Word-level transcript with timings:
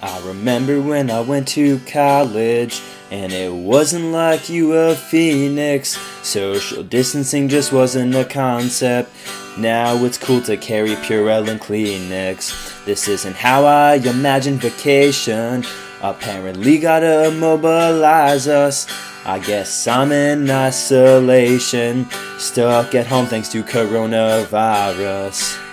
I 0.00 0.24
remember 0.24 0.80
when 0.80 1.10
I 1.10 1.20
went 1.20 1.48
to 1.48 1.80
college, 1.80 2.80
and 3.10 3.32
it 3.32 3.52
wasn't 3.52 4.12
like 4.12 4.48
you 4.48 4.74
a 4.74 4.94
phoenix. 4.94 5.98
Social 6.22 6.84
distancing 6.84 7.48
just 7.48 7.72
wasn't 7.72 8.14
a 8.14 8.24
concept. 8.24 9.10
Now 9.58 9.96
it's 10.04 10.16
cool 10.16 10.40
to 10.42 10.56
carry 10.56 10.90
Purell 10.90 11.48
and 11.48 11.60
Kleenex. 11.60 12.84
This 12.84 13.08
isn't 13.08 13.34
how 13.34 13.64
I 13.64 13.94
imagine 13.94 14.58
vacation. 14.58 15.64
Apparently, 16.00 16.78
gotta 16.78 17.26
immobilize 17.26 18.46
us. 18.46 18.86
I 19.26 19.40
guess 19.40 19.88
I'm 19.88 20.12
in 20.12 20.48
isolation, 20.48 22.08
stuck 22.38 22.94
at 22.94 23.08
home 23.08 23.26
thanks 23.26 23.48
to 23.50 23.64
coronavirus. 23.64 25.67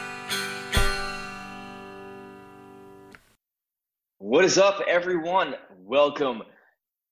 What 4.45 4.51
is 4.51 4.57
up, 4.59 4.81
everyone? 4.87 5.55
Welcome 5.75 6.43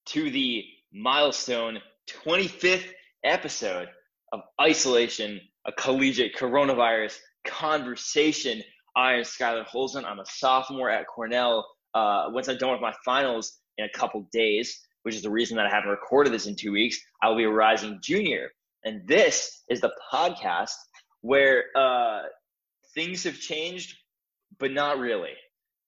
to 0.05 0.29
the 0.29 0.65
milestone 0.93 1.79
25th 2.07 2.85
episode 3.23 3.87
of 4.31 4.41
Isolation, 4.61 5.41
a 5.65 5.71
collegiate 5.71 6.35
coronavirus 6.35 7.17
conversation. 7.43 8.61
I 8.95 9.13
am 9.13 9.23
Skylar 9.23 9.65
Holzen. 9.65 10.05
I'm 10.05 10.19
a 10.19 10.25
sophomore 10.27 10.91
at 10.91 11.07
Cornell. 11.07 11.65
Uh, 11.95 12.25
once 12.27 12.49
I'm 12.49 12.59
done 12.59 12.71
with 12.71 12.81
my 12.81 12.93
finals 13.03 13.57
in 13.79 13.85
a 13.85 13.97
couple 13.97 14.29
days, 14.31 14.79
which 15.01 15.15
is 15.15 15.23
the 15.23 15.31
reason 15.31 15.57
that 15.57 15.65
I 15.65 15.71
haven't 15.71 15.89
recorded 15.89 16.31
this 16.31 16.45
in 16.45 16.55
two 16.55 16.71
weeks, 16.71 16.99
I 17.23 17.29
will 17.29 17.37
be 17.37 17.45
a 17.45 17.49
rising 17.49 17.97
junior. 17.99 18.51
And 18.83 19.07
this 19.07 19.63
is 19.71 19.81
the 19.81 19.91
podcast 20.13 20.75
where 21.21 21.63
uh, 21.75 22.21
things 22.93 23.23
have 23.23 23.39
changed, 23.39 23.97
but 24.59 24.71
not 24.71 24.99
really 24.99 25.33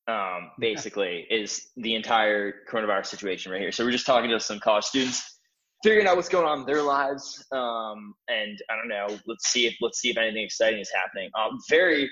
um, 0.07 0.51
basically 0.59 1.25
is 1.29 1.69
the 1.77 1.95
entire 1.95 2.53
coronavirus 2.69 3.07
situation 3.07 3.51
right 3.51 3.61
here. 3.61 3.71
So 3.71 3.83
we're 3.83 3.91
just 3.91 4.05
talking 4.05 4.29
to 4.29 4.39
some 4.39 4.59
college 4.59 4.85
students, 4.85 5.39
figuring 5.83 6.07
out 6.07 6.15
what's 6.15 6.29
going 6.29 6.45
on 6.45 6.61
in 6.61 6.65
their 6.65 6.81
lives, 6.81 7.45
um, 7.51 8.13
and 8.27 8.57
I 8.69 8.75
don't 8.75 8.89
know. 8.89 9.07
Let's 9.27 9.49
see 9.49 9.67
if 9.67 9.75
let's 9.81 9.99
see 9.99 10.09
if 10.09 10.17
anything 10.17 10.43
exciting 10.43 10.79
is 10.79 10.91
happening. 10.93 11.29
Um, 11.37 11.57
very, 11.69 12.09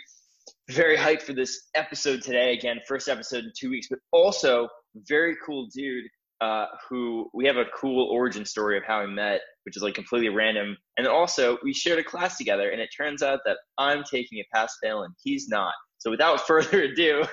very 0.69 0.97
hyped 0.97 1.23
for 1.23 1.33
this 1.33 1.69
episode 1.75 2.21
today. 2.21 2.53
Again, 2.53 2.79
first 2.87 3.07
episode 3.07 3.45
in 3.45 3.51
two 3.57 3.69
weeks, 3.69 3.87
but 3.89 3.99
also 4.11 4.67
very 5.07 5.35
cool 5.45 5.67
dude. 5.73 6.05
Uh, 6.41 6.65
who 6.89 7.29
we 7.33 7.45
have 7.45 7.55
a 7.55 7.63
cool 7.73 8.09
origin 8.11 8.43
story 8.43 8.77
of 8.77 8.83
how 8.83 8.99
we 8.99 9.07
met, 9.09 9.39
which 9.63 9.77
is 9.77 9.83
like 9.83 9.93
completely 9.93 10.27
random. 10.27 10.75
And 10.97 11.05
then 11.05 11.13
also 11.13 11.57
we 11.63 11.73
shared 11.73 11.99
a 11.99 12.03
class 12.03 12.37
together, 12.37 12.71
and 12.71 12.81
it 12.81 12.89
turns 12.97 13.23
out 13.23 13.39
that 13.45 13.55
I'm 13.77 14.03
taking 14.03 14.39
a 14.39 14.43
pass 14.53 14.75
fail 14.83 15.03
and 15.03 15.13
he's 15.23 15.47
not. 15.47 15.73
So 15.99 16.11
without 16.11 16.41
further 16.47 16.83
ado, 16.83 17.23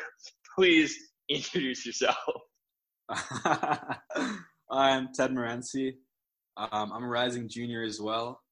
please 0.61 0.95
introduce 1.31 1.87
yourself. 1.87 2.17
I'm 4.71 5.09
Ted 5.15 5.31
Morency. 5.31 5.95
Um, 6.59 6.93
I'm 6.93 7.03
a 7.03 7.09
rising 7.09 7.49
junior 7.49 7.83
as 7.83 7.99
well. 7.99 8.43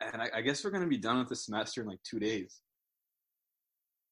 And 0.00 0.22
I, 0.22 0.30
I 0.36 0.40
guess 0.40 0.64
we're 0.64 0.70
going 0.70 0.82
to 0.82 0.88
be 0.88 0.96
done 0.96 1.18
with 1.18 1.28
the 1.28 1.36
semester 1.36 1.82
in 1.82 1.88
like 1.88 1.98
two 2.08 2.18
days. 2.18 2.60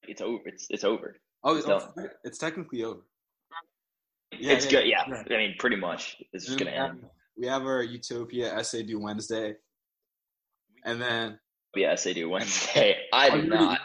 It's 0.07 0.21
over. 0.21 0.43
It's, 0.45 0.67
it's 0.69 0.85
over. 0.85 1.17
Oh, 1.43 1.57
it's, 1.57 1.67
oh, 1.67 1.81
it's 2.25 2.37
technically 2.37 2.85
over. 2.85 3.01
Yeah, 4.39 4.53
it's 4.53 4.67
yeah, 4.67 4.71
good. 4.71 4.89
Yeah. 4.89 5.05
yeah. 5.09 5.35
I 5.35 5.39
mean, 5.39 5.55
pretty 5.59 5.77
much. 5.77 6.23
It's 6.35 6.45
just 6.45 6.59
going 6.59 6.71
to 6.71 6.79
end. 6.79 7.05
We 7.39 7.47
have 7.47 7.63
our 7.63 7.83
Utopia 7.83 8.55
essay 8.55 8.83
due 8.83 9.01
Wednesday. 9.01 9.55
And 10.85 11.01
then. 11.01 11.39
Yeah, 11.75 11.93
essay 11.93 12.13
due 12.13 12.29
Wednesday. 12.29 12.99
I 13.15 13.31
do 13.31 13.45
not. 13.45 13.81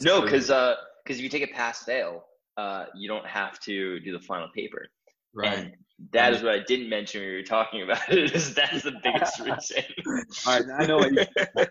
no, 0.00 0.22
because 0.22 0.50
uh, 0.50 0.76
because 1.06 1.18
if 1.18 1.22
you 1.22 1.28
take 1.28 1.48
a 1.48 1.54
pass 1.54 1.84
fail, 1.84 2.24
uh, 2.56 2.86
you 2.94 3.08
don't 3.08 3.26
have 3.26 3.60
to 3.60 4.00
do 4.00 4.12
the 4.12 4.20
final 4.20 4.48
paper. 4.54 4.86
Right. 5.34 5.58
And 5.58 5.72
that 6.12 6.32
is 6.32 6.42
what 6.42 6.52
I 6.52 6.60
didn't 6.66 6.88
mention 6.88 7.20
when 7.20 7.30
we 7.30 7.36
were 7.36 7.42
talking 7.42 7.82
about 7.82 8.00
it. 8.08 8.34
Is 8.34 8.54
that's 8.54 8.82
the 8.82 8.98
biggest 9.02 9.38
reason. 9.40 9.84
All 10.46 10.60
right, 10.60 10.64
I 10.78 10.86
know 10.86 10.96
what 10.96 11.12
you. 11.12 11.24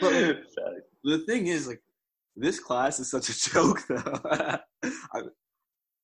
but 0.00 0.12
like, 0.12 0.38
the 1.04 1.18
thing 1.26 1.48
is, 1.48 1.66
like, 1.66 1.82
this 2.36 2.60
class 2.60 3.00
is 3.00 3.10
such 3.10 3.28
a 3.28 3.50
joke, 3.50 3.82
though. 3.88 4.20
I, 4.24 4.58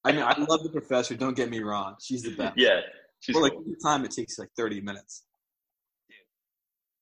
I 0.05 0.13
mean, 0.13 0.23
I 0.23 0.37
love 0.39 0.63
the 0.63 0.71
professor. 0.73 1.15
Don't 1.15 1.37
get 1.37 1.51
me 1.51 1.61
wrong; 1.61 1.97
she's 2.03 2.23
the 2.23 2.35
best. 2.35 2.55
Yeah, 2.57 2.81
she's 3.21 3.35
but 3.35 3.43
like 3.43 3.53
cool. 3.53 3.65
time, 3.83 4.05
it 4.05 4.11
takes 4.11 4.39
like 4.39 4.51
thirty 4.57 4.81
minutes 4.81 5.25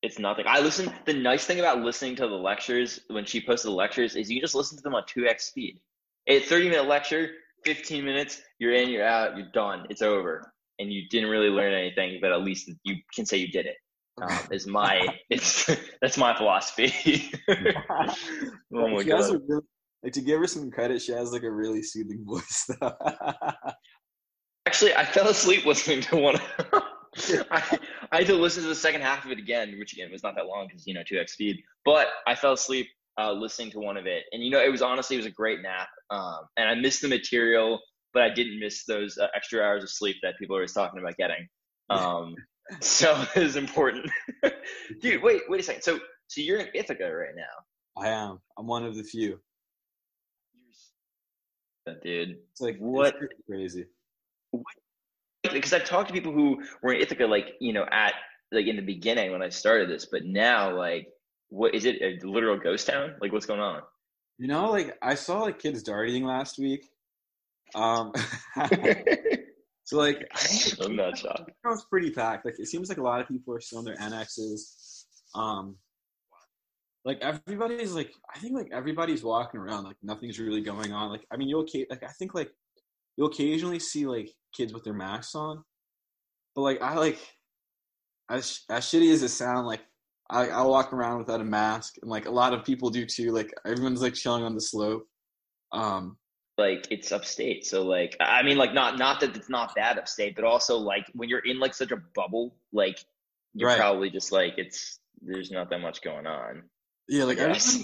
it's 0.07 0.19
nothing. 0.19 0.45
I 0.47 0.61
listen. 0.61 0.89
The 1.05 1.13
nice 1.13 1.45
thing 1.45 1.59
about 1.59 1.79
listening 1.79 2.15
to 2.15 2.27
the 2.27 2.35
lectures 2.35 3.01
when 3.09 3.25
she 3.25 3.45
posted 3.45 3.71
the 3.71 3.75
lectures 3.75 4.15
is 4.15 4.31
you 4.31 4.39
just 4.39 4.55
listen 4.55 4.77
to 4.77 4.81
them 4.81 4.95
on 4.95 5.03
two 5.05 5.27
x 5.27 5.49
speed. 5.49 5.81
A 6.27 6.39
thirty 6.39 6.69
minute 6.69 6.87
lecture, 6.87 7.31
fifteen 7.65 8.05
minutes, 8.05 8.41
you're 8.57 8.73
in, 8.73 8.89
you're 8.89 9.05
out, 9.05 9.37
you're 9.37 9.51
done, 9.53 9.85
it's 9.89 10.01
over, 10.01 10.53
and 10.79 10.93
you 10.93 11.09
didn't 11.09 11.29
really 11.29 11.49
learn 11.49 11.73
anything, 11.73 12.19
but 12.21 12.31
at 12.31 12.41
least 12.41 12.71
you 12.83 12.95
can 13.13 13.25
say 13.25 13.35
you 13.35 13.49
did 13.49 13.65
it. 13.65 13.75
Um, 14.21 14.39
is 14.51 14.65
my 14.65 15.05
it's 15.29 15.69
that's 16.01 16.17
my 16.17 16.35
philosophy. 16.37 17.29
oh 17.49 17.55
my 18.71 19.03
she 19.03 19.09
god! 19.09 19.41
Really, 19.49 19.61
like 20.03 20.13
to 20.13 20.21
give 20.21 20.39
her 20.39 20.47
some 20.47 20.71
credit, 20.71 21.01
she 21.01 21.11
has 21.11 21.33
like 21.33 21.43
a 21.43 21.51
really 21.51 21.83
soothing 21.83 22.23
voice. 22.25 22.69
Actually, 24.65 24.95
I 24.95 25.03
fell 25.03 25.27
asleep 25.27 25.65
listening 25.65 25.99
to 26.03 26.15
one. 26.15 26.37
I, 27.51 27.79
I 28.11 28.17
had 28.17 28.27
to 28.27 28.35
listen 28.35 28.63
to 28.63 28.69
the 28.69 28.75
second 28.75 29.01
half 29.01 29.25
of 29.25 29.31
it 29.31 29.39
again, 29.39 29.75
which 29.79 29.93
again 29.93 30.11
was 30.11 30.23
not 30.23 30.35
that 30.35 30.47
long 30.47 30.67
because 30.67 30.85
you 30.85 30.93
know 30.93 31.03
two 31.07 31.17
x 31.17 31.33
speed. 31.33 31.61
But 31.85 32.07
I 32.25 32.35
fell 32.35 32.53
asleep 32.53 32.87
uh, 33.19 33.31
listening 33.31 33.71
to 33.71 33.79
one 33.79 33.97
of 33.97 34.05
it, 34.05 34.23
and 34.31 34.43
you 34.43 34.51
know 34.51 34.61
it 34.61 34.71
was 34.71 34.81
honestly 34.81 35.15
it 35.15 35.19
was 35.19 35.25
a 35.25 35.31
great 35.31 35.61
nap. 35.61 35.87
Um, 36.09 36.39
and 36.57 36.69
I 36.69 36.75
missed 36.75 37.01
the 37.01 37.07
material, 37.07 37.79
but 38.13 38.23
I 38.23 38.29
didn't 38.29 38.59
miss 38.59 38.85
those 38.85 39.17
uh, 39.17 39.27
extra 39.35 39.61
hours 39.61 39.83
of 39.83 39.89
sleep 39.89 40.17
that 40.23 40.37
people 40.37 40.55
are 40.55 40.59
always 40.59 40.73
talking 40.73 40.99
about 40.99 41.17
getting. 41.17 41.47
Um, 41.89 42.35
so 42.81 43.25
it 43.35 43.43
is 43.43 43.55
important, 43.55 44.09
dude. 45.01 45.23
Wait, 45.23 45.41
wait 45.47 45.59
a 45.59 45.63
second. 45.63 45.81
So 45.81 45.99
so 46.27 46.41
you're 46.41 46.59
in 46.59 46.67
Ithaca 46.73 47.09
right 47.09 47.35
now? 47.35 48.01
I 48.01 48.09
am. 48.09 48.39
I'm 48.57 48.67
one 48.67 48.85
of 48.85 48.95
the 48.95 49.03
few. 49.03 49.39
Dude, 52.03 52.37
it's 52.51 52.59
like 52.59 52.77
what 52.79 53.15
it's 53.15 53.33
crazy. 53.49 53.85
What 54.51 54.65
because 55.43 55.73
I've 55.73 55.85
talked 55.85 56.07
to 56.09 56.13
people 56.13 56.31
who 56.31 56.63
were 56.81 56.93
in 56.93 57.01
Ithaca, 57.01 57.25
like 57.25 57.53
you 57.59 57.73
know, 57.73 57.85
at 57.91 58.13
like 58.51 58.67
in 58.67 58.75
the 58.75 58.81
beginning 58.81 59.31
when 59.31 59.41
I 59.41 59.49
started 59.49 59.89
this, 59.89 60.07
but 60.11 60.25
now 60.25 60.75
like, 60.75 61.07
what 61.49 61.75
is 61.75 61.85
it? 61.85 62.01
A 62.01 62.25
literal 62.27 62.57
ghost 62.57 62.87
town? 62.87 63.15
Like, 63.21 63.31
what's 63.31 63.45
going 63.45 63.59
on? 63.59 63.81
You 64.37 64.47
know, 64.47 64.69
like 64.69 64.95
I 65.01 65.15
saw 65.15 65.41
like 65.41 65.59
kids 65.59 65.83
darting 65.83 66.23
last 66.23 66.59
week. 66.59 66.85
Um, 67.75 68.13
so 69.83 69.97
like, 69.97 70.29
I'm 70.81 70.95
not 70.95 71.17
shocked. 71.17 71.51
It's 71.65 71.85
pretty 71.85 72.11
packed. 72.11 72.45
Like, 72.45 72.55
it 72.59 72.67
seems 72.67 72.89
like 72.89 72.97
a 72.97 73.03
lot 73.03 73.21
of 73.21 73.27
people 73.27 73.53
are 73.53 73.61
still 73.61 73.79
in 73.79 73.85
their 73.85 73.99
annexes. 73.99 75.05
Um, 75.35 75.75
like 77.03 77.19
everybody's 77.21 77.93
like, 77.93 78.11
I 78.33 78.39
think 78.39 78.53
like 78.53 78.69
everybody's 78.71 79.23
walking 79.23 79.59
around 79.59 79.85
like 79.85 79.95
nothing's 80.03 80.39
really 80.39 80.61
going 80.61 80.91
on. 80.91 81.09
Like, 81.09 81.25
I 81.31 81.37
mean, 81.37 81.47
you'll 81.47 81.63
keep 81.63 81.87
like 81.89 82.03
I 82.03 82.11
think 82.11 82.33
like 82.33 82.51
you'll 83.17 83.27
occasionally 83.27 83.79
see 83.79 84.05
like 84.05 84.31
kids 84.55 84.73
with 84.73 84.83
their 84.83 84.93
masks 84.93 85.35
on, 85.35 85.63
but 86.55 86.61
like 86.61 86.81
I 86.81 86.95
like 86.95 87.19
as 88.29 88.61
as 88.69 88.85
shitty 88.85 89.11
as 89.11 89.23
it 89.23 89.29
sound, 89.29 89.67
like 89.67 89.81
I 90.29 90.49
I 90.49 90.61
walk 90.63 90.93
around 90.93 91.17
without 91.17 91.41
a 91.41 91.45
mask, 91.45 91.95
and 92.01 92.09
like 92.09 92.27
a 92.27 92.31
lot 92.31 92.53
of 92.53 92.63
people 92.63 92.89
do 92.89 93.05
too. 93.05 93.31
Like 93.31 93.53
everyone's 93.65 94.01
like 94.01 94.13
chilling 94.13 94.43
on 94.43 94.55
the 94.55 94.61
slope. 94.61 95.05
Um, 95.71 96.17
like 96.57 96.87
it's 96.89 97.11
upstate, 97.11 97.65
so 97.65 97.83
like 97.83 98.15
I 98.19 98.43
mean, 98.43 98.57
like 98.57 98.73
not 98.73 98.97
not 98.97 99.19
that 99.21 99.35
it's 99.35 99.49
not 99.49 99.75
bad 99.75 99.97
upstate, 99.97 100.35
but 100.35 100.45
also 100.45 100.77
like 100.77 101.05
when 101.13 101.29
you're 101.29 101.45
in 101.45 101.59
like 101.59 101.73
such 101.73 101.91
a 101.91 101.97
bubble, 102.15 102.55
like 102.71 102.99
you're 103.53 103.69
right. 103.69 103.79
probably 103.79 104.09
just 104.09 104.31
like 104.31 104.53
it's 104.57 104.99
there's 105.21 105.51
not 105.51 105.69
that 105.69 105.81
much 105.81 106.01
going 106.01 106.27
on. 106.27 106.63
Yeah, 107.07 107.23
like 107.23 107.37
yes. 107.37 107.81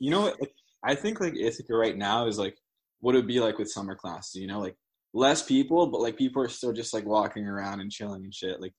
you 0.00 0.10
know 0.10 0.22
what? 0.22 0.40
Like, 0.40 0.52
I 0.82 0.94
think 0.94 1.20
like 1.20 1.36
Ithaca 1.36 1.74
right 1.74 1.96
now 1.96 2.26
is 2.26 2.38
like 2.38 2.56
what 3.04 3.14
it 3.14 3.18
would 3.18 3.26
be 3.28 3.38
like 3.38 3.58
with 3.58 3.70
summer 3.70 3.94
classes, 3.94 4.40
you 4.40 4.46
know, 4.46 4.60
like 4.60 4.76
less 5.12 5.42
people, 5.42 5.88
but 5.88 6.00
like 6.00 6.16
people 6.16 6.42
are 6.42 6.48
still 6.48 6.72
just 6.72 6.94
like 6.94 7.04
walking 7.04 7.46
around 7.46 7.80
and 7.80 7.90
chilling 7.90 8.24
and 8.24 8.34
shit. 8.34 8.62
Like 8.62 8.72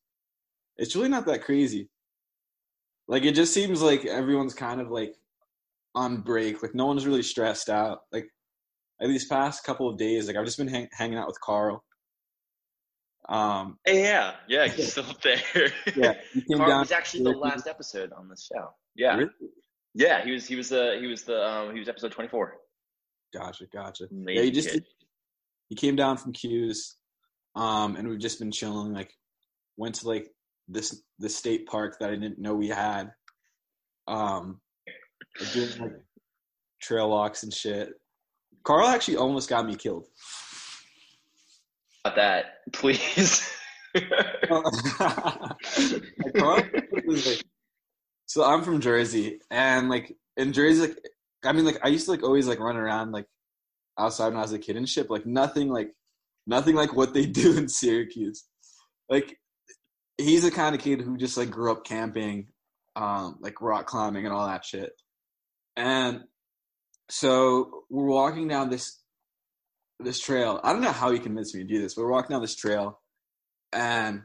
it's 0.77 0.95
really 0.95 1.09
not 1.09 1.27
that 1.27 1.43
crazy. 1.43 1.89
Like 3.07 3.23
it 3.23 3.35
just 3.35 3.53
seems 3.53 3.83
like 3.83 4.03
everyone's 4.03 4.55
kind 4.55 4.81
of 4.81 4.89
like 4.89 5.13
on 5.93 6.21
break. 6.21 6.63
Like 6.63 6.73
no 6.73 6.87
one's 6.87 7.05
really 7.05 7.21
stressed 7.21 7.69
out. 7.69 7.99
Like 8.11 8.25
at 8.99 9.09
these 9.09 9.27
past 9.27 9.63
couple 9.63 9.87
of 9.87 9.99
days, 9.99 10.25
like 10.25 10.37
I've 10.37 10.45
just 10.45 10.57
been 10.57 10.69
hang- 10.69 10.89
hanging 10.91 11.19
out 11.19 11.27
with 11.27 11.39
Carl. 11.39 11.83
Um, 13.29 13.77
yeah, 13.85 14.33
yeah, 14.49 14.67
he's 14.67 14.91
still 14.91 15.05
there. 15.23 15.71
yeah, 15.95 16.15
he 16.33 16.55
Carl 16.55 16.79
was 16.79 16.91
actually 16.91 17.25
the 17.25 17.37
last 17.37 17.67
episode 17.67 18.11
on 18.11 18.27
this 18.27 18.49
show. 18.51 18.69
Yeah, 18.95 19.17
really? 19.17 19.29
yeah, 19.93 20.25
he 20.25 20.31
was. 20.31 20.47
He 20.47 20.55
was 20.55 20.69
the. 20.69 20.97
He 20.99 21.05
was 21.05 21.23
the. 21.23 21.43
Um, 21.43 21.73
he 21.73 21.79
was 21.79 21.89
episode 21.89 22.11
twenty 22.11 22.29
four. 22.29 22.55
Gotcha, 23.35 23.65
gotcha. 23.73 24.05
Amazing 24.11 24.35
yeah, 24.35 24.41
he 24.43 24.51
just 24.51 24.79
he 25.67 25.75
came 25.75 25.95
down 25.95 26.17
from 26.17 26.31
'Cuse, 26.31 26.95
um, 27.55 27.97
and 27.97 28.07
we've 28.07 28.19
just 28.19 28.39
been 28.39 28.51
chilling. 28.51 28.93
Like, 28.93 29.11
went 29.77 29.95
to 29.95 30.07
like 30.07 30.31
this 30.67 31.01
the 31.19 31.27
state 31.27 31.65
park 31.67 31.97
that 31.99 32.09
I 32.09 32.15
didn't 32.15 32.39
know 32.39 32.55
we 32.55 32.69
had. 32.69 33.11
Um, 34.07 34.61
doing 35.53 35.77
like 35.79 35.91
trail 36.81 37.09
walks 37.09 37.43
and 37.43 37.53
shit. 37.53 37.89
Carl 38.63 38.87
actually 38.87 39.17
almost 39.17 39.49
got 39.49 39.65
me 39.65 39.75
killed. 39.75 40.07
About 42.05 42.15
that, 42.15 42.45
please. 42.71 43.51
Carl 44.47 44.63
was 47.05 47.27
like, 47.27 47.43
so 48.25 48.43
I'm 48.43 48.63
from 48.63 48.79
Jersey, 48.79 49.39
and 49.51 49.89
like 49.89 50.15
in 50.37 50.53
Jersey, 50.53 50.87
like 50.87 50.97
I 51.45 51.53
mean, 51.53 51.65
like 51.65 51.79
I 51.83 51.89
used 51.89 52.05
to 52.05 52.11
like 52.11 52.23
always 52.23 52.47
like 52.47 52.59
run 52.59 52.77
around 52.77 53.11
like 53.11 53.25
outside 53.97 54.29
when 54.29 54.37
I 54.37 54.41
was 54.41 54.53
a 54.53 54.59
kid 54.59 54.77
and 54.77 54.87
shit. 54.87 55.09
Like 55.09 55.25
nothing 55.25 55.69
like 55.69 55.91
nothing 56.47 56.75
like 56.75 56.95
what 56.95 57.13
they 57.13 57.25
do 57.41 57.57
in 57.57 57.67
Syracuse. 57.67 58.45
Like 59.09 59.37
he's 60.17 60.43
the 60.43 60.51
kind 60.51 60.75
of 60.75 60.81
kid 60.81 61.01
who 61.01 61.17
just 61.17 61.37
like 61.37 61.51
grew 61.51 61.71
up 61.71 61.85
camping, 61.85 62.47
um, 62.95 63.37
like 63.39 63.61
rock 63.61 63.85
climbing 63.85 64.25
and 64.25 64.33
all 64.33 64.47
that 64.47 64.65
shit. 64.65 64.91
And 65.75 66.21
so 67.09 67.83
we're 67.89 68.05
walking 68.05 68.47
down 68.47 68.69
this 68.69 69.01
this 69.99 70.19
trail. 70.19 70.59
I 70.63 70.73
don't 70.73 70.81
know 70.81 70.91
how 70.91 71.11
he 71.11 71.19
convinced 71.19 71.55
me 71.55 71.61
to 71.61 71.67
do 71.67 71.81
this, 71.81 71.93
but 71.95 72.03
we're 72.03 72.11
walking 72.11 72.33
down 72.33 72.41
this 72.41 72.55
trail 72.55 72.99
and 73.71 74.23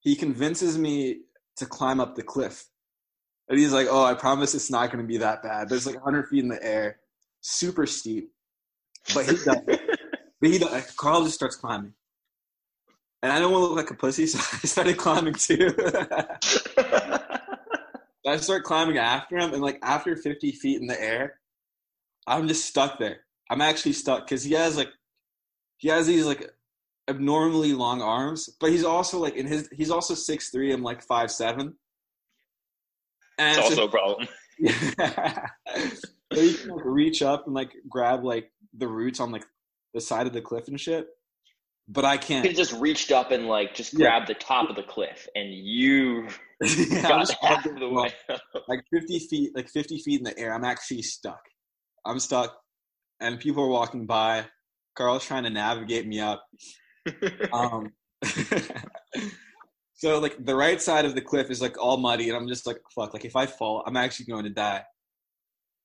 he 0.00 0.14
convinces 0.14 0.78
me 0.78 1.22
to 1.56 1.66
climb 1.66 2.00
up 2.00 2.14
the 2.14 2.22
cliff. 2.22 2.64
And 3.48 3.58
he's 3.58 3.72
like, 3.72 3.88
"Oh, 3.90 4.04
I 4.04 4.14
promise 4.14 4.54
it's 4.54 4.70
not 4.70 4.92
going 4.92 5.02
to 5.02 5.08
be 5.08 5.18
that 5.18 5.42
bad." 5.42 5.68
But 5.68 5.76
it's 5.76 5.86
like 5.86 5.94
100 5.96 6.28
feet 6.28 6.42
in 6.42 6.48
the 6.48 6.62
air, 6.62 6.98
super 7.40 7.86
steep. 7.86 8.30
But 9.14 9.26
he 9.26 9.36
does. 9.36 9.60
but 9.66 10.50
he 10.50 10.58
does. 10.58 10.90
Carl 10.92 11.24
just 11.24 11.34
starts 11.34 11.56
climbing, 11.56 11.94
and 13.22 13.32
I 13.32 13.38
don't 13.38 13.52
want 13.52 13.62
to 13.62 13.66
look 13.68 13.76
like 13.76 13.90
a 13.90 13.94
pussy, 13.94 14.26
so 14.28 14.38
I 14.38 14.66
started 14.66 14.96
climbing 14.96 15.34
too. 15.34 15.74
I 18.26 18.36
start 18.36 18.64
climbing 18.64 18.98
after 18.98 19.38
him, 19.38 19.54
and 19.54 19.62
like 19.62 19.78
after 19.82 20.14
50 20.14 20.52
feet 20.52 20.80
in 20.80 20.86
the 20.86 21.00
air, 21.00 21.40
I'm 22.26 22.46
just 22.46 22.66
stuck 22.66 22.98
there. 22.98 23.20
I'm 23.50 23.62
actually 23.62 23.94
stuck 23.94 24.26
because 24.26 24.42
he 24.44 24.52
has 24.52 24.76
like 24.76 24.90
he 25.78 25.88
has 25.88 26.06
these 26.06 26.26
like 26.26 26.50
abnormally 27.08 27.72
long 27.72 28.02
arms, 28.02 28.50
but 28.60 28.70
he's 28.70 28.84
also 28.84 29.18
like 29.18 29.34
in 29.34 29.46
his 29.46 29.68
he's 29.72 29.90
also 29.90 30.14
six 30.14 30.50
three. 30.50 30.72
I'm 30.72 30.82
like 30.82 31.02
five 31.02 31.30
seven. 31.30 31.74
And 33.38 33.56
it's 33.56 33.58
also 33.58 33.86
a 33.86 33.90
problem. 33.90 34.28
Yeah. 34.58 34.72
so 36.32 36.40
you 36.40 36.54
can 36.54 36.70
like 36.70 36.84
reach 36.84 37.22
up 37.22 37.46
and 37.46 37.54
like 37.54 37.72
grab 37.88 38.24
like 38.24 38.50
the 38.76 38.88
roots 38.88 39.20
on 39.20 39.30
like 39.30 39.44
the 39.94 40.00
side 40.00 40.26
of 40.26 40.32
the 40.32 40.40
cliff 40.42 40.68
and 40.68 40.80
shit. 40.80 41.06
But 41.90 42.04
I 42.04 42.18
can't. 42.18 42.44
You 42.44 42.52
just 42.52 42.74
reached 42.74 43.12
up 43.12 43.30
and 43.30 43.46
like 43.46 43.74
just 43.74 43.94
grabbed 43.94 44.28
yeah. 44.28 44.34
the 44.34 44.40
top 44.40 44.68
of 44.68 44.76
the 44.76 44.82
cliff, 44.82 45.26
and 45.34 45.54
you 45.54 46.28
yeah, 46.62 47.02
got 47.02 47.34
half 47.40 47.64
of 47.64 47.78
the 47.78 47.88
way. 47.88 48.12
like 48.68 48.84
fifty 48.92 49.18
feet, 49.18 49.52
like 49.54 49.70
fifty 49.70 49.98
feet 49.98 50.20
in 50.20 50.24
the 50.24 50.38
air. 50.38 50.52
I'm 50.52 50.64
actually 50.64 51.00
stuck. 51.00 51.40
I'm 52.04 52.20
stuck, 52.20 52.54
and 53.20 53.40
people 53.40 53.64
are 53.64 53.68
walking 53.68 54.04
by. 54.04 54.44
Carl's 54.96 55.24
trying 55.24 55.44
to 55.44 55.50
navigate 55.50 56.06
me 56.06 56.20
up. 56.20 56.44
um, 57.52 57.92
so 59.98 60.20
like 60.20 60.44
the 60.44 60.54
right 60.54 60.80
side 60.80 61.04
of 61.04 61.16
the 61.16 61.20
cliff 61.20 61.50
is 61.50 61.60
like 61.60 61.76
all 61.76 61.96
muddy, 61.96 62.28
and 62.28 62.36
I'm 62.38 62.46
just 62.46 62.68
like, 62.68 62.80
fuck. 62.94 63.12
Like 63.12 63.24
if 63.24 63.34
I 63.34 63.46
fall, 63.46 63.82
I'm 63.84 63.96
actually 63.96 64.26
going 64.26 64.44
to 64.44 64.50
die. 64.50 64.84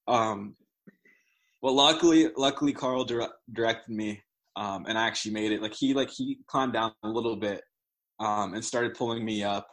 Um, 0.08 0.56
well, 1.64 1.74
luckily, 1.74 2.30
luckily 2.38 2.74
Carl 2.74 3.06
dire- 3.06 3.34
directed 3.52 3.92
me, 3.92 4.22
um, 4.56 4.86
and 4.88 5.00
I 5.00 5.08
actually 5.08 5.34
made 5.34 5.52
it. 5.52 5.64
Like 5.64 5.74
he 5.74 5.96
like 5.96 6.12
he 6.12 6.38
climbed 6.46 6.74
down 6.74 6.92
a 7.04 7.10
little 7.10 7.36
bit, 7.36 7.64
um, 8.20 8.54
and 8.54 8.64
started 8.64 8.94
pulling 8.94 9.26
me 9.26 9.44
up, 9.44 9.68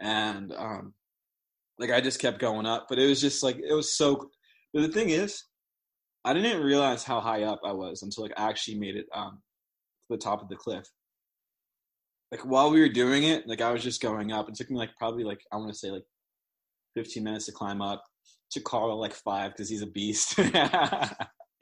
and 0.00 0.50
um, 0.56 0.94
like 1.78 1.90
I 1.90 2.00
just 2.00 2.20
kept 2.20 2.38
going 2.38 2.64
up. 2.64 2.86
But 2.88 2.98
it 2.98 3.06
was 3.06 3.20
just 3.20 3.42
like 3.42 3.58
it 3.58 3.74
was 3.74 3.94
so. 3.94 4.30
But 4.72 4.80
the 4.80 4.88
thing 4.88 5.10
is, 5.10 5.44
I 6.24 6.32
didn't 6.32 6.62
realize 6.62 7.04
how 7.04 7.20
high 7.20 7.42
up 7.42 7.60
I 7.66 7.72
was 7.72 8.02
until 8.02 8.24
like 8.24 8.32
I 8.38 8.48
actually 8.48 8.78
made 8.78 8.96
it 8.96 9.06
um, 9.14 9.42
to 10.10 10.16
the 10.16 10.22
top 10.22 10.40
of 10.40 10.48
the 10.48 10.56
cliff. 10.56 10.86
Like 12.30 12.44
while 12.44 12.70
we 12.70 12.80
were 12.80 12.88
doing 12.88 13.24
it, 13.24 13.46
like 13.46 13.60
I 13.60 13.72
was 13.72 13.82
just 13.82 14.02
going 14.02 14.32
up. 14.32 14.48
It 14.48 14.54
took 14.54 14.70
me 14.70 14.76
like 14.76 14.96
probably 14.96 15.24
like 15.24 15.40
I 15.52 15.56
want 15.56 15.72
to 15.72 15.78
say 15.78 15.90
like 15.90 16.04
15 16.94 17.24
minutes 17.24 17.46
to 17.46 17.52
climb 17.52 17.80
up. 17.82 18.04
To 18.52 18.60
Carl 18.60 18.98
like 18.98 19.12
five 19.12 19.52
because 19.52 19.68
he's 19.68 19.82
a 19.82 19.86
beast. 19.86 20.38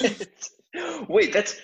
Wait, 1.09 1.33
that's 1.33 1.61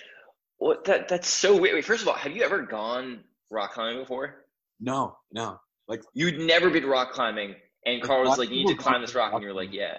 what 0.57 0.83
that 0.83 1.07
that's 1.07 1.29
so 1.29 1.57
weird. 1.57 1.75
Wait, 1.75 1.85
first 1.85 2.01
of 2.01 2.09
all, 2.09 2.13
have 2.13 2.35
you 2.35 2.43
ever 2.43 2.61
gone 2.61 3.23
rock 3.49 3.73
climbing 3.73 3.99
before? 3.99 4.45
No, 4.81 5.15
no. 5.31 5.59
Like 5.87 6.01
you'd 6.13 6.39
never 6.39 6.69
been 6.69 6.85
rock 6.85 7.13
climbing, 7.13 7.55
and 7.85 8.01
Carl 8.01 8.23
was 8.25 8.37
like, 8.37 8.49
"You 8.49 8.65
need 8.65 8.67
to 8.67 8.75
climb 8.75 9.01
this 9.01 9.15
rock," 9.15 9.33
and 9.33 9.41
you're 9.41 9.53
like, 9.53 9.71
"Yeah." 9.71 9.97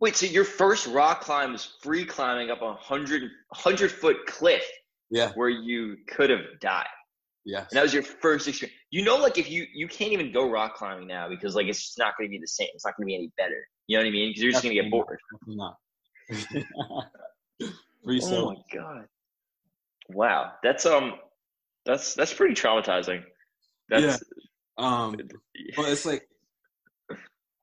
Wait, 0.00 0.16
so 0.16 0.26
your 0.26 0.44
first 0.44 0.86
rock 0.86 1.22
climb 1.22 1.52
was 1.52 1.74
free 1.82 2.04
climbing 2.04 2.50
up 2.50 2.62
a 2.62 2.74
hundred 2.74 3.30
hundred 3.52 3.90
foot 3.90 4.16
cliff. 4.26 4.64
Yeah. 5.10 5.32
Where 5.34 5.48
you 5.48 5.96
could 6.06 6.30
have 6.30 6.60
died. 6.60 6.86
Yeah. 7.48 7.60
And 7.60 7.78
that 7.78 7.82
was 7.82 7.94
your 7.94 8.02
first 8.02 8.46
experience. 8.46 8.78
You 8.90 9.02
know, 9.02 9.16
like 9.16 9.38
if 9.38 9.50
you 9.50 9.64
you 9.72 9.88
can't 9.88 10.12
even 10.12 10.32
go 10.34 10.50
rock 10.50 10.74
climbing 10.74 11.08
now 11.08 11.30
because 11.30 11.54
like 11.54 11.66
it's 11.66 11.82
just 11.82 11.98
not 11.98 12.12
going 12.18 12.28
to 12.28 12.30
be 12.30 12.38
the 12.38 12.46
same. 12.46 12.68
It's 12.74 12.84
not 12.84 12.94
going 12.94 13.06
to 13.06 13.06
be 13.06 13.14
any 13.14 13.32
better. 13.38 13.66
You 13.86 13.96
know 13.96 14.02
what 14.02 14.08
I 14.08 14.10
mean? 14.10 14.28
Because 14.28 14.42
you're 14.42 14.52
just 14.52 14.62
going 14.62 14.76
to 14.76 14.82
get 14.82 14.90
bored. 14.90 15.18
Not. 15.46 15.76
oh 18.22 18.50
my 18.50 18.56
god! 18.70 19.06
Wow, 20.10 20.52
that's 20.62 20.84
um, 20.84 21.14
that's 21.86 22.14
that's 22.14 22.34
pretty 22.34 22.54
traumatizing. 22.54 23.22
That's, 23.88 24.04
yeah. 24.04 24.16
Um, 24.76 25.16
but 25.74 25.88
it's 25.88 26.04
like, 26.04 26.28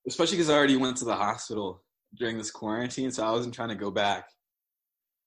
especially 0.07 0.37
because 0.37 0.49
I 0.49 0.55
already 0.55 0.77
went 0.77 0.97
to 0.97 1.05
the 1.05 1.15
hospital 1.15 1.83
during 2.17 2.39
this 2.39 2.49
quarantine, 2.49 3.11
so 3.11 3.23
I 3.23 3.29
wasn't 3.29 3.53
trying 3.53 3.69
to 3.69 3.75
go 3.75 3.91
back. 3.91 4.25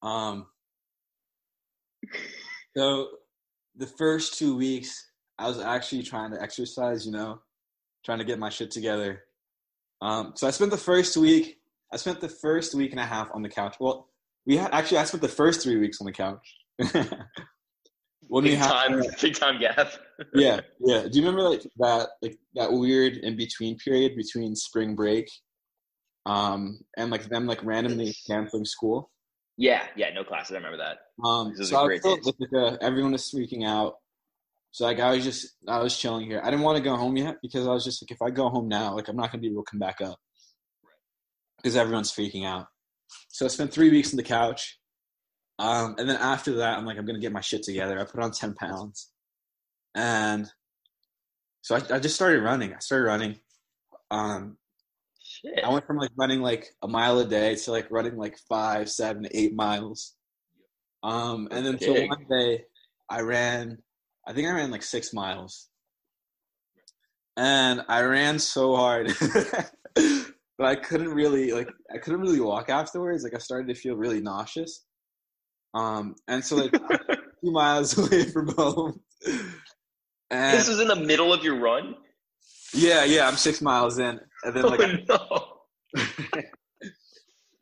Um, 0.02 0.49
so 2.76 3.06
the 3.79 3.87
first 3.87 4.39
two 4.39 4.57
weeks, 4.57 5.11
I 5.39 5.49
was 5.49 5.61
actually 5.61 6.03
trying 6.03 6.33
to 6.33 6.43
exercise, 6.43 7.07
you 7.07 7.13
know, 7.13 7.41
trying 8.05 8.19
to 8.19 8.25
get 8.25 8.39
my 8.39 8.51
shit 8.51 8.71
together. 8.71 9.23
Um, 10.03 10.33
so 10.37 10.47
I 10.47 10.51
spent 10.51 10.71
the 10.71 10.77
first 10.77 11.17
week, 11.17 11.59
I 11.93 11.97
spent 11.97 12.21
the 12.21 12.29
first 12.29 12.75
week 12.75 12.91
and 12.91 13.01
a 13.01 13.05
half 13.05 13.31
on 13.33 13.43
the 13.43 13.49
couch. 13.49 13.77
Well, 13.81 14.09
we 14.47 14.57
had, 14.57 14.73
actually, 14.73 14.99
I 14.99 15.05
spent 15.05 15.23
the 15.23 15.29
first 15.29 15.63
three 15.63 15.77
weeks 15.77 16.01
on 16.01 16.07
the 16.07 16.13
couch. 16.13 16.57
when 18.29 18.45
big 18.45 18.53
we 18.53 18.55
had, 18.55 18.69
time, 18.69 19.03
big 19.21 19.35
time 19.35 19.61
gap. 19.61 19.93
yeah, 20.35 20.61
yeah. 20.81 21.03
Do 21.03 21.19
you 21.19 21.27
remember 21.27 21.49
like 21.49 21.63
that, 21.79 22.11
like 22.21 22.39
that 22.55 22.73
weird 22.73 23.19
in 23.19 23.37
between 23.37 23.77
period 23.79 24.17
between 24.17 24.55
spring 24.55 24.95
break 24.95 25.29
um, 26.27 26.81
and 26.97 27.11
like 27.11 27.29
them 27.29 27.47
like 27.47 27.65
randomly 27.65 28.15
canceling 28.27 28.65
school. 28.65 29.11
Yeah, 29.58 29.82
yeah, 29.96 30.10
no 30.14 30.22
classes. 30.22 30.53
I 30.53 30.58
remember 30.58 30.79
that. 30.79 30.98
Um, 31.22 31.53
so 31.56 31.62
was 31.84 32.34
like, 32.38 32.55
uh, 32.55 32.77
everyone 32.81 33.10
was 33.10 33.29
freaking 33.31 33.67
out. 33.67 33.96
So 34.70 34.84
like 34.84 35.00
I 35.00 35.10
was 35.10 35.24
just 35.24 35.56
I 35.67 35.81
was 35.81 35.98
chilling 35.98 36.27
here. 36.27 36.41
I 36.43 36.50
didn't 36.50 36.65
want 36.65 36.77
to 36.77 36.82
go 36.82 36.94
home 36.94 37.17
yet 37.17 37.38
because 37.43 37.67
I 37.67 37.72
was 37.72 37.84
just 37.84 38.00
like 38.00 38.12
if 38.12 38.22
I 38.22 38.31
go 38.31 38.48
home 38.48 38.69
now, 38.69 38.94
like 38.94 39.08
I'm 39.08 39.17
not 39.17 39.32
gonna 39.32 39.41
be 39.41 39.48
able 39.48 39.65
to 39.65 39.70
come 39.70 39.81
back 39.81 40.00
up 40.00 40.17
because 41.56 41.74
everyone's 41.74 42.12
freaking 42.12 42.46
out. 42.46 42.67
So 43.31 43.46
I 43.46 43.48
spent 43.48 43.72
three 43.72 43.91
weeks 43.91 44.12
on 44.12 44.17
the 44.17 44.22
couch, 44.22 44.79
um, 45.58 45.96
and 45.98 46.08
then 46.08 46.19
after 46.19 46.55
that, 46.56 46.79
I'm 46.79 46.86
like 46.86 46.98
I'm 46.98 47.06
gonna 47.06 47.19
get 47.19 47.32
my 47.32 47.41
shit 47.41 47.65
together. 47.65 47.98
I 47.98 48.05
put 48.05 48.22
on 48.22 48.31
ten 48.31 48.55
pounds, 48.55 49.10
and 49.96 50.48
so 51.62 51.74
I, 51.74 51.96
I 51.96 51.98
just 51.98 52.15
started 52.15 52.43
running. 52.43 52.74
I 52.74 52.79
started 52.79 53.06
running. 53.06 53.41
Um, 54.12 54.57
Shit. 55.45 55.65
I 55.65 55.73
went 55.73 55.87
from 55.87 55.99
like 55.99 56.11
running 56.17 56.41
like 56.41 56.67
a 56.83 56.89
mile 56.89 57.19
a 57.21 57.25
day 57.25 57.55
to 57.55 57.71
like 57.71 57.91
running 57.91 58.17
like 58.17 58.37
five, 58.49 58.91
seven, 58.91 59.29
eight 59.33 59.55
miles. 59.55 60.15
Um, 61.03 61.49
and 61.51 61.65
then 61.65 61.79
so 61.79 61.93
one 61.93 62.27
day 62.29 62.65
I 63.09 63.21
ran, 63.21 63.79
I 64.27 64.33
think 64.33 64.49
I 64.49 64.53
ran 64.53 64.71
like 64.71 64.83
six 64.83 65.13
miles, 65.13 65.69
and 67.37 67.83
I 67.89 68.03
ran 68.03 68.41
so 68.41 68.75
hard, 68.75 69.15
but 69.95 70.67
I 70.67 70.75
couldn't 70.75 71.11
really 71.11 71.53
like 71.53 71.69
I 71.95 71.99
couldn't 71.99 72.21
really 72.21 72.41
walk 72.41 72.69
afterwards. 72.69 73.23
Like 73.23 73.35
I 73.35 73.39
started 73.39 73.69
to 73.69 73.81
feel 73.81 73.95
really 73.95 74.21
nauseous. 74.21 74.85
Um, 75.75 76.17
and 76.27 76.45
so 76.45 76.57
like 76.57 76.73
two 77.45 77.53
miles 77.53 77.97
away 78.07 78.25
from 78.25 78.49
home. 78.57 79.01
And, 80.31 80.59
this 80.59 80.69
was 80.69 80.81
in 80.81 80.89
the 80.89 80.97
middle 80.97 81.33
of 81.33 81.45
your 81.45 81.61
run. 81.61 81.95
Yeah, 82.75 83.05
yeah, 83.05 83.27
I'm 83.27 83.37
six 83.37 83.63
miles 83.63 83.99
in, 83.99 84.21
and 84.45 84.55
then 84.55 84.63
like, 84.65 84.81
oh, 85.11 85.61
no. 85.95 86.03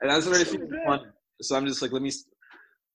and 0.01 0.11
I 0.11 0.17
was 0.17 0.27
already 0.27 0.45
feeling 0.45 0.71
fun, 0.87 1.13
so 1.41 1.57
I'm 1.57 1.67
just 1.67 1.83
like, 1.83 1.93
let 1.93 2.03
me, 2.03 2.13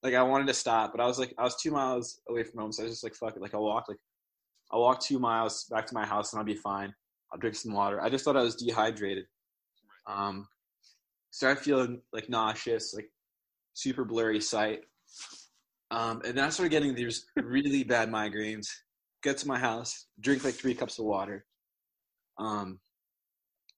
like, 0.03 0.13
I 0.13 0.23
wanted 0.23 0.47
to 0.47 0.53
stop, 0.53 0.91
but 0.93 1.01
I 1.01 1.07
was 1.07 1.19
like, 1.19 1.33
I 1.37 1.43
was 1.43 1.55
two 1.61 1.71
miles 1.71 2.21
away 2.29 2.43
from 2.43 2.59
home, 2.59 2.71
so 2.71 2.83
I 2.83 2.85
was 2.85 2.93
just 2.93 3.03
like, 3.03 3.15
fuck 3.15 3.35
it, 3.35 3.41
like, 3.41 3.53
I'll 3.53 3.63
walk, 3.63 3.87
like, 3.87 3.99
I'll 4.71 4.81
walk 4.81 5.01
two 5.01 5.19
miles 5.19 5.65
back 5.69 5.85
to 5.87 5.93
my 5.93 6.05
house, 6.05 6.31
and 6.31 6.39
I'll 6.39 6.45
be 6.45 6.55
fine. 6.55 6.93
I'll 7.31 7.39
drink 7.39 7.55
some 7.55 7.73
water. 7.73 8.01
I 8.01 8.09
just 8.09 8.25
thought 8.25 8.37
I 8.37 8.41
was 8.41 8.55
dehydrated. 8.55 9.25
Um, 10.07 10.47
started 11.31 11.61
feeling 11.61 12.01
like 12.13 12.29
nauseous, 12.29 12.93
like 12.93 13.09
super 13.73 14.03
blurry 14.05 14.41
sight. 14.41 14.81
Um, 15.91 16.21
and 16.25 16.37
then 16.37 16.43
I 16.45 16.49
started 16.49 16.71
getting 16.71 16.95
these 16.95 17.25
really 17.41 17.83
bad 17.83 18.09
migraines. 18.09 18.67
Get 19.23 19.37
to 19.39 19.47
my 19.47 19.59
house, 19.59 20.07
drink 20.19 20.43
like 20.43 20.55
three 20.55 20.73
cups 20.73 20.99
of 20.99 21.05
water, 21.05 21.45
um, 22.39 22.79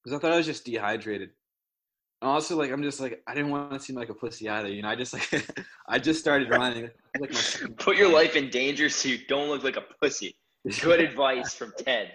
because 0.03 0.17
I 0.17 0.19
thought 0.21 0.33
I 0.33 0.37
was 0.37 0.45
just 0.45 0.65
dehydrated. 0.65 1.29
And 2.21 2.31
also, 2.31 2.55
like, 2.55 2.71
I'm 2.71 2.83
just 2.83 2.99
like, 2.99 3.21
I 3.27 3.33
didn't 3.33 3.51
want 3.51 3.71
to 3.71 3.79
seem 3.79 3.95
like 3.95 4.09
a 4.09 4.13
pussy 4.13 4.49
either. 4.49 4.69
You 4.69 4.81
know, 4.81 4.89
I 4.89 4.95
just 4.95 5.13
like, 5.13 5.29
I 5.87 5.99
just 5.99 6.19
started 6.19 6.49
running. 6.49 6.89
Like, 7.19 7.33
Put 7.77 7.97
your 7.97 8.11
life 8.11 8.35
in 8.35 8.49
danger 8.49 8.89
so 8.89 9.09
you 9.09 9.19
don't 9.27 9.49
look 9.49 9.63
like 9.63 9.77
a 9.77 9.83
pussy. 10.01 10.35
Good 10.81 11.01
advice 11.09 11.53
from 11.53 11.73
Ted. 11.77 12.13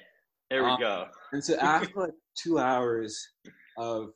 There 0.50 0.64
we 0.64 0.70
Um, 0.70 0.80
go. 0.80 1.06
And 1.32 1.44
so 1.44 1.56
after 1.58 2.00
like 2.00 2.14
two 2.42 2.58
hours 2.58 3.18
of 3.76 4.10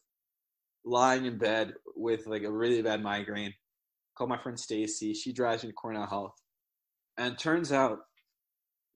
lying 0.85 1.27
in 1.27 1.37
bed 1.37 1.75
with 1.95 2.27
like 2.27 2.43
a 2.43 2.51
really 2.51 2.81
bad 2.81 3.03
migraine, 3.03 3.53
call 4.17 4.27
my 4.27 4.39
friend 4.43 4.59
Stacy. 4.59 5.13
She 5.13 5.33
drives 5.33 5.63
me 5.63 5.71
to 5.71 5.75
Cornell 5.75 6.07
Health, 6.07 6.35
and 7.19 7.39
turns 7.39 7.71
out 7.71 7.99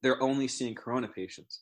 they're 0.02 0.22
only 0.22 0.48
seeing 0.48 0.74
corona 0.74 1.08
patients. 1.08 1.60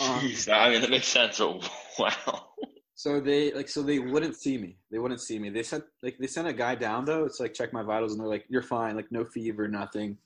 Um, 0.00 0.32
I 0.50 0.70
mean 0.70 0.80
that 0.80 0.90
makes 0.90 1.08
sense. 1.08 1.38
But 1.38 1.68
wow. 1.98 2.48
So 2.94 3.20
they 3.20 3.52
like 3.52 3.68
so 3.68 3.82
they 3.82 3.98
wouldn't 3.98 4.36
see 4.36 4.58
me. 4.58 4.76
They 4.90 4.98
wouldn't 4.98 5.20
see 5.20 5.38
me. 5.38 5.50
They 5.50 5.62
sent 5.62 5.84
like 6.02 6.18
they 6.18 6.26
sent 6.26 6.46
a 6.48 6.52
guy 6.52 6.74
down 6.74 7.04
though. 7.04 7.24
It's 7.24 7.40
like 7.40 7.52
check 7.54 7.72
my 7.72 7.82
vitals 7.82 8.12
and 8.12 8.20
they're 8.20 8.28
like 8.28 8.44
you're 8.48 8.62
fine. 8.62 8.96
Like 8.96 9.10
no 9.10 9.24
fever, 9.24 9.66
nothing. 9.68 10.16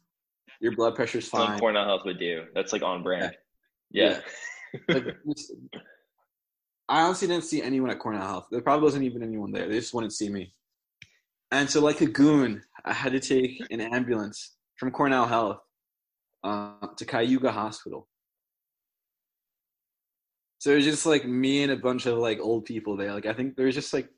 Your 0.61 0.75
blood 0.75 0.95
pressure's 0.95 1.29
fine. 1.29 1.59
Cornell 1.59 1.85
Health 1.85 2.03
would 2.05 2.19
do. 2.19 2.45
That's 2.55 2.73
like 2.73 2.83
on 2.83 3.03
brand. 3.03 3.37
Yeah. 3.91 4.21
like, 4.89 5.07
it's- 5.29 5.53
I 6.89 7.03
honestly 7.03 7.27
didn't 7.29 7.45
see 7.45 7.63
anyone 7.63 7.91
at 7.91 7.99
Cornell 7.99 8.23
Health. 8.27 8.47
There 8.51 8.61
probably 8.61 8.85
wasn't 8.85 9.05
even 9.05 9.23
anyone 9.23 9.51
there. 9.51 9.69
They 9.69 9.75
just 9.81 9.93
wouldn't 9.93 10.13
see 10.13 10.29
me. 10.29 10.53
And 11.51 11.69
so, 11.69 11.81
like 11.81 12.01
a 12.01 12.07
goon, 12.07 12.63
I 12.85 12.93
had 12.93 13.13
to 13.13 13.21
take 13.21 13.61
an 13.71 13.81
ambulance 13.81 14.55
from 14.77 14.91
Cornell 14.93 15.27
Health 15.27 15.59
uh, 16.45 16.87
to 16.97 17.05
Cayuga 17.05 17.51
Hospital. 17.51 18.07
So 20.59 20.73
it 20.73 20.77
was 20.77 20.85
just 20.85 21.07
like 21.07 21.27
me 21.27 21.63
and 21.63 21.73
a 21.73 21.77
bunch 21.77 22.07
of 22.07 22.19
like 22.19 22.41
old 22.41 22.65
people 22.65 22.97
there. 22.97 23.13
Like 23.13 23.27
I 23.27 23.33
think 23.33 23.57
there 23.57 23.67
was 23.67 23.75
just 23.75 23.93
like 23.93 24.09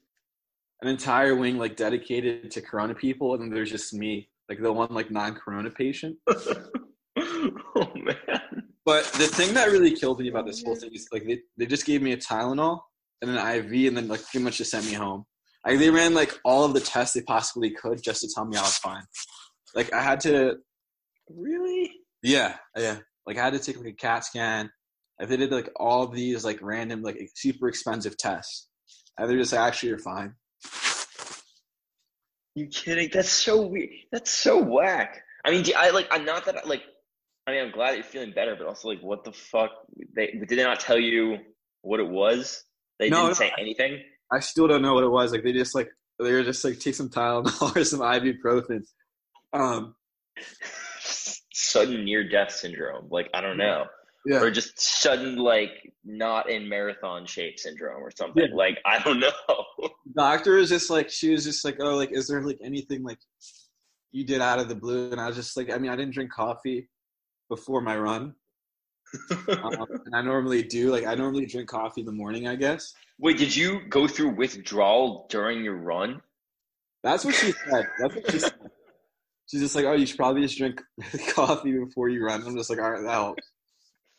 an 0.83 0.89
entire 0.89 1.35
wing 1.35 1.59
like 1.59 1.77
dedicated 1.77 2.51
to 2.53 2.61
Corona 2.61 2.95
people, 2.95 3.35
and 3.35 3.43
then 3.43 3.51
there's 3.51 3.71
just 3.71 3.93
me, 3.93 4.29
like 4.49 4.61
the 4.61 4.73
one 4.73 4.89
like 4.91 5.11
non-Corona 5.11 5.71
patient. 5.71 6.17
oh 6.29 7.93
man. 7.95 8.65
But 8.85 9.05
the 9.05 9.27
thing 9.27 9.53
that 9.55 9.71
really 9.71 9.95
killed 9.95 10.21
me 10.21 10.29
about 10.29 10.47
this 10.47 10.63
whole 10.63 10.73
oh, 10.73 10.77
thing 10.77 10.95
is 10.95 11.09
like 11.13 11.27
they, 11.27 11.41
they 11.59 11.67
just 11.67 11.85
gave 11.85 12.01
me 12.01 12.13
a 12.13 12.17
Tylenol 12.17 12.81
and 13.21 13.31
an 13.31 13.37
IV 13.37 13.89
and 13.89 13.97
then 13.97 14.09
like 14.09 14.23
pretty 14.23 14.43
much 14.43 14.59
just 14.59 14.71
sent 14.71 14.87
me 14.87 14.95
home. 14.95 15.25
Like 15.67 15.79
they 15.79 15.91
ran 15.91 16.15
like 16.15 16.39
all 16.45 16.65
of 16.65 16.73
the 16.73 16.81
tests 16.81 17.15
they 17.15 17.21
possibly 17.21 17.71
could 17.71 18.03
just 18.03 18.23
to 18.23 18.31
tell 18.35 18.47
me 18.47 18.57
I 18.57 18.63
was 18.63 18.79
fine. 18.79 19.03
Like 19.75 19.93
I 19.93 20.01
had 20.01 20.21
to 20.21 20.57
Really? 21.29 21.91
yeah, 22.23 22.57
yeah. 22.77 22.99
Like 23.27 23.37
I 23.37 23.45
had 23.45 23.53
to 23.53 23.59
take 23.59 23.77
like 23.77 23.89
a 23.89 23.93
CAT 23.93 24.25
scan. 24.25 24.71
Like 25.19 25.29
they 25.29 25.37
did 25.37 25.51
like 25.53 25.71
all 25.77 26.07
these 26.07 26.45
like 26.45 26.61
random 26.63 27.03
like 27.03 27.19
super 27.35 27.69
expensive 27.69 28.17
tests. 28.17 28.69
And 29.19 29.29
they're 29.29 29.39
just 29.39 29.53
like, 29.53 29.63
actually 29.63 29.91
you're 29.91 29.99
fine. 29.99 30.35
You 32.55 32.67
kidding? 32.69 33.11
That's 33.13 33.31
so 33.31 33.67
weird. 33.67 33.91
That's 34.11 34.31
so 34.31 34.63
whack. 34.63 35.23
I 35.45 35.51
mean, 35.51 35.65
I 35.77 35.91
like. 35.91 36.09
I'm 36.11 36.25
not 36.25 36.45
that. 36.47 36.67
Like, 36.67 36.83
I 37.47 37.53
mean, 37.53 37.65
I'm 37.65 37.71
glad 37.71 37.91
that 37.91 37.97
you're 37.97 38.05
feeling 38.05 38.33
better, 38.33 38.57
but 38.57 38.67
also, 38.67 38.89
like, 38.89 39.01
what 39.01 39.25
the 39.25 39.33
fuck? 39.33 39.71
They 40.17 40.27
did 40.27 40.49
they 40.49 40.65
not 40.65 40.81
tell 40.81 40.99
you 40.99 41.37
what 41.83 42.01
it 42.01 42.09
was? 42.09 42.63
They 42.99 43.11
No, 43.11 43.25
didn't 43.27 43.37
say 43.37 43.53
anything. 43.59 44.03
I 44.33 44.41
still 44.41 44.67
don't 44.67 44.83
know 44.83 44.95
what 44.95 45.05
it 45.05 45.11
was. 45.11 45.33
Like 45.33 45.45
they 45.45 45.53
just 45.53 45.75
like 45.75 45.89
they 46.19 46.33
were 46.33 46.43
just 46.43 46.65
like 46.65 46.81
take 46.81 46.95
some 46.95 47.09
Tylenol 47.09 47.77
or 47.77 47.85
some 47.85 48.01
ibuprofen. 48.01 48.83
Um 49.53 49.95
Sudden 51.01 52.05
near 52.05 52.29
death 52.29 52.53
syndrome. 52.53 53.09
Like, 53.11 53.29
I 53.35 53.41
don't 53.41 53.57
know. 53.57 53.85
Yeah. 54.27 54.41
Or 54.41 54.51
just 54.51 54.81
sudden, 54.81 55.37
like, 55.37 55.93
not 56.05 56.51
in 56.51 56.69
marathon 56.69 57.25
shape 57.27 57.59
syndrome 57.59 58.03
or 58.03 58.11
something. 58.11 58.49
Yeah. 58.49 58.55
Like, 58.55 58.79
I 58.85 58.99
don't 58.99 59.21
know. 59.21 59.31
doctor 60.15 60.57
was 60.57 60.69
just 60.69 60.91
like 60.91 61.09
she 61.11 61.31
was 61.31 61.45
just 61.45 61.65
like 61.65 61.77
oh 61.81 61.95
like 61.95 62.11
is 62.13 62.27
there 62.27 62.43
like 62.43 62.59
anything 62.63 63.03
like 63.03 63.19
you 64.13 64.25
did 64.25 64.41
out 64.41 64.59
of 64.59 64.69
the 64.69 64.75
blue 64.75 65.11
and 65.11 65.21
i 65.21 65.27
was 65.27 65.37
just 65.37 65.57
like 65.57 65.71
i 65.71 65.79
mean 65.79 65.91
i 65.91 65.97
didn't 65.97 66.13
drink 66.13 66.33
coffee 66.33 66.89
before 67.49 67.81
my 67.81 67.97
run 67.97 68.35
um, 69.49 69.87
and 70.07 70.15
i 70.15 70.21
normally 70.21 70.63
do 70.63 70.91
like 70.91 71.07
i 71.07 71.15
normally 71.15 71.47
drink 71.47 71.69
coffee 71.69 72.01
in 72.01 72.07
the 72.07 72.13
morning 72.13 72.47
i 72.49 72.55
guess 72.55 72.93
Wait, 73.21 73.37
did 73.37 73.55
you 73.55 73.81
go 73.89 74.07
through 74.07 74.37
withdrawal 74.37 75.27
during 75.29 75.65
your 75.65 75.77
run? 75.77 76.21
that's 77.03 77.25
what 77.25 77.35
she 77.35 77.53
said 77.53 77.87
that's 77.99 78.15
what 78.15 78.31
she 78.31 78.39
said 78.39 78.53
she's 79.47 79.61
just 79.61 79.75
like 79.75 79.85
oh 79.85 79.93
you 79.93 80.05
should 80.05 80.17
probably 80.17 80.43
just 80.43 80.59
drink 80.59 80.83
coffee 81.31 81.73
before 81.73 82.09
you 82.09 82.25
run 82.25 82.43
i'm 82.43 82.57
just 82.57 82.71
like 82.71 82.79
all 82.79 82.91
right 82.91 83.03
that 83.03 83.13
helps 83.13 83.43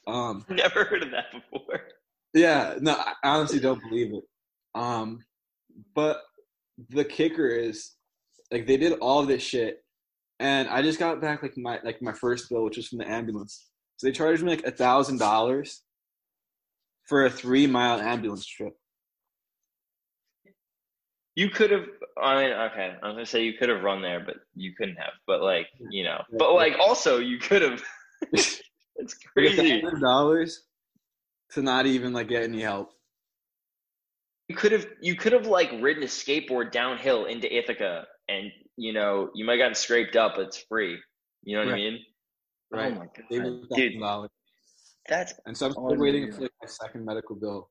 um 0.10 0.46
Never 0.50 0.84
heard 0.84 1.04
of 1.04 1.12
that 1.12 1.32
before. 1.32 1.82
Yeah, 2.34 2.76
no, 2.80 2.94
I 2.94 3.14
honestly 3.24 3.60
don't 3.60 3.82
believe 3.90 4.14
it. 4.14 4.24
Um, 4.76 5.20
but 5.96 6.22
the 6.90 7.04
kicker 7.04 7.48
is, 7.48 7.92
like, 8.52 8.68
they 8.68 8.78
did 8.78 8.94
all 9.00 9.26
this 9.26 9.42
shit, 9.42 9.84
and 10.40 10.68
I 10.70 10.82
just 10.82 11.00
got 11.00 11.22
back 11.22 11.42
like 11.42 11.58
my 11.58 11.80
like 11.84 12.02
my 12.02 12.14
first 12.14 12.50
bill, 12.50 12.64
which 12.64 12.78
was 12.78 12.88
from 12.88 13.00
the 13.00 13.10
ambulance. 13.10 13.68
So 13.98 14.08
they 14.08 14.14
charged 14.14 14.44
me 14.44 14.52
like 14.52 14.66
a 14.66 14.72
thousand 14.72 15.18
dollars 15.18 15.82
for 17.06 17.26
a 17.26 17.30
three 17.30 17.68
mile 17.68 18.00
ambulance 18.00 18.46
trip. 18.46 18.74
You 21.36 21.50
could 21.50 21.72
have. 21.72 21.86
I 22.22 22.36
mean, 22.36 22.52
okay. 22.52 22.96
I 23.02 23.08
was 23.08 23.16
gonna 23.16 23.26
say 23.26 23.44
you 23.44 23.54
could 23.54 23.70
have 23.70 23.82
run 23.82 24.02
there, 24.02 24.20
but 24.20 24.36
you 24.56 24.74
couldn't 24.78 24.98
have. 24.98 25.14
But 25.26 25.42
like, 25.42 25.68
you 25.90 26.04
know. 26.04 26.22
But 26.38 26.54
like, 26.54 26.78
also 26.80 27.18
you 27.18 27.40
could 27.40 27.62
have. 27.62 27.84
it's 29.00 29.16
crazy. 29.16 29.82
dollars 30.02 30.64
to 31.52 31.62
not 31.62 31.86
even 31.86 32.14
like 32.14 32.28
get 32.28 32.44
any 32.44 32.62
help. 32.62 32.92
You 34.48 34.56
could 34.56 34.72
have. 34.72 34.88
You 35.02 35.16
could 35.16 35.34
have 35.34 35.48
like 35.48 35.72
ridden 35.80 36.04
a 36.04 36.08
skateboard 36.08 36.72
downhill 36.72 37.26
into 37.26 37.56
Ithaca, 37.56 38.06
and 38.28 38.52
you 38.78 38.94
know 38.94 39.30
you 39.36 39.46
might 39.46 39.54
have 39.54 39.60
gotten 39.60 39.76
scraped 39.76 40.16
up, 40.16 40.34
but 40.36 40.48
it's 40.48 40.58
free. 40.58 40.98
You 41.44 41.58
know 41.58 41.66
what 41.66 41.74
I 41.74 41.78
mean? 41.78 42.00
Right. 42.72 42.94
Oh 42.94 43.00
my 43.00 43.06
They 43.30 43.40
god, 43.40 43.70
dude, 43.76 43.94
$1,000. 43.96 44.30
that's 45.08 45.34
And 45.46 45.58
so 45.58 45.68
I'm 45.68 45.72
still 45.72 45.96
waiting 45.98 46.32
for 46.32 46.42
like, 46.42 46.52
my 46.62 46.68
second 46.68 47.06
medical 47.06 47.36
bill. 47.36 47.70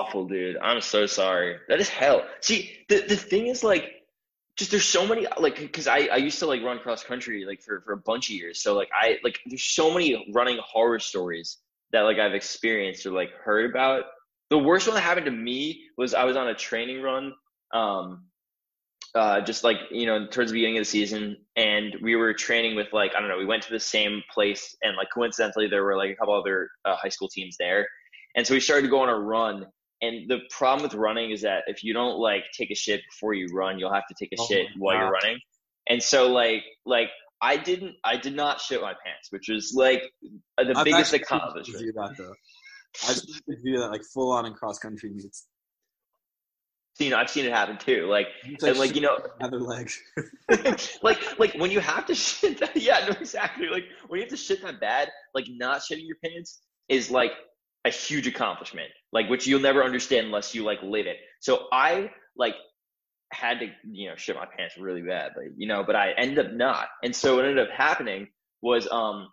awful, 0.00 0.26
dude. 0.26 0.56
I'm 0.62 0.80
so 0.80 1.06
sorry. 1.06 1.56
That 1.68 1.80
is 1.80 1.88
hell. 1.88 2.24
See, 2.40 2.84
the 2.88 3.04
the 3.08 3.16
thing 3.16 3.48
is 3.48 3.62
like 3.62 3.97
just 4.58 4.72
there's 4.72 4.84
so 4.84 5.06
many 5.06 5.26
like 5.38 5.58
because 5.58 5.86
I, 5.86 6.08
I 6.12 6.16
used 6.16 6.40
to 6.40 6.46
like 6.46 6.62
run 6.62 6.80
cross 6.80 7.04
country 7.04 7.44
like 7.44 7.62
for, 7.62 7.80
for 7.82 7.92
a 7.92 7.96
bunch 7.96 8.28
of 8.28 8.34
years. 8.34 8.60
So 8.60 8.74
like 8.74 8.90
i 8.92 9.18
like 9.22 9.38
there's 9.46 9.62
so 9.62 9.92
many 9.92 10.30
running 10.34 10.58
horror 10.62 10.98
stories 10.98 11.58
that 11.92 12.00
like 12.02 12.18
i've 12.18 12.34
experienced 12.34 13.06
or 13.06 13.12
like 13.12 13.30
heard 13.32 13.70
about. 13.70 14.04
The 14.50 14.58
worst 14.58 14.86
one 14.86 14.94
that 14.96 15.02
happened 15.02 15.26
to 15.26 15.32
me 15.32 15.82
was 15.96 16.12
i 16.12 16.24
was 16.24 16.36
on 16.36 16.48
a 16.48 16.54
training 16.54 17.02
run 17.02 17.32
um 17.72 18.24
uh 19.14 19.40
just 19.42 19.62
like 19.62 19.76
you 19.90 20.06
know 20.06 20.26
towards 20.26 20.50
the 20.50 20.54
beginning 20.54 20.78
of 20.78 20.82
the 20.82 20.90
season 20.90 21.36
and 21.56 21.94
we 22.02 22.16
were 22.16 22.32
training 22.34 22.74
with 22.74 22.88
like 22.92 23.14
i 23.14 23.20
don't 23.20 23.28
know 23.28 23.38
we 23.38 23.44
went 23.46 23.62
to 23.62 23.70
the 23.70 23.80
same 23.80 24.22
place 24.32 24.74
and 24.82 24.96
like 24.96 25.08
coincidentally 25.12 25.68
there 25.68 25.84
were 25.84 25.96
like 25.96 26.10
a 26.10 26.16
couple 26.16 26.34
other 26.34 26.68
uh, 26.84 26.96
high 26.96 27.08
school 27.08 27.28
teams 27.28 27.56
there. 27.58 27.86
And 28.34 28.46
so 28.46 28.54
we 28.54 28.60
started 28.60 28.82
to 28.82 28.88
go 28.88 29.00
on 29.00 29.08
a 29.08 29.18
run 29.18 29.66
and 30.00 30.28
the 30.30 30.38
problem 30.50 30.82
with 30.84 30.94
running 30.94 31.30
is 31.30 31.42
that 31.42 31.64
if 31.66 31.82
you 31.82 31.92
don't 31.92 32.18
like 32.18 32.44
take 32.56 32.70
a 32.70 32.74
shit 32.74 33.00
before 33.10 33.34
you 33.34 33.48
run, 33.52 33.78
you'll 33.78 33.92
have 33.92 34.06
to 34.06 34.14
take 34.18 34.30
a 34.32 34.36
Oh 34.40 34.46
shit 34.46 34.68
while 34.76 34.96
you're 34.96 35.10
running. 35.10 35.38
And 35.88 36.02
so 36.02 36.30
like 36.30 36.62
like 36.86 37.10
I 37.40 37.56
didn't 37.56 37.96
I 38.04 38.16
did 38.16 38.34
not 38.34 38.60
shit 38.60 38.80
my 38.80 38.94
pants, 39.04 39.30
which 39.30 39.48
was 39.48 39.72
like 39.74 40.02
uh, 40.58 40.64
the 40.64 40.76
I've 40.76 40.84
biggest 40.84 41.14
actually 41.14 41.18
seen 41.18 41.24
people 41.24 41.36
accomplishment. 41.36 41.84
do 41.84 41.92
that 41.92 42.14
though. 42.16 42.34
I've 43.08 43.16
seen 43.16 43.34
people 43.34 43.62
do 43.64 43.78
that 43.78 43.90
like 43.90 44.02
full 44.14 44.32
on 44.32 44.46
in 44.46 44.54
cross 44.54 44.78
country 44.78 45.10
meets. 45.10 45.46
You 47.00 47.10
know, 47.10 47.16
I've 47.16 47.30
seen 47.30 47.44
it 47.44 47.52
happen 47.52 47.78
too. 47.78 48.06
Like 48.06 48.26
It's 48.44 48.64
and 48.64 48.78
like 48.78 48.94
you 48.94 49.00
know 49.00 49.18
other 49.40 49.60
legs. 49.60 50.00
like 51.02 51.38
like 51.38 51.54
when 51.54 51.70
you 51.70 51.80
have 51.80 52.06
to 52.06 52.14
shit 52.14 52.58
that 52.60 52.76
yeah, 52.76 53.04
no 53.06 53.16
exactly. 53.20 53.68
Like 53.68 53.84
when 54.08 54.18
you 54.18 54.24
have 54.24 54.30
to 54.30 54.36
shit 54.36 54.62
that 54.62 54.80
bad, 54.80 55.10
like 55.34 55.46
not 55.48 55.80
shitting 55.80 56.06
your 56.06 56.16
pants 56.24 56.60
is 56.88 57.10
like 57.10 57.32
a 57.84 57.90
huge 57.90 58.26
accomplishment. 58.26 58.90
Like 59.12 59.28
which 59.28 59.46
you'll 59.46 59.60
never 59.60 59.82
understand 59.84 60.26
unless 60.26 60.54
you 60.54 60.64
like 60.64 60.82
live 60.82 61.06
it. 61.06 61.16
So 61.40 61.66
I 61.72 62.10
like 62.36 62.54
had 63.32 63.60
to, 63.60 63.68
you 63.90 64.08
know, 64.08 64.16
shit 64.16 64.36
my 64.36 64.46
pants 64.56 64.76
really 64.78 65.02
bad, 65.02 65.32
but 65.34 65.44
you 65.56 65.66
know, 65.68 65.84
but 65.84 65.96
I 65.96 66.12
ended 66.12 66.44
up 66.44 66.52
not. 66.52 66.88
And 67.02 67.14
so 67.14 67.36
what 67.36 67.44
ended 67.44 67.66
up 67.66 67.72
happening 67.74 68.28
was 68.62 68.88
um 68.90 69.28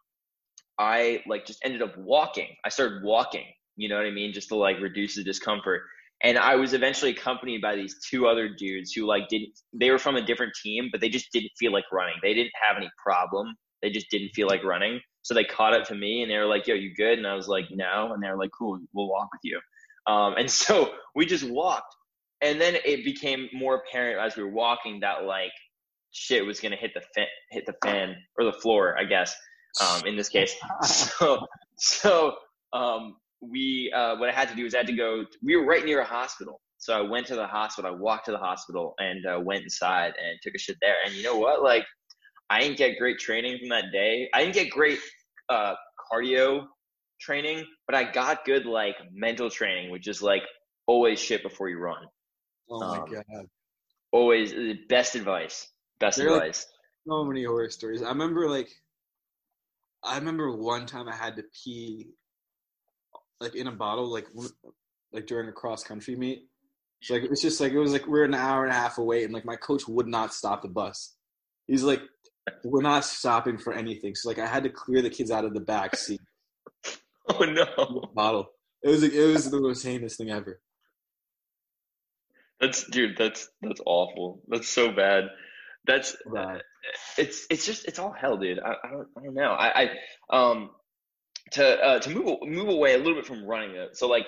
I 0.78 1.24
like 1.28 1.46
just 1.46 1.60
ended 1.64 1.82
up 1.82 1.98
walking. 1.98 2.50
I 2.64 2.70
started 2.70 3.04
walking, 3.04 3.46
you 3.76 3.90
know 3.90 3.96
what 3.96 4.06
I 4.06 4.12
mean, 4.12 4.34
just 4.34 4.50
to 4.50 4.56
like 4.56 4.80
reduce 4.82 5.16
the 5.16 5.24
discomfort. 5.24 5.84
And 6.24 6.38
I 6.38 6.56
was 6.56 6.74
eventually 6.74 7.12
accompanied 7.12 7.62
by 7.62 7.76
these 7.76 7.98
two 8.10 8.28
other 8.28 8.50
dudes 8.50 8.94
who 8.94 9.06
like 9.06 9.28
didn't 9.30 9.52
they 9.74 9.92
were 9.92 10.00
from 10.00 10.16
a 10.16 10.26
different 10.26 10.54
team, 10.62 10.90
but 10.92 11.02
they 11.02 11.10
just 11.10 11.32
didn't 11.32 11.52
feel 11.58 11.72
like 11.72 11.86
running. 11.92 12.16
They 12.22 12.34
didn't 12.34 12.54
have 12.62 12.78
any 12.78 12.90
problem. 13.04 13.56
They 13.82 13.90
just 13.90 14.10
didn't 14.10 14.30
feel 14.34 14.48
like 14.48 14.64
running. 14.64 15.00
So 15.26 15.34
they 15.34 15.44
caught 15.44 15.74
up 15.74 15.88
to 15.88 15.96
me 15.96 16.22
and 16.22 16.30
they 16.30 16.38
were 16.38 16.46
like, 16.46 16.68
"Yo, 16.68 16.76
you 16.76 16.94
good?" 16.94 17.18
And 17.18 17.26
I 17.26 17.34
was 17.34 17.48
like, 17.48 17.66
"No." 17.72 18.14
And 18.14 18.22
they 18.22 18.30
were 18.30 18.38
like, 18.38 18.52
"Cool, 18.56 18.80
we'll 18.94 19.10
walk 19.10 19.30
with 19.34 19.42
you." 19.42 19.60
Um, 20.06 20.36
and 20.38 20.50
so 20.64 20.94
we 21.16 21.26
just 21.26 21.44
walked. 21.50 21.96
And 22.42 22.62
then 22.62 22.76
it 22.86 23.04
became 23.04 23.50
more 23.52 23.78
apparent 23.78 24.20
as 24.20 24.38
we 24.38 24.44
were 24.44 24.52
walking 24.52 25.00
that 25.00 25.24
like 25.24 25.52
shit 26.12 26.46
was 26.46 26.60
gonna 26.60 26.76
hit 26.76 26.94
the 26.94 27.02
fan, 27.16 27.26
hit 27.50 27.66
the 27.66 27.74
fan 27.84 28.16
or 28.38 28.46
the 28.46 28.54
floor, 28.54 28.96
I 29.00 29.06
guess. 29.06 29.36
Um, 29.82 30.06
in 30.06 30.16
this 30.16 30.30
case, 30.30 30.56
so 30.84 31.40
so 31.78 32.36
um, 32.72 33.16
we 33.42 33.92
uh, 33.96 34.18
what 34.18 34.30
I 34.30 34.32
had 34.32 34.50
to 34.50 34.56
do 34.56 34.64
is 34.64 34.76
I 34.76 34.78
had 34.78 34.88
to 34.88 34.94
go. 34.94 35.26
We 35.42 35.56
were 35.56 35.66
right 35.66 35.84
near 35.84 36.02
a 36.02 36.06
hospital, 36.06 36.62
so 36.78 36.96
I 36.96 37.02
went 37.02 37.26
to 37.28 37.36
the 37.36 37.48
hospital. 37.48 37.90
I 37.90 37.98
walked 37.98 38.26
to 38.26 38.32
the 38.32 38.38
hospital 38.38 38.94
and 39.00 39.26
uh, 39.26 39.40
went 39.40 39.64
inside 39.64 40.14
and 40.24 40.38
took 40.44 40.54
a 40.54 40.60
shit 40.60 40.78
there. 40.82 40.98
And 41.04 41.16
you 41.16 41.24
know 41.24 41.36
what? 41.38 41.64
Like, 41.64 41.84
I 42.52 42.60
didn't 42.60 42.78
get 42.78 43.00
great 43.00 43.18
training 43.18 43.58
from 43.58 43.70
that 43.70 43.86
day. 43.92 44.30
I 44.36 44.42
didn't 44.42 44.54
get 44.54 44.70
great 44.70 45.00
uh, 45.50 45.74
cardio 46.12 46.66
training, 47.20 47.66
but 47.88 47.96
I 47.96 48.04
got 48.12 48.46
good 48.46 48.66
like 48.66 48.96
mental 49.14 49.50
training, 49.50 49.92
which 49.92 50.08
is 50.08 50.22
like 50.22 50.44
always 50.88 51.20
shit 51.20 51.44
before 51.44 51.70
you 51.70 51.78
run. 51.80 52.04
Oh 52.70 52.80
my 52.80 52.98
Um, 53.00 53.06
god. 53.12 53.46
Always 54.12 54.54
uh, 54.54 54.74
best 54.90 55.16
advice. 55.16 55.68
Best 56.00 56.18
They're 56.18 56.32
like- 56.32 56.42
advice. 56.42 56.68
so 57.08 57.24
many 57.24 57.44
horror 57.44 57.70
stories. 57.70 58.02
I 58.02 58.10
remember 58.10 58.50
like 58.50 58.70
I 60.04 60.18
remember 60.18 60.56
one 60.56 60.86
time 60.86 61.08
I 61.10 61.16
had 61.16 61.36
to 61.38 61.44
pee 61.64 62.08
like 63.40 63.56
in 63.56 63.68
a 63.68 63.72
bottle 63.72 64.08
like 64.12 64.28
like 65.12 65.26
during 65.28 65.48
a 65.50 65.52
cross 65.52 65.84
country 65.84 66.16
meet. 66.16 66.48
So, 67.04 67.14
like 67.16 67.24
it 67.24 67.30
was 67.30 67.42
just 67.42 67.60
like 67.60 67.72
it 67.74 67.80
was 67.80 67.92
like 67.92 68.08
we're 68.08 68.24
an 68.24 68.34
hour 68.34 68.64
and 68.64 68.72
a 68.72 68.76
half 68.76 68.98
away 68.98 69.24
and 69.24 69.34
like 69.34 69.46
my 69.46 69.56
coach 69.58 69.88
would 69.88 70.08
not 70.08 70.34
stop 70.34 70.62
the 70.62 70.68
bus. 70.70 71.16
He's 71.68 71.84
like 71.84 72.02
we're 72.64 72.82
not 72.82 73.06
stopping 73.06 73.58
for 73.58 73.74
anything. 73.74 74.16
So 74.16 74.30
like 74.30 74.40
I 74.40 74.48
had 74.48 74.64
to 74.64 74.70
clear 74.70 75.02
the 75.02 75.10
kids 75.10 75.32
out 75.32 75.46
of 75.46 75.54
the 75.54 75.60
back 75.62 75.96
seat 75.96 76.22
Oh 77.30 77.44
no. 77.44 78.12
bottle. 78.14 78.48
It 78.84 78.90
was 78.90 79.02
like 79.02 79.14
it 79.14 79.26
was 79.34 79.50
the 79.50 79.60
most 79.60 79.84
heinous 79.84 80.16
thing 80.16 80.30
ever. 80.30 80.60
That's 82.62 82.84
dude. 82.90 83.18
That's 83.18 83.50
that's 83.62 83.82
awful. 83.86 84.42
That's 84.48 84.68
so 84.70 84.92
bad. 84.92 85.26
That's 85.86 86.16
Bad. 86.34 86.62
it's 87.18 87.46
it's 87.50 87.66
just 87.66 87.86
it's 87.86 88.00
all 88.00 88.12
hell, 88.12 88.38
dude. 88.38 88.60
I, 88.60 88.72
I 88.84 88.92
don't 88.92 89.08
I 89.18 89.24
don't 89.24 89.34
know. 89.36 89.52
I, 89.52 89.84
I 89.84 89.90
um 90.30 90.70
to 91.52 91.66
uh, 91.66 92.00
to 92.00 92.10
move 92.10 92.38
move 92.44 92.70
away 92.70 92.96
a 92.96 92.98
little 92.98 93.16
bit 93.16 93.26
from 93.26 93.46
running 93.46 93.74
though. 93.74 93.90
So 93.94 94.08
like, 94.08 94.26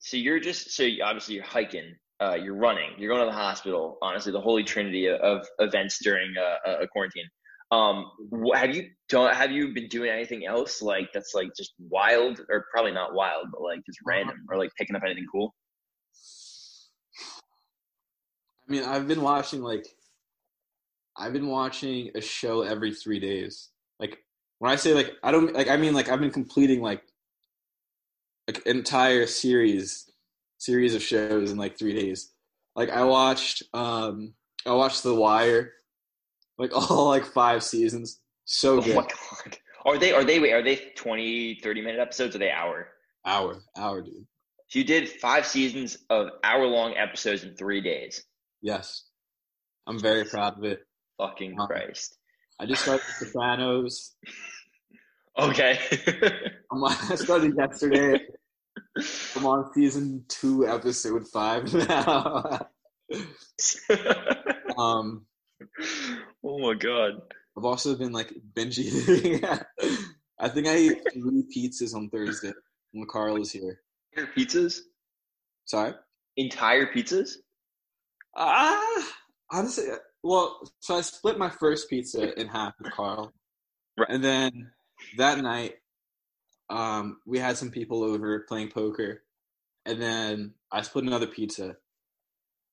so 0.00 0.16
you're 0.16 0.40
just 0.40 0.72
so 0.72 0.82
you, 0.82 1.04
obviously 1.04 1.36
you're 1.36 1.44
hiking, 1.44 1.94
uh, 2.22 2.34
you're 2.34 2.56
running, 2.56 2.90
you're 2.98 3.08
going 3.08 3.20
to 3.20 3.30
the 3.30 3.36
hospital. 3.36 3.98
Honestly, 4.02 4.32
the 4.32 4.40
holy 4.40 4.62
trinity 4.62 5.08
of, 5.08 5.46
events 5.58 5.98
during 6.02 6.32
uh, 6.38 6.70
a, 6.70 6.82
a 6.82 6.88
quarantine. 6.88 7.24
Um, 7.70 8.04
have 8.54 8.74
you 8.74 8.90
done? 9.08 9.34
Have 9.34 9.50
you 9.50 9.72
been 9.72 9.88
doing 9.88 10.10
anything 10.10 10.46
else 10.46 10.82
like 10.82 11.08
that's 11.12 11.32
like 11.34 11.48
just 11.56 11.72
wild, 11.78 12.40
or 12.50 12.66
probably 12.72 12.92
not 12.92 13.14
wild, 13.14 13.46
but 13.50 13.62
like 13.62 13.80
just 13.86 13.98
random, 14.04 14.36
or 14.50 14.58
like 14.58 14.70
picking 14.78 14.94
up 14.94 15.02
anything 15.04 15.26
cool? 15.32 15.54
I 18.68 18.72
mean, 18.72 18.84
I've 18.84 19.08
been 19.08 19.22
watching 19.22 19.62
like 19.62 19.86
I've 21.16 21.32
been 21.32 21.48
watching 21.48 22.10
a 22.14 22.20
show 22.20 22.60
every 22.60 22.94
three 22.94 23.18
days. 23.18 23.70
Like 23.98 24.18
when 24.58 24.70
I 24.70 24.76
say 24.76 24.92
like 24.92 25.12
I 25.22 25.32
don't 25.32 25.54
like 25.54 25.68
I 25.68 25.78
mean 25.78 25.94
like 25.94 26.10
I've 26.10 26.20
been 26.20 26.30
completing 26.30 26.82
like 26.82 27.02
like 28.46 28.58
an 28.66 28.76
entire 28.76 29.26
series 29.26 30.11
series 30.62 30.94
of 30.94 31.02
shows 31.02 31.50
in 31.50 31.58
like 31.58 31.76
three 31.76 31.94
days. 31.94 32.32
Like 32.76 32.90
I 32.90 33.02
watched 33.04 33.62
um 33.74 34.34
I 34.64 34.72
watched 34.72 35.02
The 35.02 35.14
Wire, 35.14 35.72
like 36.58 36.70
all 36.74 37.08
like 37.08 37.26
five 37.26 37.62
seasons. 37.62 38.20
So 38.44 38.78
Oh 38.78 38.80
good. 38.82 38.96
my 38.96 39.02
god. 39.02 39.58
Are 39.84 39.98
they 39.98 40.12
are 40.12 40.24
they 40.24 40.38
wait, 40.38 40.52
are 40.52 40.62
they 40.62 40.76
20, 40.96 41.60
30 41.62 41.82
minute 41.82 42.00
episodes? 42.00 42.34
Or 42.34 42.38
are 42.38 42.40
they 42.40 42.50
hour? 42.52 42.88
Hour, 43.26 43.60
hour, 43.76 44.00
dude. 44.02 44.26
So 44.68 44.78
you 44.78 44.84
did 44.84 45.08
five 45.08 45.44
seasons 45.46 45.98
of 46.08 46.28
hour 46.44 46.64
long 46.66 46.94
episodes 46.96 47.42
in 47.44 47.54
three 47.56 47.80
days. 47.80 48.22
Yes, 48.62 49.04
I'm 49.88 49.98
very 50.00 50.24
proud 50.24 50.56
of 50.58 50.64
it. 50.64 50.80
Fucking 51.18 51.58
Um, 51.60 51.66
Christ. 51.66 52.16
I 52.60 52.66
just 52.66 52.82
started 52.82 53.04
The 53.20 53.26
Sopranos. 53.26 54.14
Okay. 55.38 55.78
I 57.10 57.14
started 57.14 57.56
yesterday. 57.56 58.20
I'm 59.36 59.46
on 59.46 59.72
season 59.72 60.24
two, 60.28 60.66
episode 60.66 61.26
five 61.28 61.72
now. 61.88 62.66
um, 64.78 65.24
oh 66.44 66.58
my 66.58 66.74
god. 66.74 67.20
I've 67.56 67.64
also 67.64 67.94
been 67.96 68.12
like 68.12 68.32
binge 68.54 68.78
eating. 68.78 69.42
I 70.40 70.48
think 70.48 70.66
I 70.66 70.74
ate 70.74 71.02
three 71.12 71.44
pizzas 71.54 71.94
on 71.94 72.08
Thursday 72.10 72.52
when 72.92 73.06
Carl 73.06 73.38
was 73.38 73.52
here. 73.52 73.80
Entire 74.16 74.32
pizzas? 74.34 74.78
Sorry. 75.66 75.94
Entire 76.36 76.86
pizzas? 76.86 77.36
Ah, 78.36 79.08
honestly, 79.50 79.84
well, 80.22 80.60
so 80.80 80.96
I 80.96 81.02
split 81.02 81.38
my 81.38 81.50
first 81.50 81.88
pizza 81.90 82.38
in 82.40 82.48
half 82.48 82.74
with 82.80 82.90
Carl, 82.92 83.32
Right. 83.98 84.08
and 84.08 84.24
then 84.24 84.70
that 85.18 85.38
night, 85.38 85.74
um, 86.72 87.18
we 87.26 87.38
had 87.38 87.58
some 87.58 87.70
people 87.70 88.02
over 88.02 88.40
playing 88.48 88.70
poker, 88.70 89.22
and 89.84 90.00
then 90.00 90.54
I 90.72 90.80
split 90.82 91.04
another 91.04 91.26
pizza. 91.26 91.76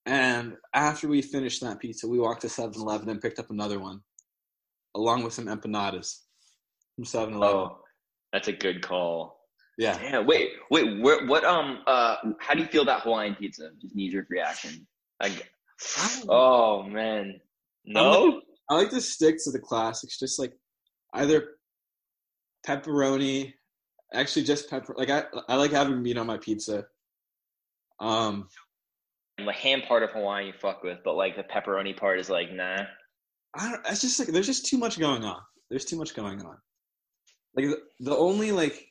And 0.05 0.55
after 0.73 1.07
we 1.09 1.21
finished 1.21 1.61
that 1.61 1.79
pizza, 1.79 2.07
we 2.07 2.17
walked 2.17 2.41
to 2.41 2.47
7-Eleven 2.47 3.09
and 3.09 3.21
picked 3.21 3.39
up 3.39 3.51
another 3.51 3.77
one, 3.77 4.01
along 4.95 5.23
with 5.23 5.33
some 5.33 5.47
empanadas 5.47 6.19
from 6.95 7.03
7-Eleven. 7.03 7.55
Oh, 7.55 7.79
that's 8.31 8.47
a 8.47 8.53
good 8.53 8.81
call. 8.81 9.37
Yeah, 9.77 9.97
Damn. 9.97 10.25
Wait, 10.25 10.51
wait. 10.71 11.01
Where, 11.01 11.25
what? 11.25 11.43
Um. 11.45 11.79
Uh. 11.87 12.15
How 12.39 12.53
do 12.53 12.61
you 12.61 12.67
feel 12.67 12.81
about 12.81 13.03
Hawaiian 13.03 13.35
pizza? 13.35 13.69
Just 13.81 13.95
knee 13.95 14.09
jerk 14.09 14.29
reaction. 14.29 14.85
Like, 15.21 15.49
oh 16.27 16.83
man. 16.83 17.39
No. 17.85 18.41
I 18.69 18.75
like 18.75 18.89
to 18.89 18.99
stick 18.99 19.37
to 19.45 19.51
the 19.51 19.59
classics, 19.59 20.19
just 20.19 20.37
like 20.37 20.51
either 21.13 21.47
pepperoni, 22.67 23.53
actually 24.13 24.43
just 24.43 24.69
pepper. 24.69 24.95
Like 24.97 25.09
I, 25.09 25.23
I 25.47 25.55
like 25.55 25.71
having 25.71 26.01
meat 26.01 26.17
on 26.17 26.27
my 26.27 26.37
pizza. 26.37 26.85
Um, 27.99 28.47
the 29.37 29.51
ham 29.51 29.81
part 29.81 30.03
of 30.03 30.11
Hawaiian 30.11 30.47
you 30.47 30.53
fuck 30.53 30.83
with, 30.83 30.99
but 31.03 31.15
like 31.15 31.35
the 31.35 31.43
pepperoni 31.43 31.95
part 31.95 32.19
is 32.19 32.29
like 32.29 32.51
nah. 32.51 32.83
I 33.55 33.71
don't. 33.71 33.85
It's 33.87 34.01
just 34.01 34.19
like 34.19 34.29
there's 34.29 34.47
just 34.47 34.65
too 34.65 34.77
much 34.77 34.99
going 34.99 35.23
on. 35.23 35.41
There's 35.69 35.85
too 35.85 35.97
much 35.97 36.13
going 36.15 36.41
on. 36.41 36.57
Like 37.55 37.65
the, 37.65 37.77
the 37.99 38.15
only 38.15 38.51
like, 38.51 38.87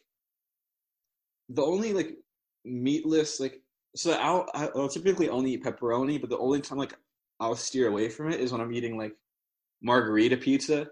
the 1.49 1.63
only 1.63 1.93
like 1.93 2.17
meatless 2.65 3.41
like. 3.41 3.63
So 3.97 4.13
I'll 4.13 4.49
I'll 4.55 4.89
typically 4.89 5.29
only 5.29 5.53
eat 5.53 5.65
pepperoni, 5.65 6.21
but 6.21 6.31
the 6.31 6.39
only 6.39 6.61
time 6.61 6.79
like 6.79 6.95
I'll 7.41 7.57
steer 7.57 7.89
away 7.89 8.09
from 8.09 8.31
it 8.31 8.41
is 8.41 8.53
when 8.53 8.61
I'm 8.61 8.73
eating 8.73 8.99
like 8.99 9.15
margarita 9.83 10.37
pizza, 10.37 10.89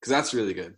because 0.00 0.10
that's 0.10 0.34
really 0.34 0.54
good. 0.54 0.76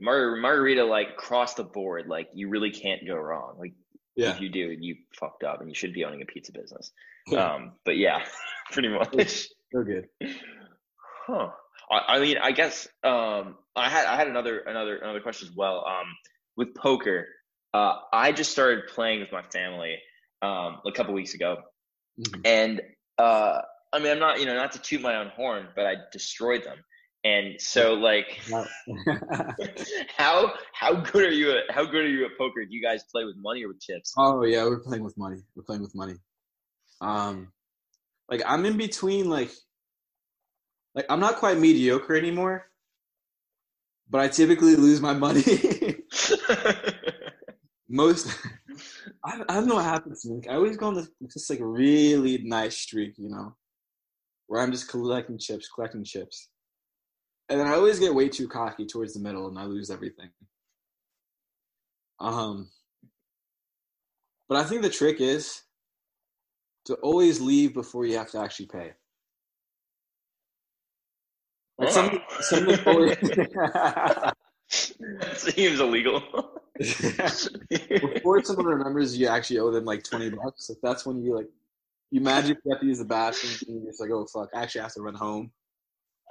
Mar- 0.00 0.36
margarita 0.36 0.84
like 0.84 1.10
across 1.10 1.54
the 1.54 1.64
board, 1.64 2.06
like 2.08 2.28
you 2.34 2.48
really 2.48 2.70
can't 2.70 3.06
go 3.06 3.16
wrong. 3.16 3.56
Like 3.58 3.72
Yeah. 4.16 4.30
if 4.34 4.40
you 4.40 4.48
do, 4.48 4.76
you 4.78 4.96
fucked 5.18 5.44
up, 5.44 5.60
and 5.60 5.68
you 5.68 5.74
should 5.74 5.92
be 5.92 6.04
owning 6.04 6.22
a 6.22 6.26
pizza 6.26 6.52
business. 6.52 6.90
Yeah. 7.26 7.54
Um, 7.54 7.72
but 7.84 7.96
yeah, 7.96 8.24
pretty 8.72 8.88
much. 8.88 9.48
So 9.72 9.82
good. 9.82 10.08
Huh. 11.26 11.50
I, 11.90 12.16
I 12.16 12.20
mean, 12.20 12.38
I 12.38 12.52
guess 12.52 12.88
um, 13.04 13.56
I 13.76 13.88
had 13.88 14.06
I 14.06 14.16
had 14.16 14.28
another 14.28 14.58
another 14.60 14.96
another 14.96 15.20
question 15.20 15.48
as 15.48 15.54
well. 15.54 15.84
Um, 15.86 16.06
with 16.56 16.74
poker, 16.74 17.26
uh, 17.72 17.96
I 18.12 18.32
just 18.32 18.50
started 18.52 18.86
playing 18.88 19.20
with 19.20 19.32
my 19.32 19.42
family 19.42 19.96
um, 20.42 20.80
a 20.86 20.92
couple 20.94 21.14
weeks 21.14 21.34
ago, 21.34 21.58
Mhm. 22.20 22.40
and 22.44 22.82
uh, 23.18 23.60
I 23.92 23.98
mean, 23.98 24.12
I'm 24.12 24.18
not 24.18 24.40
you 24.40 24.46
know 24.46 24.54
not 24.56 24.72
to 24.72 24.78
toot 24.80 25.00
my 25.00 25.16
own 25.16 25.28
horn, 25.28 25.68
but 25.76 25.86
I 25.86 25.94
destroyed 26.12 26.64
them. 26.64 26.78
And 27.24 27.60
so, 27.60 27.94
like, 27.94 28.40
how 30.16 30.52
how 30.72 30.94
good 30.94 31.24
are 31.24 31.32
you 31.32 31.52
at 31.52 31.70
how 31.70 31.84
good 31.84 32.04
are 32.04 32.08
you 32.08 32.24
at 32.24 32.36
poker? 32.36 32.64
Do 32.64 32.74
you 32.74 32.82
guys 32.82 33.04
play 33.04 33.24
with 33.24 33.36
money 33.36 33.64
or 33.64 33.68
with 33.68 33.80
chips? 33.80 34.12
oh 34.18 34.42
yeah, 34.44 34.64
we're 34.64 34.80
playing 34.80 35.04
with 35.04 35.16
money. 35.16 35.38
We're 35.54 35.62
playing 35.62 35.82
with 35.82 35.94
money. 35.94 36.14
Um, 37.00 37.52
like 38.28 38.42
I'm 38.46 38.66
in 38.66 38.76
between. 38.76 39.30
Like, 39.30 39.52
like 40.94 41.06
I'm 41.08 41.20
not 41.20 41.36
quite 41.36 41.58
mediocre 41.58 42.16
anymore, 42.16 42.66
but 44.10 44.20
I 44.20 44.28
typically 44.28 44.74
lose 44.74 45.00
my 45.00 45.14
money. 45.14 45.42
Most, 47.88 48.28
I, 49.22 49.42
I 49.48 49.54
don't 49.54 49.66
know 49.66 49.74
what 49.74 49.84
happens 49.84 50.22
to 50.22 50.30
me. 50.30 50.36
Like, 50.36 50.48
I 50.48 50.54
always 50.54 50.78
go 50.78 50.86
on 50.86 50.94
this 50.94 51.08
just 51.30 51.50
like 51.50 51.58
really 51.60 52.38
nice 52.38 52.78
streak, 52.78 53.14
you 53.18 53.28
know, 53.28 53.54
where 54.46 54.62
I'm 54.62 54.72
just 54.72 54.88
collecting 54.88 55.38
chips, 55.38 55.68
collecting 55.68 56.02
chips, 56.02 56.48
and 57.48 57.60
then 57.60 57.66
I 57.66 57.74
always 57.74 57.98
get 57.98 58.14
way 58.14 58.28
too 58.28 58.48
cocky 58.48 58.86
towards 58.86 59.14
the 59.14 59.20
middle, 59.20 59.48
and 59.48 59.58
I 59.58 59.64
lose 59.64 59.90
everything. 59.90 60.30
Um, 62.20 62.68
but 64.48 64.58
I 64.58 64.64
think 64.64 64.82
the 64.82 64.90
trick 64.90 65.20
is 65.20 65.62
to 66.86 66.94
always 66.96 67.40
leave 67.40 67.74
before 67.74 68.06
you 68.06 68.16
have 68.18 68.30
to 68.30 68.38
actually 68.38 68.66
pay. 68.66 68.92
Like 71.78 71.90
some, 71.90 72.20
some 72.40 72.68
of 72.68 72.84
the 72.84 74.34
Seems 75.34 75.80
illegal. 75.80 76.22
before 76.78 78.42
someone 78.42 78.66
remembers 78.66 79.16
you 79.16 79.26
actually 79.26 79.58
owe 79.58 79.70
them 79.70 79.84
like 79.84 80.04
20 80.04 80.30
bucks, 80.30 80.70
like 80.70 80.78
that's 80.82 81.04
when 81.04 81.22
you 81.22 81.36
like 81.36 81.48
you 82.10 82.20
magically 82.20 82.70
have 82.70 82.80
to 82.80 82.86
use 82.86 82.98
the 82.98 83.04
bathroom 83.04 83.52
and 83.66 83.82
you're 83.82 83.90
just 83.90 84.00
like, 84.00 84.10
oh 84.10 84.26
fuck, 84.26 84.50
I 84.54 84.62
actually 84.62 84.82
have 84.82 84.94
to 84.94 85.02
run 85.02 85.14
home. 85.14 85.50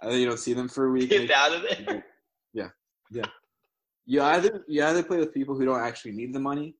And 0.01 0.11
then 0.11 0.19
you 0.19 0.25
don't 0.25 0.39
see 0.39 0.53
them 0.53 0.67
for 0.67 0.87
a 0.87 0.91
week. 0.91 1.09
Get 1.09 1.29
out 1.31 1.53
of 1.53 1.61
there. 1.61 2.05
Yeah, 2.53 2.69
yeah. 3.11 3.25
You 4.05 4.21
either 4.21 4.63
you 4.67 4.83
either 4.83 5.03
play 5.03 5.17
with 5.17 5.33
people 5.33 5.55
who 5.55 5.65
don't 5.65 5.79
actually 5.79 6.13
need 6.13 6.33
the 6.33 6.39
money, 6.39 6.75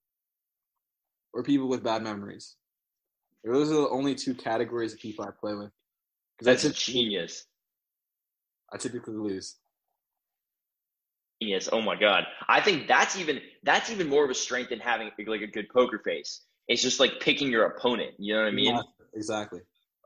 or 1.33 1.43
people 1.43 1.67
with 1.67 1.83
bad 1.83 2.01
memories. 2.01 2.55
Those 3.43 3.71
are 3.71 3.75
the 3.75 3.89
only 3.89 4.15
two 4.15 4.33
categories 4.33 4.93
of 4.93 4.99
people 4.99 5.25
I 5.25 5.29
play 5.39 5.53
with. 5.53 5.71
That's 6.41 6.65
I 6.65 6.69
a 6.69 6.71
genius. 6.71 7.45
I 8.73 8.77
typically 8.77 9.15
lose. 9.15 9.57
Genius. 11.41 11.69
Oh 11.71 11.81
my 11.81 11.95
god. 11.95 12.25
I 12.47 12.61
think 12.61 12.87
that's 12.87 13.17
even 13.17 13.39
that's 13.63 13.91
even 13.91 14.07
more 14.07 14.23
of 14.23 14.29
a 14.29 14.35
strength 14.35 14.69
than 14.69 14.79
having 14.79 15.11
like 15.27 15.41
a 15.41 15.47
good 15.47 15.69
poker 15.69 15.99
face. 16.03 16.41
It's 16.67 16.81
just 16.81 16.99
like 16.99 17.19
picking 17.19 17.49
your 17.51 17.65
opponent. 17.65 18.11
You 18.17 18.35
know 18.35 18.41
what 18.41 18.47
I 18.47 18.51
mean? 18.51 18.75
Yeah, 18.75 18.81
exactly. 19.13 19.61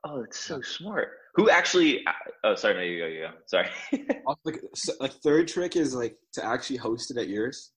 Oh, 0.08 0.22
it's 0.22 0.40
so 0.40 0.62
smart. 0.62 1.10
Who 1.36 1.50
actually? 1.50 2.06
Uh, 2.06 2.12
oh, 2.44 2.56
sorry. 2.56 2.76
No, 2.76 2.82
you 2.82 3.00
go. 3.00 3.08
You 3.08 3.20
go. 3.22 3.32
Sorry. 3.48 3.70
Also, 4.28 4.40
like, 4.46 4.62
s- 4.76 5.00
like 5.00 5.12
third 5.24 5.48
trick 5.48 5.76
is 5.76 5.94
like 5.94 6.16
to 6.34 6.44
actually 6.46 6.78
host 6.78 7.12
it 7.12 7.18
at 7.18 7.28
yours. 7.28 7.72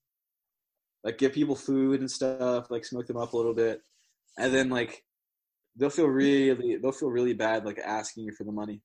Like 1.05 1.19
give 1.19 1.33
people 1.33 1.55
food 1.57 2.01
and 2.01 2.11
stuff, 2.11 2.71
like 2.71 2.85
smoke 2.85 3.07
them 3.07 3.17
up 3.19 3.33
a 3.33 3.37
little 3.37 3.55
bit, 3.55 3.81
and 4.39 4.53
then 4.53 4.69
like 4.71 5.05
they'll 5.77 5.91
feel 5.91 6.07
really 6.07 6.77
they'll 6.77 6.93
feel 6.93 7.11
really 7.11 7.35
bad 7.35 7.65
like 7.65 7.79
asking 7.85 8.25
you 8.25 8.33
for 8.33 8.45
the 8.45 8.53
money. 8.53 8.83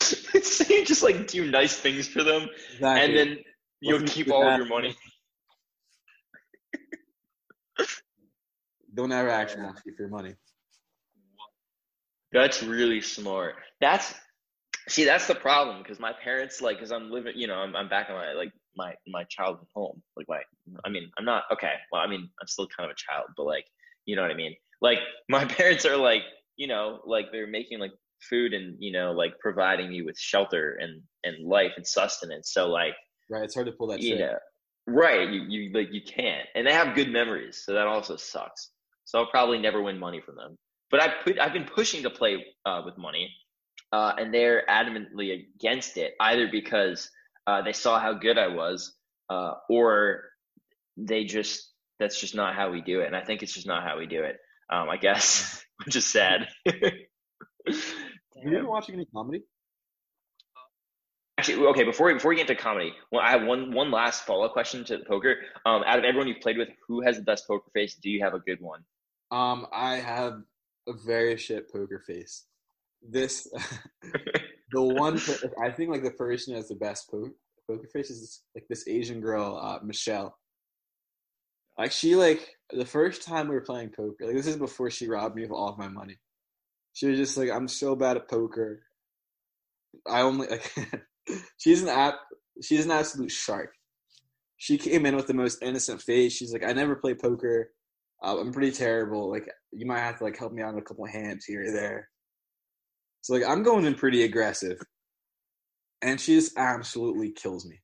so 0.00 0.64
you 0.72 0.84
just 0.84 1.02
like 1.02 1.26
do 1.26 1.50
nice 1.50 1.76
things 1.76 2.08
for 2.08 2.22
them, 2.22 2.48
Exactly. 2.74 3.04
and 3.04 3.16
then 3.16 3.38
you'll 3.80 3.94
Wasn't 4.00 4.10
keep 4.10 4.30
all 4.30 4.46
of 4.48 4.56
your 4.56 4.66
money. 4.66 4.96
Don't 8.94 9.12
ever 9.12 9.28
actually 9.28 9.62
ask 9.66 9.84
you 9.84 9.94
for 9.94 10.02
your 10.04 10.10
money. 10.10 10.34
That's 12.32 12.62
really 12.62 13.00
smart. 13.00 13.54
That's 13.80 14.14
see, 14.88 15.04
that's 15.04 15.26
the 15.26 15.34
problem 15.34 15.82
because 15.82 15.98
my 15.98 16.12
parents 16.12 16.60
like, 16.60 16.76
because 16.76 16.92
I'm 16.92 17.10
living, 17.10 17.34
you 17.36 17.46
know, 17.46 17.56
I'm 17.56 17.74
I'm 17.76 17.88
back 17.88 18.08
in 18.08 18.14
my 18.14 18.32
like 18.32 18.52
my 18.76 18.94
my 19.06 19.24
childhood 19.24 19.68
home. 19.74 20.02
Like 20.16 20.26
my, 20.28 20.40
I 20.84 20.88
mean, 20.90 21.10
I'm 21.18 21.24
not 21.24 21.44
okay. 21.52 21.72
Well, 21.92 22.02
I 22.02 22.06
mean, 22.06 22.28
I'm 22.40 22.46
still 22.46 22.68
kind 22.76 22.90
of 22.90 22.94
a 22.94 22.98
child, 22.98 23.28
but 23.36 23.46
like, 23.46 23.64
you 24.04 24.16
know 24.16 24.22
what 24.22 24.30
I 24.30 24.34
mean. 24.34 24.54
Like 24.80 24.98
my 25.28 25.44
parents 25.44 25.84
are 25.86 25.96
like, 25.96 26.22
you 26.56 26.66
know, 26.66 27.00
like 27.06 27.26
they're 27.32 27.46
making 27.46 27.78
like 27.78 27.92
food 28.30 28.54
and 28.54 28.76
you 28.78 28.90
know 28.92 29.12
like 29.12 29.38
providing 29.40 29.90
me 29.90 30.00
with 30.02 30.18
shelter 30.18 30.78
and 30.80 31.02
and 31.24 31.46
life 31.46 31.72
and 31.76 31.86
sustenance. 31.86 32.52
So 32.52 32.68
like, 32.68 32.94
Right? 33.30 33.44
It's 33.44 33.54
hard 33.54 33.66
to 33.66 33.72
pull 33.72 33.88
that. 33.88 34.00
you 34.00 34.18
know, 34.18 34.36
right? 34.86 35.28
You 35.28 35.42
you 35.48 35.72
like 35.72 35.92
you 35.92 36.00
can't, 36.02 36.46
and 36.54 36.66
they 36.66 36.72
have 36.72 36.94
good 36.94 37.10
memories, 37.10 37.62
so 37.64 37.72
that 37.72 37.86
also 37.86 38.16
sucks. 38.16 38.70
So 39.04 39.18
I'll 39.20 39.30
probably 39.30 39.58
never 39.58 39.82
win 39.82 39.98
money 39.98 40.20
from 40.20 40.36
them. 40.36 40.56
But 40.90 41.02
I 41.02 41.08
put 41.24 41.38
I've 41.38 41.52
been 41.52 41.64
pushing 41.64 42.02
to 42.04 42.10
play 42.10 42.44
uh, 42.64 42.82
with 42.84 42.96
money, 42.96 43.30
uh, 43.92 44.12
and 44.18 44.32
they're 44.32 44.64
adamantly 44.68 45.44
against 45.56 45.96
it, 45.96 46.14
either 46.20 46.48
because 46.50 47.10
uh, 47.46 47.62
they 47.62 47.72
saw 47.72 47.98
how 47.98 48.14
good 48.14 48.38
I 48.38 48.48
was, 48.48 48.94
uh, 49.28 49.54
or 49.68 50.24
they 50.96 51.24
just 51.24 51.72
that's 51.98 52.20
just 52.20 52.34
not 52.34 52.54
how 52.54 52.70
we 52.70 52.80
do 52.80 53.00
it. 53.00 53.06
And 53.06 53.16
I 53.16 53.24
think 53.24 53.42
it's 53.42 53.52
just 53.52 53.66
not 53.66 53.82
how 53.82 53.98
we 53.98 54.06
do 54.06 54.22
it. 54.22 54.36
Um, 54.70 54.88
I 54.88 54.96
guess, 54.96 55.64
which 55.84 55.96
is 55.96 56.06
sad. 56.06 56.48
Have 56.66 58.44
you 58.44 58.50
been 58.50 58.66
watching 58.66 58.94
any 58.94 59.06
comedy? 59.06 59.42
Actually, 61.38 61.66
okay. 61.66 61.84
Before 61.84 62.06
we, 62.06 62.14
before 62.14 62.30
we 62.30 62.36
get 62.36 62.48
into 62.48 62.60
comedy, 62.60 62.92
well, 63.12 63.20
I 63.20 63.30
have 63.30 63.44
one 63.44 63.72
one 63.72 63.90
last 63.90 64.24
follow 64.24 64.46
up 64.46 64.52
question 64.52 64.84
to 64.86 65.00
poker. 65.06 65.36
Um, 65.66 65.82
out 65.84 65.98
of 65.98 66.04
everyone 66.04 66.28
you've 66.28 66.40
played 66.40 66.56
with, 66.56 66.68
who 66.88 67.02
has 67.02 67.16
the 67.16 67.22
best 67.22 67.46
poker 67.46 67.70
face? 67.74 67.94
Do 67.94 68.08
you 68.08 68.22
have 68.22 68.34
a 68.34 68.38
good 68.38 68.60
one? 68.60 68.80
Um, 69.30 69.66
I 69.72 69.96
have 69.96 70.42
a 70.88 70.92
very 70.92 71.36
shit 71.36 71.70
poker 71.72 72.02
face. 72.06 72.44
This, 73.02 73.46
the 74.72 74.82
one 74.82 75.20
I 75.62 75.70
think 75.70 75.90
like 75.90 76.02
the 76.02 76.10
person 76.10 76.52
who 76.52 76.56
has 76.58 76.68
the 76.68 76.74
best 76.74 77.10
po- 77.10 77.30
poker 77.68 77.88
face 77.92 78.10
is 78.10 78.20
this, 78.20 78.42
like 78.54 78.64
this 78.68 78.88
Asian 78.88 79.20
girl, 79.20 79.58
uh, 79.62 79.78
Michelle. 79.84 80.38
Like 81.78 81.92
she 81.92 82.16
like 82.16 82.56
the 82.72 82.86
first 82.86 83.22
time 83.22 83.48
we 83.48 83.54
were 83.54 83.60
playing 83.60 83.90
poker, 83.90 84.26
like 84.26 84.34
this 84.34 84.46
is 84.46 84.56
before 84.56 84.90
she 84.90 85.08
robbed 85.08 85.36
me 85.36 85.44
of 85.44 85.52
all 85.52 85.68
of 85.68 85.78
my 85.78 85.88
money. 85.88 86.18
She 86.94 87.06
was 87.06 87.18
just 87.18 87.36
like, 87.36 87.50
I'm 87.50 87.68
so 87.68 87.94
bad 87.94 88.16
at 88.16 88.30
poker. 88.30 88.80
I 90.10 90.22
only 90.22 90.48
like 90.48 90.74
she's 91.58 91.82
an 91.82 91.88
app 91.88 92.16
she's 92.62 92.84
an 92.84 92.90
absolute 92.90 93.30
shark. 93.30 93.74
She 94.56 94.78
came 94.78 95.04
in 95.04 95.16
with 95.16 95.26
the 95.26 95.34
most 95.34 95.62
innocent 95.62 96.00
face. 96.00 96.32
She's 96.32 96.52
like, 96.52 96.64
I 96.64 96.72
never 96.72 96.96
play 96.96 97.14
poker. 97.14 97.72
Uh, 98.22 98.38
I'm 98.40 98.52
pretty 98.52 98.72
terrible. 98.72 99.30
Like 99.30 99.48
you 99.72 99.86
might 99.86 100.00
have 100.00 100.18
to 100.18 100.24
like 100.24 100.38
help 100.38 100.52
me 100.52 100.62
out 100.62 100.72
in 100.72 100.78
a 100.78 100.82
couple 100.82 101.06
hands 101.06 101.44
here 101.44 101.64
or 101.68 101.72
there. 101.72 102.08
So 103.22 103.34
like 103.34 103.44
I'm 103.46 103.62
going 103.62 103.84
in 103.84 103.94
pretty 103.94 104.24
aggressive, 104.24 104.78
and 106.02 106.20
she 106.20 106.34
just 106.34 106.56
absolutely 106.56 107.32
kills 107.32 107.66
me 107.66 107.80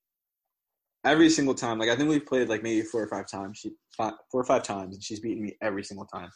every 1.04 1.28
single 1.30 1.54
time. 1.54 1.78
Like 1.78 1.88
I 1.88 1.96
think 1.96 2.08
we've 2.08 2.26
played 2.26 2.48
like 2.48 2.62
maybe 2.62 2.82
four 2.82 3.02
or 3.02 3.08
five 3.08 3.28
times. 3.28 3.58
She 3.58 3.72
five, 3.96 4.14
four 4.30 4.40
or 4.40 4.44
five 4.44 4.62
times, 4.62 4.94
and 4.94 5.02
she's 5.02 5.20
beaten 5.20 5.42
me 5.42 5.56
every 5.62 5.84
single 5.84 6.06
time. 6.06 6.30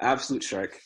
Absolute 0.00 0.42
shark. 0.42 0.78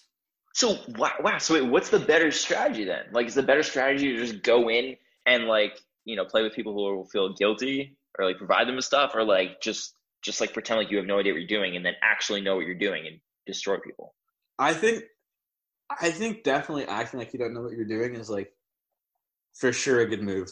So 0.54 0.76
wow, 0.96 1.12
wow. 1.20 1.38
So 1.38 1.54
wait, 1.54 1.68
what's 1.68 1.90
the 1.90 1.98
better 1.98 2.30
strategy 2.30 2.84
then? 2.84 3.04
Like, 3.12 3.26
is 3.26 3.34
the 3.34 3.42
better 3.42 3.62
strategy 3.62 4.12
to 4.12 4.18
just 4.18 4.42
go 4.42 4.68
in 4.70 4.96
and 5.26 5.44
like 5.44 5.78
you 6.04 6.16
know 6.16 6.24
play 6.24 6.42
with 6.42 6.54
people 6.54 6.72
who 6.72 6.96
will 6.96 7.06
feel 7.06 7.34
guilty 7.34 7.96
or 8.18 8.24
like 8.26 8.38
provide 8.38 8.66
them 8.66 8.76
with 8.76 8.84
stuff, 8.84 9.12
or 9.14 9.24
like 9.24 9.60
just 9.60 9.94
just 10.22 10.40
like 10.40 10.52
pretend 10.52 10.78
like 10.78 10.90
you 10.90 10.96
have 10.98 11.06
no 11.06 11.18
idea 11.18 11.32
what 11.32 11.40
you're 11.40 11.48
doing 11.48 11.76
and 11.76 11.84
then 11.84 11.94
actually 12.02 12.40
know 12.40 12.56
what 12.56 12.66
you're 12.66 12.74
doing 12.74 13.06
and 13.06 13.20
destroy 13.46 13.78
people? 13.78 14.14
I 14.58 14.74
think, 14.74 15.04
I 15.90 16.10
think 16.10 16.44
definitely 16.44 16.86
acting 16.86 17.18
like 17.18 17.32
you 17.32 17.38
don't 17.38 17.54
know 17.54 17.62
what 17.62 17.72
you're 17.72 17.84
doing 17.84 18.14
is 18.14 18.30
like, 18.30 18.52
for 19.54 19.72
sure 19.72 20.00
a 20.00 20.06
good 20.06 20.22
move. 20.22 20.50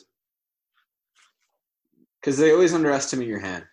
Because 2.21 2.39
they 2.39 2.53
always 2.53 2.75
underestimate 2.75 3.29
your 3.29 3.39
hand. 3.39 3.65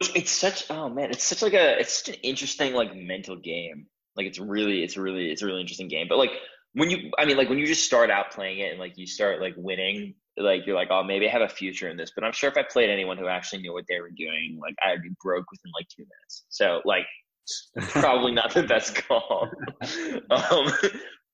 It's 0.00 0.30
such 0.30 0.70
oh 0.70 0.88
man, 0.88 1.10
it's 1.10 1.24
such 1.24 1.42
like 1.42 1.54
a 1.54 1.78
it's 1.80 2.04
such 2.04 2.14
an 2.14 2.20
interesting 2.22 2.72
like 2.74 2.94
mental 2.94 3.36
game. 3.36 3.86
Like 4.16 4.26
it's 4.26 4.38
really 4.38 4.82
it's 4.82 4.96
really 4.96 5.30
it's 5.30 5.42
a 5.42 5.46
really 5.46 5.60
interesting 5.60 5.88
game. 5.88 6.06
But 6.08 6.18
like 6.18 6.30
when 6.72 6.90
you 6.90 7.10
I 7.18 7.24
mean 7.24 7.36
like 7.36 7.48
when 7.48 7.58
you 7.58 7.66
just 7.66 7.84
start 7.84 8.10
out 8.10 8.32
playing 8.32 8.58
it 8.58 8.70
and 8.70 8.78
like 8.78 8.96
you 8.96 9.06
start 9.06 9.40
like 9.40 9.54
winning, 9.56 10.14
like 10.38 10.66
you're 10.66 10.76
like, 10.76 10.88
oh 10.90 11.02
maybe 11.02 11.28
I 11.28 11.32
have 11.32 11.42
a 11.42 11.48
future 11.48 11.88
in 11.88 11.96
this. 11.96 12.12
But 12.14 12.24
I'm 12.24 12.32
sure 12.32 12.50
if 12.50 12.56
I 12.56 12.62
played 12.62 12.90
anyone 12.90 13.18
who 13.18 13.28
actually 13.28 13.62
knew 13.62 13.72
what 13.72 13.84
they 13.88 14.00
were 14.00 14.10
doing, 14.10 14.58
like 14.60 14.74
I'd 14.84 15.02
be 15.02 15.10
broke 15.22 15.50
within 15.50 15.72
like 15.78 15.88
two 15.88 16.02
minutes. 16.02 16.44
So 16.48 16.80
like 16.84 17.06
probably 17.90 18.32
not 18.32 18.54
the 18.54 18.62
best 18.62 18.94
call. 19.06 19.48
um, 20.30 20.72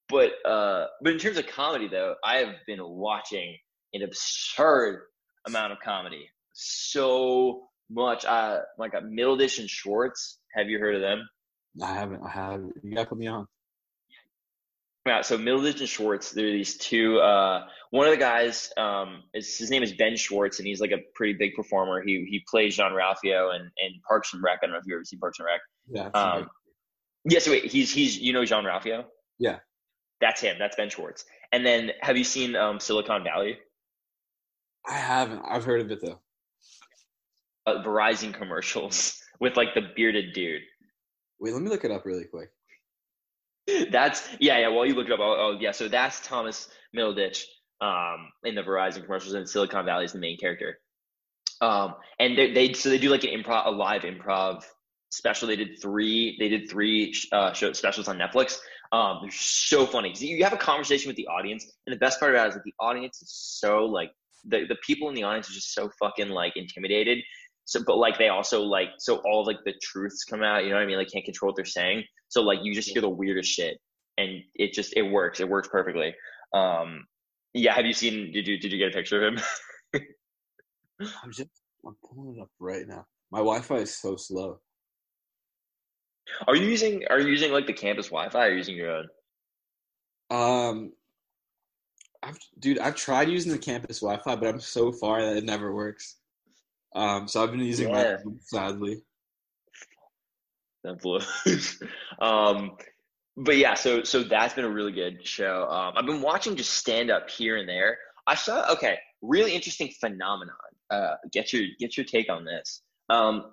but 0.08 0.32
uh, 0.44 0.86
but 1.02 1.12
in 1.12 1.18
terms 1.18 1.38
of 1.38 1.46
comedy, 1.46 1.88
though, 1.88 2.14
I 2.24 2.38
have 2.38 2.54
been 2.66 2.80
watching 2.82 3.56
an 3.92 4.02
absurd 4.02 5.02
amount 5.46 5.72
of 5.72 5.78
comedy. 5.80 6.28
So 6.52 7.68
much. 7.90 8.24
Uh, 8.24 8.60
like 8.78 8.94
uh, 8.94 9.00
Middleditch 9.00 9.58
and 9.58 9.68
Schwartz. 9.68 10.38
Have 10.54 10.68
you 10.68 10.78
heard 10.78 10.94
of 10.94 11.00
them? 11.00 11.28
I 11.82 11.94
haven't. 11.94 12.22
I 12.22 12.30
have. 12.30 12.62
You 12.82 12.94
gotta 12.94 13.08
put 13.08 13.18
me 13.18 13.26
on. 13.26 13.46
Yeah, 15.06 15.20
so 15.20 15.36
Middleditch 15.36 15.80
and 15.80 15.88
Schwartz, 15.88 16.30
they're 16.30 16.50
these 16.50 16.78
two. 16.78 17.18
Uh, 17.18 17.66
one 17.90 18.06
of 18.06 18.12
the 18.12 18.18
guys, 18.18 18.72
um, 18.78 19.22
is 19.34 19.58
his 19.58 19.70
name 19.70 19.82
is 19.82 19.92
Ben 19.92 20.16
Schwartz, 20.16 20.58
and 20.58 20.66
he's 20.66 20.80
like 20.80 20.92
a 20.92 20.98
pretty 21.14 21.34
big 21.34 21.54
performer. 21.54 22.02
He 22.02 22.26
he 22.28 22.42
plays 22.48 22.74
Jean-Ralphio 22.74 23.54
and 23.54 23.64
and 23.64 24.02
Parks 24.08 24.32
and 24.32 24.42
Rec. 24.42 24.60
I 24.62 24.66
don't 24.66 24.72
know 24.72 24.78
if 24.78 24.84
you've 24.86 24.96
ever 24.96 25.04
seen 25.04 25.18
Parks 25.18 25.38
and 25.38 25.46
Rec. 25.46 25.60
Yeah. 25.88 26.20
Um, 26.20 26.48
yes, 27.26 27.46
wait, 27.46 27.66
he's 27.66 27.92
he's 27.92 28.18
you 28.18 28.32
know 28.32 28.46
Jean-Ralphio. 28.46 29.04
Yeah. 29.38 29.58
that's 30.20 30.40
him. 30.40 30.56
That's 30.58 30.76
Ben 30.76 30.88
Schwartz. 30.88 31.26
And 31.52 31.66
then 31.66 31.90
have 32.00 32.16
you 32.16 32.24
seen 32.24 32.56
um, 32.56 32.80
Silicon 32.80 33.24
Valley? 33.24 33.58
I 34.86 34.94
haven't. 34.94 35.42
I've 35.46 35.64
heard 35.64 35.82
of 35.82 35.90
it 35.90 36.00
though. 36.00 36.20
Uh, 37.66 37.82
Verizon 37.82 38.32
commercials 38.32 39.20
with 39.40 39.56
like 39.56 39.74
the 39.74 39.82
bearded 39.94 40.32
dude. 40.32 40.62
Wait, 41.40 41.52
let 41.52 41.62
me 41.62 41.68
look 41.68 41.84
it 41.84 41.90
up 41.90 42.06
really 42.06 42.24
quick. 42.24 42.48
That's 43.90 44.28
yeah, 44.40 44.58
yeah. 44.58 44.68
While 44.68 44.86
you 44.86 44.94
look 44.94 45.06
it 45.06 45.12
up, 45.12 45.20
oh, 45.20 45.36
oh 45.38 45.58
yeah. 45.58 45.72
So 45.72 45.88
that's 45.88 46.20
Thomas 46.26 46.68
Middleditch 46.96 47.44
um, 47.80 48.30
in 48.44 48.54
the 48.54 48.62
Verizon 48.62 49.04
commercials, 49.04 49.34
and 49.34 49.48
Silicon 49.48 49.86
Valley 49.86 50.04
is 50.04 50.12
the 50.12 50.18
main 50.18 50.36
character. 50.36 50.78
Um, 51.60 51.94
and 52.18 52.36
they, 52.36 52.52
they 52.52 52.72
so 52.74 52.90
they 52.90 52.98
do 52.98 53.10
like 53.10 53.24
an 53.24 53.30
improv, 53.30 53.66
a 53.66 53.70
live 53.70 54.02
improv 54.02 54.64
special. 55.10 55.48
They 55.48 55.56
did 55.56 55.80
three. 55.80 56.36
They 56.38 56.48
did 56.48 56.68
three 56.68 57.14
uh, 57.32 57.52
show 57.52 57.72
specials 57.72 58.08
on 58.08 58.18
Netflix. 58.18 58.58
Um, 58.92 59.20
they're 59.22 59.30
so 59.32 59.86
funny 59.86 60.12
you 60.18 60.44
have 60.44 60.52
a 60.52 60.58
conversation 60.58 61.08
with 61.08 61.16
the 61.16 61.26
audience, 61.26 61.64
and 61.86 61.94
the 61.94 61.98
best 61.98 62.20
part 62.20 62.32
about 62.32 62.46
it 62.46 62.48
is 62.50 62.54
that 62.54 62.64
the 62.64 62.74
audience 62.78 63.22
is 63.22 63.32
so 63.32 63.86
like 63.86 64.12
the 64.44 64.66
the 64.68 64.76
people 64.86 65.08
in 65.08 65.14
the 65.14 65.22
audience 65.22 65.48
are 65.50 65.54
just 65.54 65.74
so 65.74 65.90
fucking 65.98 66.28
like 66.28 66.56
intimidated. 66.56 67.18
So, 67.66 67.82
but 67.86 67.96
like 67.96 68.18
they 68.18 68.28
also 68.28 68.62
like 68.62 68.90
so 68.98 69.16
all 69.24 69.40
of, 69.40 69.46
like 69.46 69.64
the 69.64 69.74
truths 69.82 70.24
come 70.24 70.42
out. 70.42 70.64
You 70.64 70.70
know 70.70 70.76
what 70.76 70.82
I 70.82 70.86
mean? 70.86 70.98
Like 70.98 71.10
can't 71.10 71.24
control 71.24 71.48
what 71.48 71.56
they're 71.56 71.64
saying. 71.64 72.04
So 72.28 72.42
like 72.42 72.60
you 72.62 72.74
just 72.74 72.90
hear 72.90 73.00
the 73.00 73.08
weirdest 73.08 73.50
shit, 73.50 73.78
and 74.18 74.42
it 74.54 74.72
just 74.72 74.94
it 74.96 75.02
works. 75.02 75.40
It 75.40 75.48
works 75.48 75.68
perfectly. 75.68 76.14
Um, 76.52 77.04
yeah. 77.54 77.74
Have 77.74 77.86
you 77.86 77.94
seen? 77.94 78.32
Did 78.32 78.46
you 78.46 78.58
did 78.58 78.72
you 78.72 78.78
get 78.78 78.88
a 78.88 78.96
picture 78.96 79.26
of 79.26 79.34
him? 79.34 79.42
I'm 81.00 81.32
just. 81.32 81.48
I'm 81.86 81.96
pulling 82.02 82.36
it 82.36 82.40
up 82.40 82.48
right 82.60 82.86
now. 82.86 83.04
My 83.30 83.38
Wi-Fi 83.38 83.76
is 83.76 83.94
so 83.94 84.16
slow. 84.16 84.60
Are 86.46 86.56
you 86.56 86.66
using 86.66 87.04
Are 87.10 87.20
you 87.20 87.28
using 87.28 87.52
like 87.52 87.66
the 87.66 87.72
campus 87.72 88.06
Wi-Fi? 88.06 88.38
Or 88.38 88.48
are 88.48 88.50
you 88.50 88.56
using 88.56 88.76
your 88.76 88.90
own? 88.90 89.08
Um, 90.30 90.92
I've, 92.22 92.38
dude, 92.58 92.78
I've 92.78 92.96
tried 92.96 93.28
using 93.28 93.52
the 93.52 93.58
campus 93.58 94.00
Wi-Fi, 94.00 94.36
but 94.36 94.48
I'm 94.48 94.60
so 94.60 94.92
far 94.92 95.22
that 95.22 95.36
it 95.36 95.44
never 95.44 95.74
works. 95.74 96.16
Um, 96.94 97.26
so 97.28 97.42
I've 97.42 97.50
been 97.50 97.60
using 97.60 97.88
Yeah. 97.88 98.16
my 98.16 98.22
phone, 98.22 98.38
sadly. 98.40 99.02
that 100.84 101.00
blows. 101.00 101.82
um, 102.20 102.76
but 103.36 103.56
yeah, 103.56 103.74
so 103.74 104.04
so 104.04 104.22
that's 104.22 104.54
been 104.54 104.64
a 104.64 104.70
really 104.70 104.92
good 104.92 105.26
show. 105.26 105.66
Um, 105.68 105.94
I've 105.96 106.06
been 106.06 106.22
watching 106.22 106.54
just 106.56 106.74
stand 106.74 107.10
up 107.10 107.28
here 107.28 107.56
and 107.56 107.68
there. 107.68 107.98
I 108.26 108.34
saw 108.36 108.70
okay, 108.72 108.98
really 109.22 109.54
interesting 109.54 109.90
phenomenon. 110.00 110.54
Uh, 110.90 111.14
get 111.32 111.52
your 111.52 111.62
get 111.80 111.96
your 111.96 112.04
take 112.06 112.30
on 112.30 112.44
this. 112.44 112.82
Um, 113.10 113.52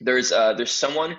there's 0.00 0.32
uh, 0.32 0.54
there's 0.54 0.70
someone 0.70 1.16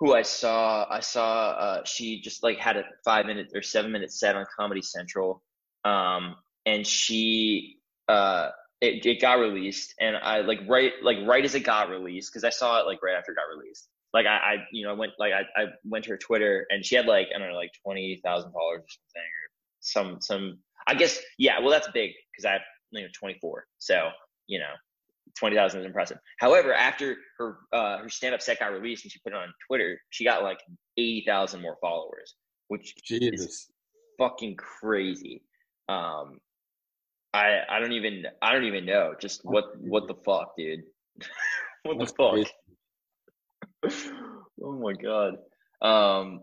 who 0.00 0.14
I 0.14 0.22
saw. 0.22 0.86
I 0.90 1.00
saw 1.00 1.50
uh, 1.50 1.84
she 1.84 2.20
just 2.20 2.42
like 2.42 2.58
had 2.58 2.76
a 2.76 2.82
five 3.04 3.26
minute 3.26 3.52
or 3.54 3.62
seven 3.62 3.92
minute 3.92 4.10
set 4.12 4.34
on 4.34 4.44
Comedy 4.58 4.82
Central, 4.82 5.42
um, 5.84 6.34
and 6.66 6.84
she 6.84 7.76
uh, 8.08 8.48
it, 8.80 9.04
it 9.04 9.20
got 9.20 9.38
released, 9.38 9.94
and 10.00 10.16
I 10.16 10.40
like 10.40 10.60
right 10.66 10.92
like 11.02 11.18
right 11.26 11.44
as 11.44 11.54
it 11.54 11.60
got 11.60 11.90
released 11.90 12.32
because 12.32 12.44
I 12.44 12.50
saw 12.50 12.80
it 12.80 12.86
like 12.86 13.02
right 13.02 13.16
after 13.16 13.32
it 13.32 13.36
got 13.36 13.54
released 13.56 13.88
like 14.12 14.26
I, 14.26 14.36
I 14.36 14.56
you 14.72 14.84
know 14.84 14.90
I 14.90 14.94
went 14.94 15.12
like 15.18 15.32
I, 15.32 15.42
I 15.60 15.66
went 15.84 16.04
to 16.04 16.10
her 16.10 16.16
Twitter 16.16 16.66
and 16.70 16.84
she 16.84 16.96
had 16.96 17.06
like 17.06 17.28
I 17.34 17.38
don't 17.38 17.48
know 17.48 17.54
like 17.54 17.72
twenty 17.84 18.20
thousand 18.24 18.52
followers 18.52 18.82
or 18.82 18.88
something 18.88 19.22
or 19.22 19.48
some 19.80 20.20
some 20.20 20.58
I 20.86 20.94
guess 20.94 21.20
yeah 21.38 21.60
well 21.60 21.70
that's 21.70 21.88
big 21.92 22.10
because 22.32 22.44
I 22.44 22.52
have 22.52 22.62
you 22.90 23.02
know 23.02 23.08
twenty 23.18 23.38
four 23.40 23.66
so 23.78 24.10
you 24.46 24.58
know 24.58 24.72
twenty 25.38 25.56
thousand 25.56 25.80
is 25.80 25.86
impressive. 25.86 26.18
However, 26.38 26.74
after 26.74 27.16
her 27.38 27.58
uh, 27.72 27.98
her 27.98 28.08
stand 28.08 28.34
up 28.34 28.42
set 28.42 28.58
got 28.58 28.72
released 28.72 29.04
and 29.04 29.12
she 29.12 29.20
put 29.20 29.32
it 29.32 29.36
on 29.36 29.52
Twitter, 29.66 30.00
she 30.10 30.24
got 30.24 30.42
like 30.42 30.60
eighty 30.96 31.24
thousand 31.26 31.62
more 31.62 31.76
followers, 31.80 32.34
which 32.68 32.94
Jesus. 33.04 33.68
fucking 34.18 34.56
crazy. 34.56 35.42
Um, 35.88 36.38
I 37.32 37.60
I 37.68 37.78
don't 37.80 37.92
even 37.92 38.24
I 38.42 38.52
don't 38.52 38.64
even 38.64 38.86
know 38.86 39.14
just 39.20 39.44
what 39.44 39.76
what 39.78 40.08
the 40.08 40.14
fuck, 40.14 40.56
dude. 40.56 40.82
what 41.84 41.98
That's 41.98 42.12
the 42.12 42.46
fuck? 43.82 43.92
oh 44.62 44.72
my 44.72 44.92
god. 44.94 45.38
Um, 45.82 46.42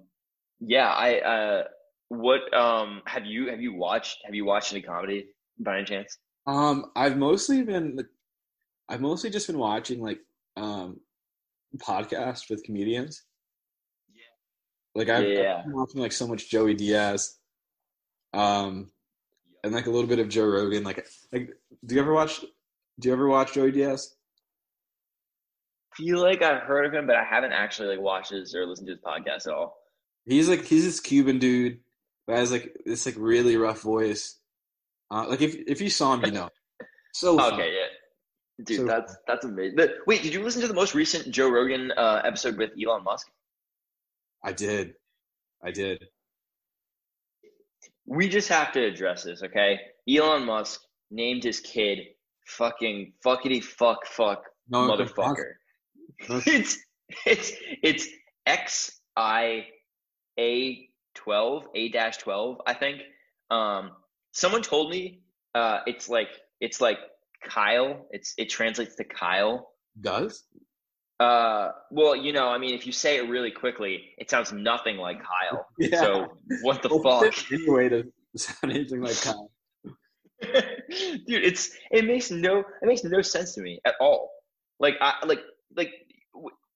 yeah, 0.60 0.90
I 0.90 1.20
uh, 1.20 1.64
what 2.10 2.54
um 2.54 3.02
have 3.06 3.26
you 3.26 3.50
have 3.50 3.62
you 3.62 3.74
watched 3.74 4.20
have 4.26 4.34
you 4.34 4.46
watched 4.46 4.72
any 4.72 4.82
comedy 4.82 5.28
by 5.60 5.78
any 5.78 5.86
chance? 5.86 6.18
Um, 6.46 6.92
I've 6.96 7.18
mostly 7.18 7.62
been, 7.64 8.00
I've 8.88 9.02
mostly 9.02 9.30
just 9.30 9.48
been 9.48 9.58
watching 9.58 10.02
like 10.02 10.20
um 10.56 11.02
podcasts 11.78 12.50
with 12.50 12.64
comedians. 12.64 13.24
Yeah. 14.14 14.22
Like 14.96 15.10
I've, 15.10 15.26
I've 15.26 15.66
been 15.66 15.76
watching 15.76 16.02
like 16.02 16.14
so 16.14 16.28
much 16.28 16.50
Joey 16.50 16.74
Diaz, 16.74 17.38
um, 18.34 18.92
and 19.68 19.76
like 19.76 19.86
a 19.86 19.92
little 19.92 20.10
bit 20.10 20.20
of 20.20 20.30
Joe 20.30 20.46
Rogan. 20.48 20.84
Like, 20.84 21.06
like, 21.32 21.50
do 21.86 21.96
you 21.96 22.02
ever 22.02 22.14
watch? 22.14 22.42
Do 23.00 23.08
you 23.08 23.14
ever 23.14 23.28
watch 23.28 23.54
Joey 23.54 23.72
Diaz? 23.72 24.14
feel 25.96 26.22
like 26.22 26.44
I've 26.44 26.62
heard 26.62 26.86
of 26.86 26.94
him, 26.94 27.08
but 27.08 27.16
I 27.16 27.24
haven't 27.24 27.54
actually 27.54 27.88
like 27.90 28.00
watched 28.00 28.30
his 28.32 28.54
or 28.54 28.66
listened 28.68 28.88
to 28.88 28.94
his 28.94 29.02
podcast 29.02 29.48
at 29.48 29.54
all. 29.54 29.78
He's 30.26 30.48
like 30.48 30.64
he's 30.66 30.84
this 30.86 31.00
Cuban 31.00 31.40
dude 31.40 31.80
who 32.28 32.34
has 32.34 32.52
like 32.52 32.78
this 32.86 33.06
like 33.06 33.16
really 33.18 33.58
rough 33.58 33.82
voice. 33.82 34.38
Uh, 35.10 35.26
like 35.28 35.42
if 35.42 35.56
if 35.56 35.82
you 35.82 35.90
saw 35.90 36.14
him, 36.14 36.26
you 36.26 36.32
know. 36.32 36.50
So 37.14 37.36
fun. 37.36 37.54
Okay, 37.54 37.74
yeah. 37.74 38.64
Dude, 38.64 38.78
So- 38.78 38.86
that's 38.86 39.16
that's 39.28 39.44
amazing. 39.44 39.76
But 39.76 39.96
wait, 40.06 40.22
did 40.22 40.36
you 40.36 40.44
listen 40.44 40.62
to 40.62 40.68
the 40.68 40.74
most 40.76 40.94
recent 40.94 41.32
Joe 41.32 41.50
Rogan 41.50 41.92
uh, 41.92 42.22
episode 42.24 42.58
with 42.58 42.72
Elon 42.80 43.04
Musk? 43.04 43.28
I 44.44 44.54
did, 44.54 44.94
I 45.64 45.72
did. 45.72 46.06
We 48.08 48.30
just 48.30 48.50
have 48.50 48.72
to 48.72 48.84
address 48.84 49.24
this, 49.24 49.44
okay? 49.44 49.80
Elon 50.10 50.46
Musk 50.46 50.82
named 51.12 51.44
his 51.44 51.60
kid 51.60 52.00
fucking 52.46 53.14
fuckity 53.26 53.62
fuck 53.62 54.06
fuck 54.06 54.44
No, 54.70 54.90
motherfucker. 54.90 55.54
It's 56.48 56.78
it's 57.26 57.52
it's 57.84 58.08
X 58.46 59.00
I 59.16 59.68
A 60.40 60.90
twelve 61.14 61.68
A 61.76 61.90
dash 61.90 62.18
twelve 62.18 62.62
I 62.66 62.74
think. 62.74 63.02
Um, 63.52 63.92
someone 64.32 64.62
told 64.62 64.90
me 64.90 65.22
uh, 65.54 65.80
it's 65.86 66.10
like 66.10 66.30
it's 66.62 66.82
like 66.82 66.98
Kyle. 67.44 68.08
It's 68.12 68.34
it 68.38 68.50
translates 68.50 68.96
to 68.96 69.04
Kyle. 69.04 69.70
does. 70.00 70.44
Uh, 71.20 71.72
well, 71.90 72.16
you 72.16 72.32
know, 72.32 72.48
I 72.48 72.58
mean, 72.60 72.76
if 72.76 72.86
you 72.86 72.92
say 72.92 73.18
it 73.18 73.28
really 73.28 73.50
quickly, 73.50 74.14
it 74.18 74.30
sounds 74.30 74.54
nothing 74.54 74.98
like 74.98 75.18
Kyle. 75.18 75.66
Yeah. 75.80 76.00
So 76.00 76.28
what 76.62 76.82
the 76.84 76.90
Well, 76.90 77.22
fuck? 77.22 77.52
Anyway, 77.52 77.90
to 77.90 78.04
sound 78.36 78.74
anything 78.74 79.02
like 79.02 79.20
Kyle. 79.22 79.52
dude 80.42 81.44
it's 81.44 81.72
it 81.90 82.06
makes 82.06 82.30
no 82.30 82.60
it 82.60 82.86
makes 82.86 83.04
no 83.04 83.22
sense 83.24 83.56
to 83.56 83.62
me 83.62 83.80
at 83.86 83.96
all 84.00 84.30
like 84.80 84.94
i 85.02 85.14
like 85.26 85.40
like 85.76 85.90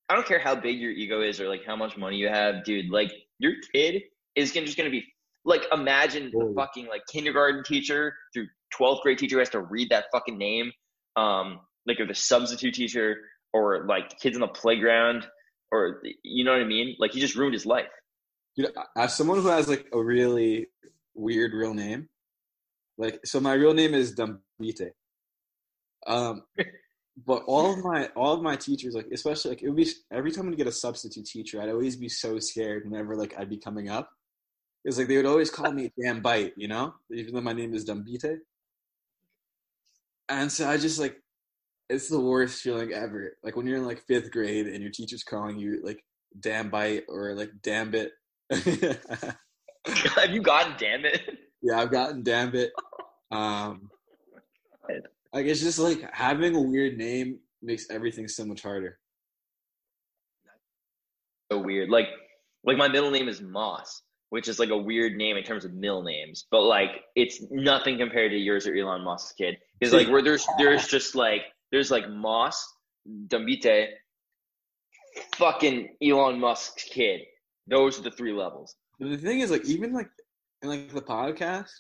i 0.10 0.16
don't 0.16 0.26
care 0.26 0.40
how 0.40 0.56
big 0.56 0.80
your 0.80 0.90
ego 0.90 1.22
is 1.22 1.40
or 1.40 1.48
like 1.48 1.62
how 1.66 1.76
much 1.76 1.96
money 1.96 2.18
you 2.18 2.28
have 2.28 2.64
dude 2.64 2.90
like 2.90 3.12
your 3.38 3.54
kid 3.72 4.02
is 4.36 4.52
gonna, 4.52 4.66
just 4.66 4.78
gonna 4.78 4.90
be 4.90 5.04
like 5.46 5.62
imagine 5.72 6.32
the 6.32 6.54
fucking 6.56 6.88
like 6.88 7.04
kindergarten 7.12 7.64
teacher 7.64 8.16
through 8.34 8.48
12th 8.80 9.02
grade 9.02 9.20
teacher 9.20 9.38
has 9.38 9.50
to 9.50 9.62
read 9.62 9.90
that 9.92 10.06
fucking 10.12 10.40
name 10.40 10.72
um 11.16 11.60
like 11.86 12.00
or 12.00 12.08
the 12.08 12.16
substitute 12.16 12.74
teacher 12.74 13.18
or 13.54 13.86
like 13.86 14.20
kids 14.20 14.36
on 14.36 14.42
the 14.42 14.48
playground 14.48 15.28
or 15.72 16.02
you 16.24 16.44
know 16.44 16.52
what 16.52 16.62
i 16.62 16.66
mean 16.66 16.96
like 17.00 17.12
he 17.12 17.20
just 17.20 17.36
ruined 17.36 17.54
his 17.54 17.66
life 17.66 17.90
Dude, 18.56 18.72
as 18.98 19.16
someone 19.16 19.42
who 19.42 19.48
has 19.48 19.70
like 19.70 19.88
a 19.94 20.04
really 20.04 20.68
weird 21.14 21.54
real 21.54 21.74
name, 21.74 22.10
like 22.98 23.20
so 23.26 23.40
my 23.40 23.54
real 23.54 23.74
name 23.74 23.94
is 23.94 24.14
Dambite. 24.14 24.92
Um, 26.06 26.44
but 27.26 27.44
all 27.48 27.74
of 27.74 27.84
my 27.84 28.08
all 28.16 28.34
of 28.34 28.42
my 28.42 28.58
teachers, 28.58 28.94
like 28.94 29.08
especially 29.14 29.52
like 29.52 29.64
it 29.64 29.70
would 29.70 29.78
be 29.78 29.90
every 30.12 30.32
time 30.32 30.50
I'd 30.50 30.58
get 30.58 30.68
a 30.68 30.72
substitute 30.72 31.26
teacher, 31.26 31.62
I'd 31.62 31.70
always 31.70 31.96
be 31.96 32.10
so 32.10 32.40
scared 32.40 32.90
whenever 32.90 33.16
like 33.16 33.34
I'd 33.38 33.50
be 33.50 33.58
coming 33.58 33.90
up. 33.90 34.10
It's 34.84 34.98
like 34.98 35.08
they 35.08 35.16
would 35.16 35.26
always 35.26 35.52
call 35.52 35.72
me 35.72 35.92
damn 36.02 36.22
bite, 36.22 36.54
you 36.58 36.68
know, 36.68 36.96
even 37.14 37.34
though 37.34 37.42
my 37.42 37.54
name 37.54 37.74
is 37.74 37.86
Dambite. 37.86 38.40
And 40.28 40.52
so 40.52 40.68
I 40.68 40.78
just 40.78 41.00
like 41.00 41.21
it's 41.92 42.08
the 42.08 42.20
worst 42.20 42.62
feeling 42.62 42.94
ever. 42.94 43.38
Like 43.44 43.56
when 43.56 43.68
you're 43.68 43.78
in 43.78 43.86
like 43.86 44.06
fifth 44.08 44.32
grade 44.32 44.68
and 44.68 44.82
your 44.82 44.92
teacher's 44.92 45.24
calling 45.24 45.60
you 45.60 45.82
like 45.84 46.04
damn 46.40 46.70
bite 46.70 47.04
or 47.08 47.34
like 47.36 47.52
damn 47.62 47.92
bit. 47.92 48.12
have 48.52 50.30
you 50.30 50.42
gotten 50.42 50.74
damn 50.78 51.06
it 51.06 51.22
yeah, 51.62 51.80
I've 51.80 51.92
gotten 51.92 52.24
damn 52.24 52.52
bit. 52.52 52.72
Um, 53.32 53.90
like 55.34 55.46
it's 55.46 55.62
just 55.62 55.80
like 55.80 56.02
having 56.14 56.56
a 56.56 56.62
weird 56.62 56.98
name 56.98 57.40
makes 57.62 57.90
everything 57.90 58.28
so 58.28 58.46
much 58.46 58.64
harder. 58.64 58.98
so 61.52 61.60
weird. 61.60 61.90
Like 61.90 62.08
like 62.64 62.78
my 62.78 62.88
middle 62.88 63.12
name 63.12 63.28
is 63.28 63.42
Moss, 63.42 64.02
which 64.30 64.48
is 64.48 64.60
like 64.60 64.70
a 64.70 64.78
weird 64.78 65.16
name 65.16 65.38
in 65.38 65.44
terms 65.44 65.66
of 65.66 65.74
middle 65.74 66.04
names, 66.04 66.46
but 66.52 66.64
like 66.64 67.04
it's 67.16 67.44
nothing 67.52 67.98
compared 67.98 68.32
to 68.32 68.38
yours 68.38 68.68
or 68.68 68.76
Elon 68.76 69.04
Musk's 69.04 69.34
kid. 69.34 69.58
Because 69.80 69.94
like 69.94 70.10
where 70.10 70.22
there's 70.22 70.48
there's 70.58 70.88
just 70.88 71.16
like 71.16 71.44
there's 71.72 71.92
like 71.92 72.10
Moss, 72.10 72.66
Dambite, 73.28 73.88
fucking 75.36 75.90
Elon 76.04 76.40
Musk's 76.40 76.84
kid. 76.84 77.22
Those 77.68 78.00
are 78.00 78.04
the 78.04 78.12
three 78.12 78.34
levels. 78.34 78.76
But 79.00 79.10
the 79.10 79.18
thing 79.18 79.40
is, 79.40 79.52
like 79.52 79.66
even 79.66 79.94
like 79.94 80.10
in 80.62 80.70
like 80.70 80.94
the 80.94 81.02
podcast, 81.02 81.72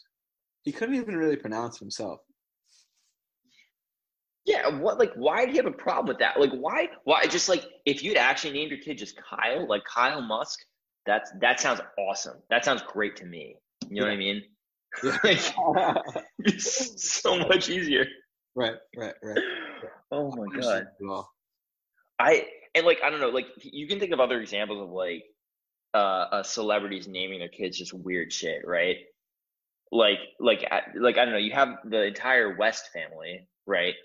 he 0.63 0.71
couldn't 0.71 0.95
even 0.95 1.15
really 1.15 1.35
pronounce 1.35 1.79
himself. 1.79 2.19
Yeah, 4.45 4.79
what 4.79 4.97
like 4.97 5.13
why 5.15 5.45
do 5.45 5.51
you 5.51 5.57
have 5.57 5.71
a 5.71 5.71
problem 5.71 6.07
with 6.07 6.19
that? 6.19 6.39
Like 6.39 6.51
why 6.51 6.89
why 7.03 7.25
just 7.27 7.47
like 7.47 7.63
if 7.85 8.03
you'd 8.03 8.17
actually 8.17 8.53
named 8.53 8.71
your 8.71 8.79
kid 8.79 8.97
just 8.97 9.15
Kyle, 9.17 9.67
like 9.67 9.83
Kyle 9.85 10.21
Musk, 10.21 10.59
that's 11.05 11.31
that 11.41 11.59
sounds 11.59 11.81
awesome. 11.97 12.37
That 12.49 12.65
sounds 12.65 12.81
great 12.87 13.15
to 13.17 13.25
me. 13.25 13.55
You 13.89 14.01
know 14.01 14.07
what 14.07 14.13
I 14.13 14.17
mean? 14.17 14.41
Yeah. 15.03 15.17
like 15.23 15.53
it's 16.39 17.21
so 17.21 17.37
much 17.39 17.69
easier. 17.69 18.05
Right, 18.55 18.75
right, 18.95 19.13
right. 19.23 19.37
Oh 20.11 20.29
my 20.35 20.47
god. 20.59 20.87
I 22.19 22.45
and 22.75 22.85
like 22.85 22.99
I 23.03 23.09
don't 23.09 23.19
know, 23.19 23.29
like 23.29 23.47
you 23.61 23.87
can 23.87 23.99
think 23.99 24.11
of 24.11 24.19
other 24.19 24.39
examples 24.39 24.81
of 24.81 24.89
like 24.89 25.23
uh, 25.93 25.97
uh 26.31 26.43
celebrities 26.43 27.07
naming 27.07 27.39
their 27.39 27.49
kids 27.49 27.77
just 27.77 27.93
weird 27.93 28.31
shit, 28.31 28.61
right? 28.65 28.97
Like 29.91 30.19
like 30.39 30.63
like 30.95 31.17
I 31.17 31.25
don't 31.25 31.33
know, 31.33 31.39
you 31.39 31.53
have 31.53 31.77
the 31.85 32.03
entire 32.03 32.55
West 32.57 32.89
family, 32.93 33.47
right? 33.65 33.95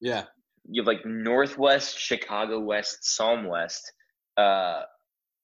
yeah, 0.00 0.24
You 0.68 0.82
have 0.82 0.86
like 0.86 1.04
North 1.04 1.58
West, 1.58 1.98
Chicago 1.98 2.60
West, 2.60 2.98
Psalm 3.02 3.46
West, 3.46 3.92
uh, 4.36 4.82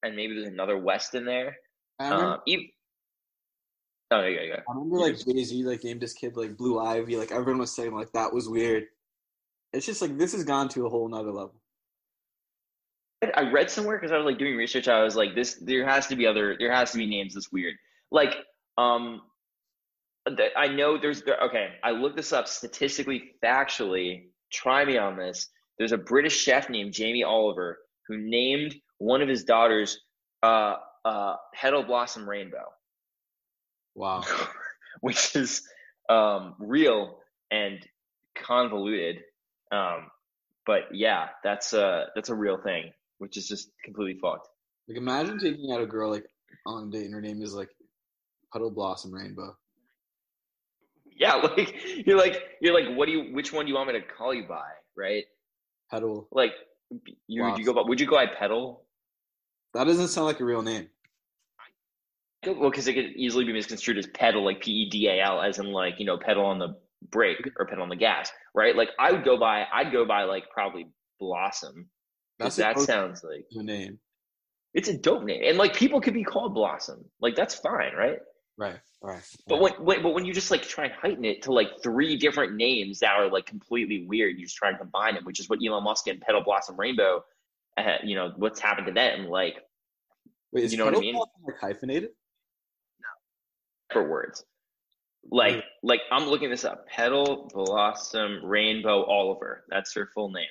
and 0.03 0.15
maybe 0.15 0.35
there's 0.35 0.47
another 0.47 0.77
West 0.77 1.15
in 1.15 1.25
there. 1.25 1.57
Um, 1.99 2.39
even, 2.45 2.67
oh 4.11 4.21
yeah, 4.21 4.27
yeah, 4.27 4.41
yeah. 4.41 4.59
I 4.67 4.73
remember 4.73 4.97
like 4.97 5.17
Jay 5.17 5.43
Z 5.43 5.63
like 5.63 5.83
named 5.83 6.01
his 6.01 6.13
kid 6.13 6.37
like 6.37 6.57
Blue 6.57 6.79
Ivy. 6.79 7.17
Like 7.17 7.31
everyone 7.31 7.59
was 7.59 7.75
saying 7.75 7.93
like 7.95 8.11
that 8.13 8.33
was 8.33 8.49
weird. 8.49 8.85
It's 9.73 9.85
just 9.85 10.01
like 10.01 10.17
this 10.17 10.33
has 10.33 10.43
gone 10.43 10.69
to 10.69 10.85
a 10.85 10.89
whole 10.89 11.07
nother 11.07 11.31
level. 11.31 11.55
I 13.35 13.49
read 13.49 13.69
somewhere 13.71 13.97
because 13.97 14.11
I 14.11 14.17
was 14.17 14.25
like 14.25 14.37
doing 14.37 14.55
research. 14.55 14.87
I 14.87 15.03
was 15.03 15.15
like, 15.15 15.35
this 15.35 15.55
there 15.55 15.85
has 15.85 16.07
to 16.07 16.15
be 16.15 16.27
other 16.27 16.55
there 16.59 16.71
has 16.71 16.91
to 16.91 16.97
be 16.97 17.05
names 17.05 17.33
this 17.33 17.51
weird. 17.51 17.75
Like, 18.11 18.35
um, 18.77 19.21
that 20.25 20.51
I 20.57 20.67
know 20.67 20.97
there's 20.97 21.21
there, 21.23 21.39
okay. 21.41 21.73
I 21.83 21.91
looked 21.91 22.17
this 22.17 22.33
up 22.33 22.47
statistically, 22.47 23.31
factually. 23.43 24.27
Try 24.51 24.85
me 24.85 24.97
on 24.97 25.17
this. 25.17 25.49
There's 25.77 25.91
a 25.91 25.97
British 25.97 26.37
chef 26.37 26.69
named 26.69 26.93
Jamie 26.93 27.23
Oliver 27.23 27.79
who 28.07 28.17
named 28.17 28.75
one 28.99 29.21
of 29.21 29.27
his 29.27 29.43
daughters 29.43 29.99
uh, 30.43 30.75
uh, 31.03 31.35
Petal 31.53 31.83
Blossom 31.83 32.29
Rainbow, 32.29 32.65
Wow. 33.95 34.23
which 35.01 35.35
is 35.35 35.63
um, 36.09 36.55
real 36.59 37.17
and 37.51 37.79
convoluted. 38.35 39.17
Um, 39.71 40.07
but 40.65 40.81
yeah, 40.93 41.27
that's 41.43 41.73
a 41.73 42.07
that's 42.15 42.29
a 42.29 42.35
real 42.35 42.57
thing, 42.57 42.91
which 43.17 43.37
is 43.37 43.47
just 43.47 43.69
completely 43.83 44.19
fucked. 44.21 44.47
Like 44.87 44.97
imagine 44.97 45.39
taking 45.39 45.71
out 45.71 45.81
a 45.81 45.85
girl 45.85 46.11
like 46.11 46.25
on 46.65 46.87
a 46.87 46.91
date 46.91 47.05
and 47.05 47.13
her 47.13 47.21
name 47.21 47.41
is 47.41 47.53
like 47.53 47.69
Puddle 48.51 48.71
Blossom 48.71 49.13
Rainbow. 49.13 49.55
Yeah, 51.17 51.35
like 51.57 51.75
you're 52.05 52.17
like 52.17 52.41
you're 52.61 52.73
like, 52.73 52.95
what 52.97 53.05
do 53.05 53.11
you? 53.11 53.33
Which 53.33 53.53
one 53.53 53.65
do 53.65 53.69
you 53.69 53.75
want 53.75 53.87
me 53.87 53.99
to 53.99 54.05
call 54.05 54.33
you 54.33 54.47
by? 54.47 54.69
Right? 54.97 55.25
Petal. 55.91 56.27
Like 56.31 56.53
you 57.27 57.43
would 57.43 57.57
you 57.57 57.65
go 57.65 57.73
by? 57.73 57.81
Would 57.85 57.99
you 57.99 58.07
go 58.07 58.15
by 58.15 58.27
Petal? 58.27 58.83
That 59.73 59.85
doesn't 59.85 60.07
sound 60.07 60.27
like 60.27 60.39
a 60.39 60.45
real 60.45 60.61
name. 60.61 60.87
Well, 62.45 62.69
because 62.69 62.87
it 62.87 62.93
could 62.93 63.15
easily 63.15 63.45
be 63.45 63.53
misconstrued 63.53 63.97
as 63.97 64.07
pedal, 64.07 64.43
like 64.43 64.61
P 64.61 64.71
E 64.71 64.89
D 64.89 65.07
A 65.07 65.21
L, 65.21 65.41
as 65.41 65.59
in 65.59 65.71
like 65.71 65.95
you 65.99 66.05
know 66.05 66.17
pedal 66.17 66.45
on 66.45 66.59
the 66.59 66.75
brake 67.11 67.49
or 67.57 67.65
pedal 67.65 67.83
on 67.83 67.89
the 67.89 67.95
gas, 67.95 68.31
right? 68.53 68.75
Like 68.75 68.89
I 68.99 69.11
would 69.11 69.23
go 69.23 69.37
by, 69.37 69.65
I'd 69.73 69.91
go 69.91 70.05
by 70.05 70.23
like 70.23 70.49
probably 70.49 70.87
Blossom. 71.19 71.89
That's 72.39 72.57
that 72.57 72.79
sounds 72.79 73.23
like 73.23 73.45
a 73.51 73.63
name. 73.63 73.99
it's 74.73 74.89
a 74.89 74.97
dope 74.97 75.23
name, 75.23 75.41
and 75.45 75.57
like 75.57 75.75
people 75.75 76.01
could 76.01 76.13
be 76.13 76.23
called 76.23 76.53
Blossom, 76.53 77.05
like 77.21 77.35
that's 77.35 77.55
fine, 77.55 77.93
right? 77.95 78.19
Right. 78.57 78.79
Right. 79.01 79.21
But 79.47 79.59
when, 79.59 79.73
when 79.73 80.01
but 80.01 80.13
when 80.13 80.25
you 80.25 80.33
just 80.33 80.49
like 80.49 80.63
try 80.63 80.85
and 80.85 80.93
heighten 80.93 81.25
it 81.25 81.43
to 81.43 81.53
like 81.53 81.67
three 81.83 82.17
different 82.17 82.55
names 82.55 82.99
that 82.99 83.11
are 83.11 83.29
like 83.29 83.45
completely 83.45 84.05
weird, 84.07 84.37
you 84.37 84.45
just 84.45 84.55
try 84.55 84.69
and 84.69 84.79
combine 84.79 85.15
them, 85.15 85.25
which 85.25 85.39
is 85.39 85.47
what 85.49 85.59
Elon 85.65 85.83
Musk 85.83 86.07
and 86.07 86.19
Petal 86.21 86.41
Blossom 86.43 86.75
Rainbow, 86.75 87.23
uh, 87.77 87.97
you 88.03 88.15
know, 88.15 88.31
what's 88.37 88.59
happened 88.59 88.87
to 88.87 88.93
them, 88.93 89.27
like 89.27 89.57
Wait, 90.51 90.71
you 90.71 90.77
know 90.77 90.85
what 90.85 90.95
I 90.95 90.99
mean? 90.99 91.15
Blossom, 91.15 91.41
like 91.45 91.59
hyphenated? 91.59 92.11
For 93.95 94.03
words. 94.03 94.43
Like 95.31 95.63
like 95.81 96.01
I'm 96.11 96.27
looking 96.27 96.49
this 96.49 96.65
up. 96.65 96.85
Petal 96.87 97.49
Blossom 97.53 98.45
Rainbow 98.45 99.05
Oliver. 99.05 99.63
That's 99.69 99.95
her 99.95 100.09
full 100.13 100.31
name. 100.31 100.45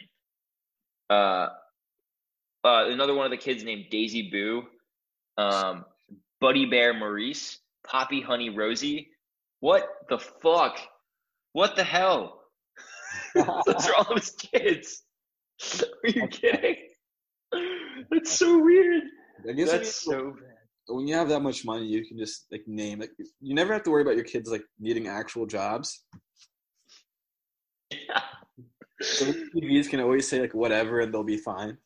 Uh, 1.11 1.49
uh, 2.65 2.89
another 2.89 3.15
one 3.15 3.27
of 3.27 3.31
the 3.31 3.37
kids 3.37 3.63
named 3.63 3.85
Daisy 3.91 4.31
Boo, 4.31 4.65
um, 5.37 5.85
Buddy 6.41 6.65
Bear 6.65 6.95
Maurice, 6.95 7.59
Poppy 7.87 8.23
Honey 8.23 8.49
Rosie. 8.49 9.11
What 9.61 9.87
the 10.09 10.19
fuck? 10.19 10.81
What 11.53 11.77
the 11.77 11.85
hell? 11.85 12.41
Those 13.35 13.89
are 13.89 13.95
all 13.95 14.07
of 14.11 14.17
his 14.17 14.31
kids. 14.31 15.03
Are 16.03 16.09
you 16.09 16.27
kidding? 16.31 16.77
That's 18.11 18.33
so 18.33 18.59
weird. 18.59 19.03
I 19.47 19.53
guess 19.53 19.69
when 19.69 19.77
That's 19.77 19.95
so 19.95 20.31
bad. 20.31 20.54
When 20.89 21.07
you 21.07 21.15
have 21.15 21.29
that 21.29 21.41
much 21.41 21.65
money, 21.65 21.87
you 21.87 22.05
can 22.07 22.19
just 22.19 22.47
like 22.53 22.65
name 22.67 23.03
it. 23.03 23.11
you 23.41 23.55
never 23.55 23.73
have 23.73 23.83
to 23.85 23.91
worry 23.91 24.03
about 24.03 24.17
your 24.17 24.25
kids 24.25 24.51
like 24.51 24.65
needing 24.79 25.09
actual 25.09 25.47
jobs. 25.47 26.05
Yeah. 27.91 28.23
So 29.03 29.27
TVs 29.55 29.89
can 29.89 30.01
always 30.01 30.27
say 30.29 30.41
like 30.41 30.55
whatever 30.55 31.01
and 31.01 31.13
they'll 31.13 31.23
be 31.23 31.37
fine. 31.37 31.79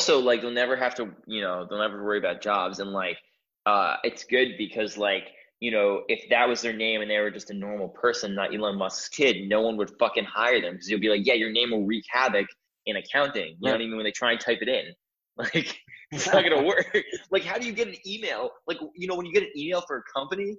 also 0.00 0.18
like 0.20 0.40
they'll 0.40 0.50
never 0.50 0.76
have 0.76 0.94
to 0.96 1.10
you 1.26 1.40
know 1.40 1.66
they'll 1.68 1.78
never 1.78 2.02
worry 2.04 2.18
about 2.18 2.40
jobs 2.40 2.78
and 2.78 2.92
like 2.92 3.18
uh 3.66 3.96
it's 4.04 4.24
good 4.24 4.48
because 4.58 4.96
like 4.96 5.28
you 5.60 5.70
know 5.70 6.02
if 6.08 6.28
that 6.30 6.48
was 6.48 6.60
their 6.62 6.72
name 6.72 7.00
and 7.00 7.10
they 7.10 7.18
were 7.18 7.30
just 7.30 7.50
a 7.50 7.54
normal 7.54 7.88
person 7.88 8.34
not 8.34 8.54
elon 8.54 8.76
musk's 8.78 9.08
kid 9.08 9.48
no 9.48 9.62
one 9.62 9.76
would 9.76 9.90
fucking 9.98 10.24
hire 10.24 10.60
them 10.60 10.72
because 10.72 10.88
you'll 10.90 11.00
be 11.00 11.08
like 11.08 11.26
yeah 11.26 11.34
your 11.34 11.50
name 11.50 11.70
will 11.70 11.86
wreak 11.86 12.04
havoc 12.10 12.46
in 12.86 12.96
accounting 12.96 13.56
you 13.60 13.66
know 13.66 13.72
what 13.72 13.76
i 13.80 13.84
mean 13.84 13.96
when 13.96 14.04
they 14.04 14.10
try 14.12 14.32
and 14.32 14.40
type 14.40 14.58
it 14.60 14.68
in 14.68 14.84
like 15.36 15.78
it's 16.14 16.32
not 16.32 16.42
gonna 16.42 16.62
work 16.66 16.96
like 17.30 17.44
how 17.44 17.58
do 17.58 17.66
you 17.66 17.72
get 17.72 17.88
an 17.88 17.96
email 18.06 18.50
like 18.66 18.78
you 18.96 19.06
know 19.06 19.14
when 19.14 19.26
you 19.26 19.32
get 19.32 19.42
an 19.42 19.52
email 19.56 19.82
for 19.86 19.98
a 19.98 20.02
company 20.18 20.56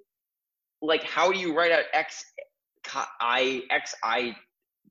like 0.82 1.04
how 1.04 1.32
do 1.32 1.40
you 1.40 1.56
write 1.56 1.72
out 1.72 1.84
x 1.94 2.24
i 3.20 3.62
x 3.72 3.96
i 4.04 4.36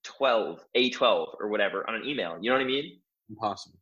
12 0.02 0.60
a 0.74 0.90
12 0.90 1.28
or 1.40 1.48
whatever 1.48 1.88
on 1.88 1.94
an 1.94 2.04
email 2.04 2.36
you 2.40 2.50
know 2.50 2.56
what 2.56 2.62
i 2.62 2.66
mean 2.66 2.98
Impossible. 3.30 3.78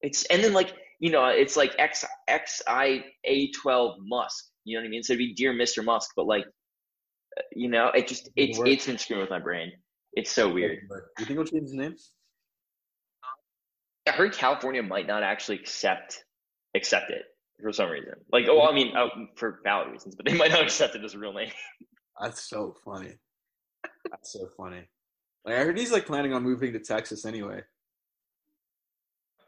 it's 0.00 0.24
and 0.26 0.42
then 0.42 0.52
like 0.52 0.74
you 0.98 1.10
know 1.10 1.26
it's 1.26 1.56
like 1.56 1.74
X 1.78 2.04
X 2.28 2.62
I 2.66 3.04
A 3.24 3.50
twelve 3.50 3.96
Musk. 4.00 4.46
You 4.64 4.76
know 4.76 4.82
what 4.82 4.86
I 4.86 4.90
mean? 4.90 5.02
So 5.02 5.12
it'd 5.12 5.18
be 5.18 5.34
dear 5.34 5.52
Mr. 5.52 5.84
Musk, 5.84 6.12
but 6.16 6.26
like 6.26 6.44
uh, 6.44 7.42
you 7.54 7.68
know, 7.68 7.88
it 7.88 8.06
just 8.06 8.30
it's 8.36 8.58
Word. 8.58 8.68
it's 8.68 8.86
been 8.86 8.98
screwing 8.98 9.22
with 9.22 9.30
my 9.30 9.40
brain. 9.40 9.72
It's 10.12 10.30
so 10.30 10.48
weird. 10.52 10.78
You 11.18 11.24
think 11.24 11.38
we'll 11.38 11.46
change 11.46 11.64
his 11.64 11.74
name? 11.74 11.96
I 14.06 14.12
heard 14.12 14.32
California 14.32 14.82
might 14.82 15.06
not 15.06 15.22
actually 15.22 15.58
accept 15.58 16.24
accept 16.74 17.10
it 17.10 17.24
for 17.60 17.72
some 17.72 17.90
reason. 17.90 18.14
Like 18.32 18.46
oh, 18.48 18.62
I 18.62 18.74
mean, 18.74 18.92
oh, 18.96 19.08
for 19.36 19.60
valid 19.62 19.92
reasons, 19.92 20.14
but 20.14 20.26
they 20.26 20.34
might 20.34 20.50
not 20.50 20.62
accept 20.64 20.94
it 20.94 21.04
as 21.04 21.14
a 21.14 21.18
real 21.18 21.32
name. 21.32 21.50
That's 22.20 22.48
so 22.48 22.76
funny. 22.84 23.14
That's 24.10 24.32
so 24.32 24.48
funny. 24.56 24.82
Like 25.44 25.56
I 25.56 25.64
heard 25.64 25.78
he's 25.78 25.92
like 25.92 26.06
planning 26.06 26.32
on 26.32 26.42
moving 26.42 26.72
to 26.72 26.78
Texas 26.78 27.24
anyway. 27.24 27.62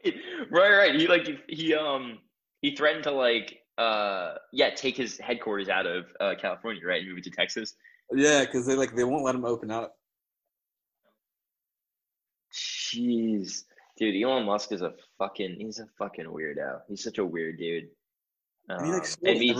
right, 0.51 0.71
right. 0.71 0.95
He 0.95 1.07
like 1.07 1.27
he 1.47 1.73
um 1.73 2.19
he 2.61 2.75
threatened 2.75 3.03
to 3.03 3.11
like 3.11 3.59
uh 3.77 4.35
yeah 4.53 4.73
take 4.73 4.95
his 4.95 5.17
headquarters 5.19 5.69
out 5.69 5.85
of 5.85 6.05
uh, 6.19 6.33
California, 6.39 6.81
right, 6.85 7.01
and 7.01 7.09
move 7.09 7.17
it 7.17 7.23
to 7.25 7.31
Texas. 7.31 7.75
Yeah, 8.13 8.41
because 8.41 8.65
they 8.65 8.75
like 8.75 8.95
they 8.95 9.03
won't 9.03 9.23
let 9.23 9.35
him 9.35 9.45
open 9.45 9.71
up. 9.71 9.95
Jeez, 12.53 13.63
dude, 13.97 14.21
Elon 14.21 14.45
Musk 14.45 14.71
is 14.71 14.81
a 14.81 14.93
fucking 15.17 15.55
he's 15.59 15.79
a 15.79 15.87
fucking 15.97 16.25
weirdo. 16.25 16.81
He's 16.87 17.03
such 17.03 17.17
a 17.17 17.25
weird 17.25 17.57
dude. 17.57 17.85
He 18.83 18.91
like 18.91 19.03
Um, 19.03 19.09
and 19.23 19.37
he's- 19.41 19.55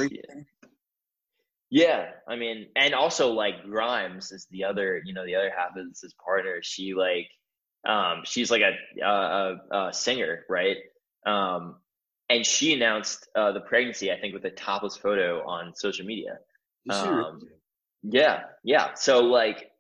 yeah, 1.69 2.12
I 2.28 2.36
mean, 2.36 2.67
and 2.76 2.93
also 2.93 3.32
like 3.34 3.63
Grimes 3.63 4.32
is 4.32 4.48
the 4.52 4.65
other, 4.65 5.02
you 5.04 5.13
know, 5.13 5.26
the 5.26 5.36
other 5.36 5.52
half 5.56 5.71
is 5.78 6.00
his 6.02 6.13
partner. 6.13 6.60
She 6.62 6.93
like, 6.93 7.30
um, 7.86 8.21
she's 8.24 8.50
like 8.52 8.62
a 8.62 9.04
a, 9.04 9.56
a, 9.71 9.93
singer, 9.93 10.45
right? 10.50 10.78
Um, 11.26 11.78
and 12.30 12.45
she 12.45 12.74
announced 12.74 13.28
uh, 13.36 13.52
the 13.52 13.62
pregnancy, 13.62 14.12
I 14.12 14.19
think, 14.19 14.34
with 14.34 14.45
a 14.45 14.52
topless 14.52 14.95
photo 14.95 15.45
on 15.45 15.76
social 15.76 16.06
media. 16.06 16.38
Is 16.86 16.98
she 16.98 17.08
really? 17.08 17.24
Um, 17.24 17.39
Yeah, 18.04 18.43
yeah. 18.63 18.93
So 18.93 19.21
like, 19.21 19.71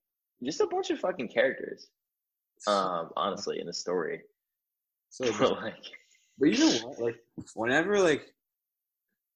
just 0.43 0.61
a 0.61 0.67
bunch 0.67 0.89
of 0.89 0.99
fucking 0.99 1.29
characters, 1.29 1.87
um, 2.67 3.09
honestly, 3.15 3.59
in 3.59 3.67
the 3.67 3.73
story. 3.73 4.21
So 5.15 5.31
bizarre. 5.31 5.61
like, 5.63 5.73
But 6.37 6.49
you 6.49 6.59
know 6.59 6.77
what? 6.87 6.99
Like 6.99 7.15
whenever 7.53 7.99
like 7.99 8.25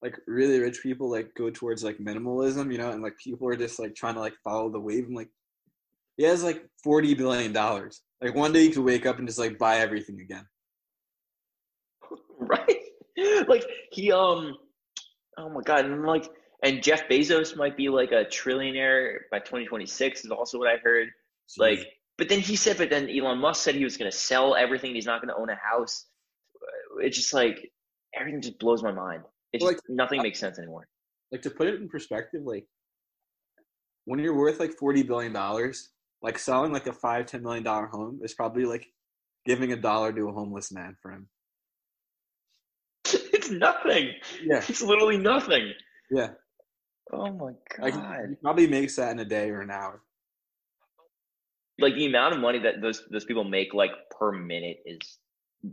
like 0.02 0.16
really 0.26 0.58
rich 0.58 0.82
people 0.82 1.10
like 1.10 1.34
go 1.34 1.50
towards 1.50 1.84
like 1.84 1.98
minimalism, 1.98 2.72
you 2.72 2.78
know, 2.78 2.90
and 2.90 3.02
like 3.02 3.18
people 3.18 3.48
are 3.48 3.56
just 3.56 3.78
like 3.78 3.94
trying 3.94 4.14
to 4.14 4.20
like 4.20 4.34
follow 4.44 4.70
the 4.70 4.80
wave. 4.80 5.06
I'm 5.06 5.14
like, 5.14 5.30
he 6.16 6.24
has 6.24 6.42
like 6.42 6.64
forty 6.82 7.14
billion 7.14 7.52
dollars. 7.52 8.02
Like 8.20 8.34
one 8.34 8.52
day 8.52 8.64
you 8.64 8.70
could 8.70 8.84
wake 8.84 9.06
up 9.06 9.18
and 9.18 9.26
just 9.26 9.38
like 9.38 9.58
buy 9.58 9.76
everything 9.78 10.20
again. 10.20 10.46
right? 12.38 12.78
Like 13.48 13.64
he 13.92 14.12
um 14.12 14.56
oh 15.38 15.48
my 15.48 15.62
god, 15.62 15.86
and 15.86 16.02
like 16.04 16.28
and 16.62 16.82
Jeff 16.82 17.08
Bezos 17.08 17.56
might 17.56 17.76
be 17.76 17.88
like 17.88 18.12
a 18.12 18.24
trillionaire 18.26 19.20
by 19.30 19.38
2026 19.38 20.26
is 20.26 20.30
also 20.30 20.58
what 20.58 20.68
I 20.68 20.76
heard. 20.76 21.08
Like 21.58 21.86
but 22.20 22.28
then 22.28 22.38
he 22.40 22.54
said 22.54 22.76
but 22.78 22.90
then 22.90 23.08
Elon 23.08 23.38
Musk 23.38 23.62
said 23.64 23.74
he 23.74 23.82
was 23.84 23.96
going 23.96 24.10
to 24.10 24.16
sell 24.16 24.54
everything, 24.54 24.94
he's 24.94 25.06
not 25.06 25.20
going 25.22 25.34
to 25.34 25.40
own 25.40 25.48
a 25.50 25.56
house. 25.56 26.06
It's 27.00 27.16
just 27.16 27.32
like 27.32 27.58
everything 28.18 28.42
just 28.42 28.58
blows 28.58 28.82
my 28.82 28.92
mind. 28.92 29.22
It's 29.54 29.64
Like, 29.64 29.76
just, 29.76 29.84
nothing 29.88 30.22
makes 30.22 30.38
sense 30.38 30.58
anymore. 30.58 30.86
like 31.32 31.42
to 31.42 31.50
put 31.50 31.66
it 31.66 31.80
in 31.80 31.88
perspective, 31.88 32.42
like 32.44 32.66
when 34.04 34.20
you're 34.20 34.36
worth 34.36 34.60
like 34.60 34.72
forty 34.78 35.02
billion 35.02 35.32
dollars, 35.32 35.88
like 36.22 36.38
selling 36.38 36.72
like 36.72 36.86
a 36.86 36.92
five 36.92 37.26
ten 37.26 37.42
million 37.42 37.64
dollar 37.64 37.86
home 37.86 38.20
is 38.22 38.34
probably 38.34 38.64
like 38.64 38.86
giving 39.46 39.72
a 39.72 39.76
dollar 39.76 40.12
to 40.12 40.28
a 40.28 40.32
homeless 40.32 40.70
man 40.70 40.94
for 41.00 41.10
him. 41.12 41.28
it's 43.32 43.50
nothing. 43.50 44.10
Yeah, 44.44 44.62
It's 44.68 44.82
literally 44.82 45.16
nothing. 45.18 45.72
yeah. 46.10 46.30
Oh 47.12 47.32
my 47.32 47.52
Like 47.80 47.94
god. 47.94 48.26
he 48.28 48.34
probably 48.42 48.66
makes 48.68 48.96
that 48.96 49.10
in 49.12 49.18
a 49.18 49.24
day 49.24 49.50
or 49.50 49.62
an 49.62 49.70
hour. 49.70 50.02
Like 51.80 51.94
the 51.94 52.06
amount 52.06 52.34
of 52.34 52.40
money 52.40 52.58
that 52.60 52.80
those 52.80 53.02
those 53.10 53.24
people 53.24 53.44
make 53.44 53.74
like 53.74 53.90
per 54.18 54.32
minute 54.32 54.78
is 54.84 55.18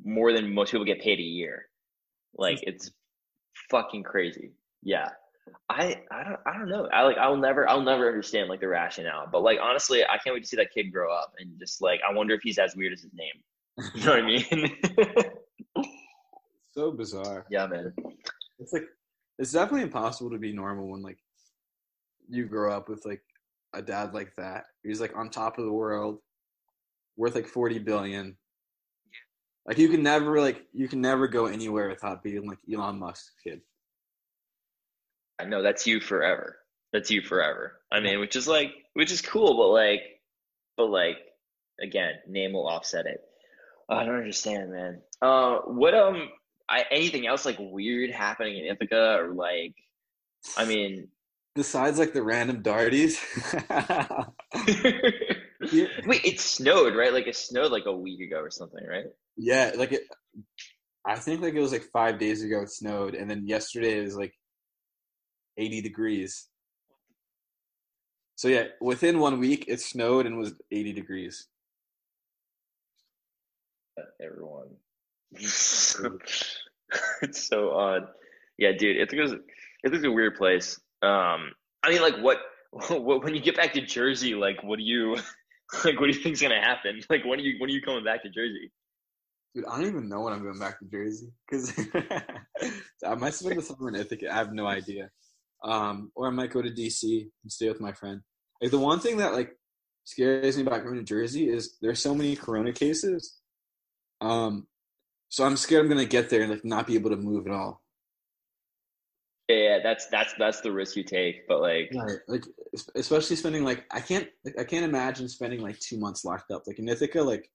more 0.04 0.34
than 0.34 0.54
most 0.54 0.72
people 0.72 0.86
get 0.86 1.02
paid 1.02 1.20
a 1.20 1.24
year. 1.24 1.66
Like 2.36 2.58
mm-hmm. 2.58 2.70
it's 2.70 2.92
fucking 3.70 4.04
crazy. 4.04 4.54
Yeah. 4.84 5.10
I 5.70 6.02
I 6.12 6.24
don't 6.24 6.40
I 6.46 6.58
don't 6.58 6.70
know. 6.70 6.88
I 6.92 7.04
like 7.04 7.18
I'll 7.18 7.38
never 7.38 7.70
I'll 7.70 7.82
never 7.82 8.08
understand 8.08 8.50
like 8.50 8.60
the 8.60 8.68
rationale. 8.68 9.28
But 9.32 9.44
like 9.44 9.60
honestly, 9.62 10.04
I 10.04 10.18
can't 10.18 10.34
wait 10.34 10.44
to 10.44 10.48
see 10.48 10.58
that 10.58 10.74
kid 10.74 10.92
grow 10.92 11.14
up 11.14 11.34
and 11.40 11.58
just 11.60 11.82
like 11.82 12.02
I 12.08 12.14
wonder 12.14 12.34
if 12.34 12.42
he's 12.44 12.58
as 12.58 12.76
weird 12.76 12.94
as 12.94 13.02
his 13.02 13.14
name. 13.14 13.44
You 13.94 14.06
know 14.06 14.12
what 14.12 14.24
I 14.24 14.26
mean? 14.26 15.86
So 16.78 16.92
bizarre. 16.92 17.44
yeah, 17.50 17.66
man. 17.66 17.92
It's 18.60 18.72
like 18.72 18.86
it's 19.40 19.52
definitely 19.52 19.82
impossible 19.82 20.30
to 20.30 20.38
be 20.38 20.54
normal 20.54 20.88
when 20.88 21.02
like 21.02 21.18
you 22.30 22.46
grow 22.46 22.72
up 22.72 22.88
with 22.88 23.04
like 23.04 23.24
a 23.78 23.82
dad 23.82 24.14
like 24.14 24.36
that. 24.38 24.66
He's 24.84 25.02
like 25.02 25.16
on 25.16 25.30
top 25.30 25.58
of 25.58 25.66
the 25.66 25.72
world, 25.72 26.20
worth 27.16 27.36
like 27.36 27.48
forty 27.48 27.80
billion. 27.80 28.38
Like 29.66 29.78
you 29.78 29.90
can 29.90 30.04
never 30.04 30.40
like 30.40 30.66
you 30.74 30.88
can 30.88 31.02
never 31.02 31.28
go 31.28 31.46
anywhere 31.46 31.90
without 31.90 32.24
being 32.24 32.48
like 32.48 32.60
Elon 32.72 33.00
Musk's 33.00 33.34
kid. 33.44 33.62
I 35.40 35.46
know 35.46 35.62
that's 35.62 35.86
you 35.86 36.00
forever. 36.00 36.58
That's 36.94 37.12
you 37.12 37.22
forever. 37.22 37.82
I 37.92 38.00
mean, 38.00 38.20
which 38.20 38.36
is 38.36 38.48
like, 38.48 38.72
which 38.94 39.12
is 39.12 39.22
cool, 39.22 39.58
but 39.58 39.68
like, 39.68 40.02
but 40.78 40.90
like, 40.90 41.18
again, 41.82 42.16
name 42.28 42.54
will 42.54 42.68
offset 42.68 43.06
it. 43.06 43.22
I 43.90 44.04
don't 44.04 44.16
understand, 44.16 44.72
man. 44.72 45.02
Uh, 45.22 45.60
what 45.60 45.94
um, 45.94 46.30
I 46.70 46.86
anything 46.90 47.28
else 47.28 47.46
like 47.46 47.58
weird 47.60 48.10
happening 48.10 48.58
in 48.58 48.66
Ithaca 48.66 49.18
or 49.20 49.34
like, 49.34 49.76
I 50.58 50.66
mean, 50.66 51.10
Besides 51.58 51.98
like 51.98 52.14
the 52.14 52.22
random 52.22 52.62
darties. 52.62 53.20
wait, 56.06 56.24
it 56.24 56.40
snowed, 56.40 56.96
right? 56.96 57.12
Like 57.12 57.26
it 57.26 57.36
snowed 57.36 57.72
like 57.72 57.88
a 57.88 57.92
week 57.92 58.22
ago 58.22 58.38
or 58.38 58.52
something, 58.52 58.86
right? 58.88 59.08
yeah, 59.38 59.72
like 59.76 59.92
it. 59.92 60.04
I 61.04 61.16
think 61.16 61.42
like 61.42 61.56
it 61.56 61.60
was 61.60 61.72
like 61.72 61.86
five 61.92 62.20
days 62.20 62.44
ago 62.44 62.62
it 62.62 62.70
snowed, 62.70 63.16
and 63.16 63.28
then 63.28 63.48
yesterday 63.48 63.98
it 63.98 64.04
was 64.04 64.16
like 64.16 64.36
eighty 65.58 65.82
degrees. 65.82 66.48
So 68.36 68.50
yeah, 68.50 68.66
within 68.80 69.18
one 69.18 69.40
week 69.40 69.66
it 69.68 69.82
snowed 69.82 70.28
and 70.28 70.38
was 70.38 70.54
eighty 70.72 70.94
degrees. 70.94 71.48
Everyone, 74.22 74.68
it's 75.32 75.98
so 77.34 77.72
odd. 77.72 78.10
Yeah, 78.60 78.74
dude, 78.78 78.98
Ithaca's 78.98 79.34
Ithaca's 79.84 80.04
a 80.04 80.12
weird 80.12 80.36
place. 80.36 80.80
Um, 81.02 81.52
I 81.84 81.90
mean, 81.90 82.02
like, 82.02 82.18
what, 82.18 82.40
what 82.90 83.24
when 83.24 83.36
you 83.36 83.42
get 83.42 83.56
back 83.56 83.74
to 83.74 83.82
Jersey, 83.82 84.36
like, 84.36 84.64
what 84.64 84.78
do 84.78 84.84
you, 84.84 85.16
like, 85.86 86.00
what 86.00 86.12
do 86.12 86.18
you 86.18 86.24
think's 86.24 86.42
gonna 86.42 86.62
happen? 86.62 87.02
Like, 87.10 87.26
when 87.26 87.40
are 87.40 87.44
you 87.44 87.60
when 87.60 87.70
are 87.70 87.74
you 87.74 87.82
coming 87.82 88.04
back 88.04 88.24
to 88.24 88.30
Jersey? 88.30 88.72
Dude, 89.56 89.66
I 89.66 89.78
don't 89.78 89.88
even 89.88 90.10
know 90.10 90.22
when 90.22 90.34
I'm 90.34 90.44
going 90.44 90.60
back 90.60 90.80
to 90.80 90.86
Jersey 90.86 91.32
because 91.50 91.74
I 93.06 93.16
might 93.16 93.34
spend 93.34 93.58
the 93.58 93.62
summer 93.64 93.90
in 93.90 93.96
Ithaca. 93.96 94.32
I 94.32 94.36
have 94.36 94.54
no 94.54 94.68
idea. 94.68 95.10
Um, 95.64 96.12
or 96.16 96.28
I 96.28 96.30
might 96.30 96.52
go 96.52 96.62
to 96.62 96.70
DC 96.70 97.22
and 97.44 97.52
stay 97.52 97.68
with 97.68 97.82
my 97.82 97.92
friend. 97.92 98.22
Like 98.62 98.72
the 98.72 98.80
one 98.80 99.00
thing 99.00 99.18
that 99.18 99.34
like 99.34 99.52
scares 100.04 100.58
me 100.58 100.64
about 100.64 100.84
going 100.84 100.96
to 100.96 101.04
Jersey 101.04 101.50
is 101.50 101.78
there's 101.82 102.02
so 102.02 102.14
many 102.14 102.36
Corona 102.36 102.72
cases. 102.72 103.38
Um, 104.22 104.68
so 105.30 105.44
I'm 105.44 105.58
scared 105.58 105.84
I'm 105.84 105.90
gonna 105.90 106.06
get 106.06 106.30
there 106.30 106.42
and 106.42 106.52
like 106.52 106.66
not 106.66 106.88
be 106.88 106.96
able 106.96 107.10
to 107.10 107.18
move 107.18 107.48
at 107.48 107.54
all. 107.54 107.82
Yeah, 109.48 109.80
that's 109.82 110.08
that's 110.08 110.34
that's 110.38 110.62
the 110.62 110.72
risk 110.72 110.96
you 110.96 111.04
take. 111.04 111.48
But 111.48 111.62
like, 111.62 111.92
Right. 111.94 112.18
Like 112.28 112.44
especially 112.96 113.38
spending 113.38 113.64
like 113.64 113.86
I 113.92 114.02
can't 114.02 114.28
like, 114.44 114.60
I 114.60 114.64
can't 114.64 114.84
imagine 114.84 115.30
spending 115.30 115.62
like 115.62 115.80
two 115.80 115.98
months 115.98 116.26
locked 116.26 116.52
up. 116.52 116.64
Like 116.68 116.80
in 116.80 116.90
Ithaca, 116.90 117.22
like 117.22 117.50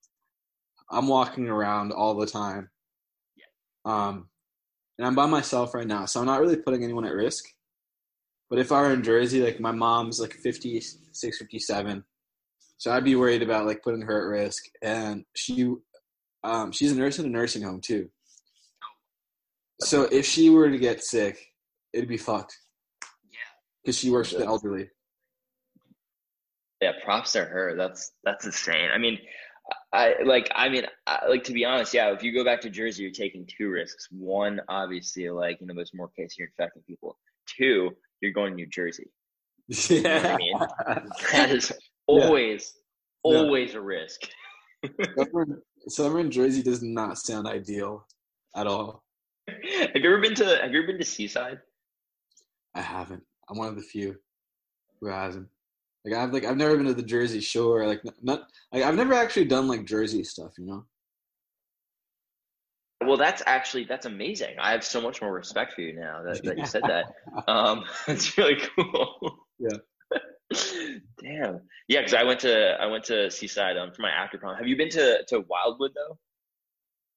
I'm 0.90 1.08
walking 1.08 1.48
around 1.48 1.92
all 1.92 2.14
the 2.14 2.26
time. 2.26 2.70
Yeah. 3.36 3.44
Um, 3.84 4.28
and 4.98 5.06
I'm 5.06 5.14
by 5.14 5.26
myself 5.26 5.74
right 5.74 5.86
now, 5.86 6.06
so 6.06 6.20
I'm 6.20 6.26
not 6.26 6.40
really 6.40 6.56
putting 6.56 6.84
anyone 6.84 7.04
at 7.04 7.14
risk. 7.14 7.44
But 8.48 8.58
if 8.58 8.70
I 8.70 8.82
were 8.82 8.92
in 8.92 9.02
Jersey, 9.02 9.42
like 9.42 9.60
my 9.60 9.72
mom's 9.72 10.20
like 10.20 10.34
56, 10.34 11.38
57, 11.38 12.04
so 12.76 12.92
I'd 12.92 13.04
be 13.04 13.16
worried 13.16 13.42
about 13.42 13.66
like 13.66 13.82
putting 13.82 14.02
her 14.02 14.20
at 14.20 14.42
risk. 14.42 14.64
And 14.82 15.24
she, 15.34 15.74
um, 16.44 16.70
she's 16.70 16.92
a 16.92 16.94
nurse 16.94 17.18
in 17.18 17.24
a 17.24 17.30
nursing 17.30 17.62
home 17.62 17.80
too. 17.80 18.10
So 19.80 20.02
if 20.02 20.26
she 20.26 20.50
were 20.50 20.70
to 20.70 20.78
get 20.78 21.02
sick, 21.02 21.51
it'd 21.92 22.08
be 22.08 22.16
fucked 22.16 22.56
yeah, 23.30 23.38
because 23.84 23.98
she 23.98 24.10
works 24.10 24.32
with 24.32 24.40
the 24.40 24.46
elderly. 24.46 24.88
yeah, 26.80 26.92
props 27.04 27.32
to 27.32 27.44
her. 27.44 27.74
That's 27.76 28.12
that's 28.24 28.44
insane. 28.46 28.90
I 28.92 28.98
mean, 28.98 29.18
I 29.92 30.14
like. 30.24 30.50
I 30.54 30.68
mean, 30.68 30.86
I, 31.06 31.26
like 31.28 31.44
to 31.44 31.52
be 31.52 31.64
honest, 31.64 31.94
yeah. 31.94 32.12
If 32.12 32.22
you 32.22 32.32
go 32.34 32.44
back 32.44 32.60
to 32.62 32.70
Jersey, 32.70 33.02
you're 33.04 33.12
taking 33.12 33.46
two 33.46 33.68
risks. 33.70 34.08
One, 34.10 34.60
obviously, 34.68 35.28
like 35.30 35.60
you 35.60 35.66
know, 35.66 35.74
there's 35.74 35.92
more 35.94 36.08
cases 36.16 36.36
you're 36.38 36.48
infecting 36.48 36.82
people. 36.86 37.18
Two, 37.46 37.90
you're 38.20 38.32
going 38.32 38.50
to 38.52 38.56
New 38.56 38.66
Jersey. 38.66 39.10
You 39.68 40.02
know 40.02 40.14
what 40.16 40.26
I 40.26 40.36
mean? 40.36 40.58
That 41.32 41.50
is 41.50 41.72
always, 42.06 42.74
Yeah. 43.24 43.36
always 43.38 43.74
a 43.74 43.80
risk. 43.80 44.20
summer, 45.16 45.62
summer 45.88 46.18
in 46.20 46.30
Jersey 46.32 46.62
does 46.62 46.82
not 46.82 47.16
sound 47.16 47.46
ideal 47.46 48.06
at 48.56 48.66
all. 48.66 49.04
have 49.48 49.56
you 49.62 49.90
ever 50.04 50.20
been 50.20 50.34
to 50.34 50.44
Have 50.60 50.72
you 50.72 50.78
ever 50.78 50.88
been 50.88 50.98
to 50.98 51.04
Seaside? 51.04 51.58
I 52.74 52.80
haven't. 52.80 53.22
I'm 53.48 53.58
one 53.58 53.68
of 53.68 53.76
the 53.76 53.82
few 53.82 54.16
who 55.00 55.08
hasn't. 55.08 55.48
Like 56.04 56.14
I've 56.14 56.32
like 56.32 56.44
I've 56.44 56.56
never 56.56 56.76
been 56.76 56.86
to 56.86 56.94
the 56.94 57.02
Jersey 57.02 57.40
Shore. 57.40 57.86
Like 57.86 58.02
not 58.22 58.48
like 58.72 58.82
I've 58.82 58.96
never 58.96 59.14
actually 59.14 59.44
done 59.44 59.68
like 59.68 59.84
Jersey 59.84 60.24
stuff. 60.24 60.52
You 60.58 60.66
know. 60.66 60.84
Well, 63.06 63.16
that's 63.16 63.42
actually 63.46 63.84
that's 63.84 64.06
amazing. 64.06 64.56
I 64.60 64.72
have 64.72 64.84
so 64.84 65.00
much 65.00 65.20
more 65.20 65.32
respect 65.32 65.74
for 65.74 65.80
you 65.80 65.94
now 65.94 66.22
that, 66.24 66.42
that 66.44 66.58
you 66.58 66.66
said 66.66 66.82
that. 66.84 67.06
Um, 67.48 67.84
it's 68.08 68.36
really 68.36 68.60
cool. 68.76 69.38
Yeah. 69.58 69.78
Damn. 71.22 71.60
Yeah, 71.86 72.00
because 72.00 72.14
I 72.14 72.24
went 72.24 72.40
to 72.40 72.76
I 72.80 72.86
went 72.86 73.04
to 73.04 73.30
Seaside 73.30 73.76
um, 73.76 73.92
for 73.92 74.02
my 74.02 74.10
after 74.10 74.38
prom. 74.38 74.56
Have 74.56 74.66
you 74.66 74.76
been 74.76 74.88
to 74.90 75.22
to 75.28 75.44
Wildwood 75.48 75.92
though? 75.94 76.18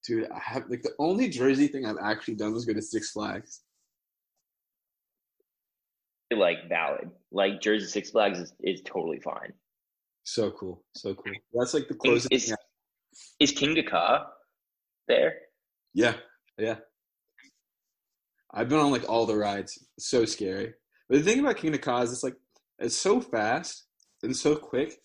Dude, 0.05 0.29
I 0.29 0.39
have 0.39 0.69
like 0.69 0.83
the 0.83 0.93
only 0.99 1.27
Jersey 1.27 1.65
thing 1.67 1.87
I've 1.87 1.97
actually 1.99 2.35
done 2.35 2.53
was 2.53 2.65
go 2.65 2.73
to 2.73 2.81
Six 2.83 3.11
Flags. 3.11 3.61
Like 6.33 6.67
valid. 6.69 7.09
Like 7.31 7.61
Jersey 7.61 7.85
Six 7.87 8.11
Flags 8.11 8.39
is, 8.39 8.53
is 8.61 8.81
totally 8.85 9.19
fine. 9.19 9.53
So 10.23 10.51
cool, 10.51 10.83
so 10.95 11.13
cool. 11.13 11.33
That's 11.53 11.73
like 11.73 11.87
the 11.87 11.93
closest. 11.93 12.31
is, 12.31 12.45
thing 12.45 12.53
I- 12.53 13.43
is 13.43 13.53
Kingda 13.53 13.87
Ka 13.87 14.27
there? 15.07 15.35
yeah, 15.93 16.15
yeah. 16.57 16.77
I've 18.53 18.69
been 18.69 18.79
on 18.79 18.91
like 18.91 19.07
all 19.09 19.25
the 19.25 19.35
rides. 19.35 19.77
It's 19.97 20.09
so 20.09 20.25
scary. 20.25 20.73
But 21.09 21.17
the 21.19 21.23
thing 21.23 21.39
about 21.41 21.57
Kingda 21.57 21.81
Ka 21.81 22.01
is 22.01 22.11
it's 22.11 22.23
like 22.23 22.35
it's 22.79 22.95
so 22.97 23.21
fast 23.21 23.85
and 24.23 24.35
so 24.35 24.55
quick 24.55 24.97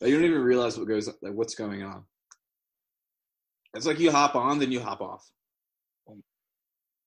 that 0.00 0.08
you 0.08 0.16
don't 0.16 0.24
even 0.24 0.40
realize 0.40 0.78
what 0.78 0.88
goes 0.88 1.06
like 1.20 1.34
what's 1.34 1.54
going 1.54 1.82
on. 1.82 2.04
It's 3.74 3.86
like 3.86 3.98
you 3.98 4.10
hop 4.10 4.34
on, 4.36 4.58
then 4.58 4.72
you 4.72 4.80
hop 4.80 5.00
off. 5.02 5.28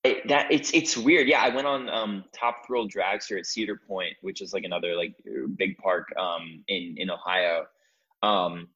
It- 0.05 0.27
that 0.27 0.51
it's 0.51 0.71
it's 0.73 0.95
weird. 0.97 1.27
Yeah, 1.27 1.41
I 1.41 1.49
went 1.49 1.67
on 1.67 1.89
um 1.89 2.23
Top 2.33 2.65
Thrill 2.65 2.87
Dragster 2.87 3.37
at 3.37 3.45
Cedar 3.45 3.79
Point, 3.87 4.13
which 4.21 4.41
is 4.41 4.53
like 4.53 4.63
another 4.63 4.95
like 4.95 5.15
big 5.55 5.77
park 5.77 6.07
um 6.17 6.63
in 6.67 6.95
in 6.97 7.09
Ohio. 7.09 7.65
Um 8.23 8.69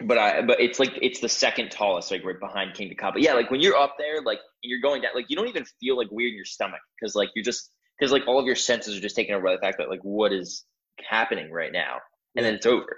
but 0.00 0.18
I 0.18 0.42
but 0.42 0.60
it's 0.60 0.78
like 0.80 0.92
it's 1.00 1.20
the 1.20 1.28
second 1.28 1.70
tallest, 1.70 2.10
like 2.10 2.24
right 2.24 2.38
behind 2.40 2.72
Kingda 2.74 2.96
Ka. 2.96 3.12
But 3.12 3.22
yeah, 3.22 3.34
like 3.34 3.50
when 3.50 3.60
you're 3.60 3.76
up 3.76 3.96
there, 3.98 4.20
like 4.22 4.38
and 4.62 4.70
you're 4.70 4.80
going 4.80 5.02
down, 5.02 5.12
like 5.14 5.26
you 5.28 5.36
don't 5.36 5.48
even 5.48 5.64
feel 5.80 5.96
like 5.96 6.08
weird 6.10 6.30
in 6.30 6.36
your 6.36 6.44
stomach 6.44 6.80
because 6.98 7.14
like 7.14 7.30
you're 7.34 7.44
just 7.44 7.70
because 7.98 8.10
like 8.10 8.26
all 8.26 8.38
of 8.40 8.46
your 8.46 8.56
senses 8.56 8.96
are 8.96 9.00
just 9.00 9.14
taken 9.14 9.34
over 9.34 9.44
by 9.44 9.52
the 9.52 9.60
fact 9.60 9.78
that 9.78 9.88
like 9.90 10.00
what 10.02 10.32
is 10.32 10.64
happening 11.08 11.52
right 11.52 11.72
now, 11.72 11.98
and 12.36 12.44
then 12.44 12.54
it's 12.54 12.66
over. 12.66 12.96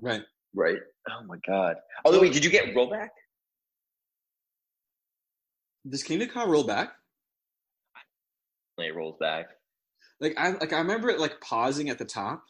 Right. 0.00 0.22
Right. 0.54 0.78
Oh 1.10 1.24
my 1.26 1.36
god. 1.46 1.76
Although 2.04 2.20
wait, 2.20 2.32
did 2.32 2.44
you 2.44 2.50
get 2.50 2.74
rollback? 2.74 3.08
Does 5.88 6.02
Kingda 6.04 6.30
Ka 6.30 6.44
roll 6.44 6.64
back? 6.64 6.92
It 8.86 8.94
rolls 8.94 9.16
back. 9.18 9.48
Like 10.20 10.34
I 10.36 10.50
like 10.50 10.72
I 10.72 10.78
remember 10.78 11.08
it 11.10 11.20
like 11.20 11.40
pausing 11.40 11.90
at 11.90 11.98
the 11.98 12.04
top. 12.04 12.42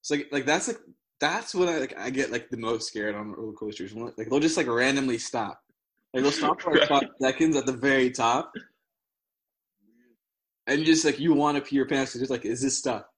It's 0.00 0.10
like 0.10 0.28
like 0.30 0.46
that's 0.46 0.68
like 0.68 0.78
that's 1.20 1.54
when 1.54 1.68
I 1.68 1.78
like 1.78 1.98
I 1.98 2.10
get 2.10 2.30
like 2.30 2.50
the 2.50 2.56
most 2.56 2.88
scared 2.88 3.14
on 3.14 3.32
roller 3.32 3.52
coasters. 3.52 3.94
Like 3.94 4.28
they'll 4.28 4.40
just 4.40 4.56
like 4.56 4.66
randomly 4.66 5.18
stop. 5.18 5.60
Like 6.12 6.22
they'll 6.22 6.32
stop 6.32 6.60
for 6.60 6.74
like 6.74 6.88
five 6.88 7.08
seconds 7.20 7.56
at 7.56 7.66
the 7.66 7.72
very 7.72 8.10
top. 8.10 8.52
And 10.66 10.84
just 10.84 11.04
like 11.04 11.18
you 11.18 11.34
want 11.34 11.56
to 11.56 11.62
pee 11.62 11.76
your 11.76 11.86
pants, 11.86 12.14
it's 12.14 12.20
just 12.20 12.30
like, 12.30 12.44
is 12.44 12.62
this 12.62 12.78
stuck? 12.78 13.08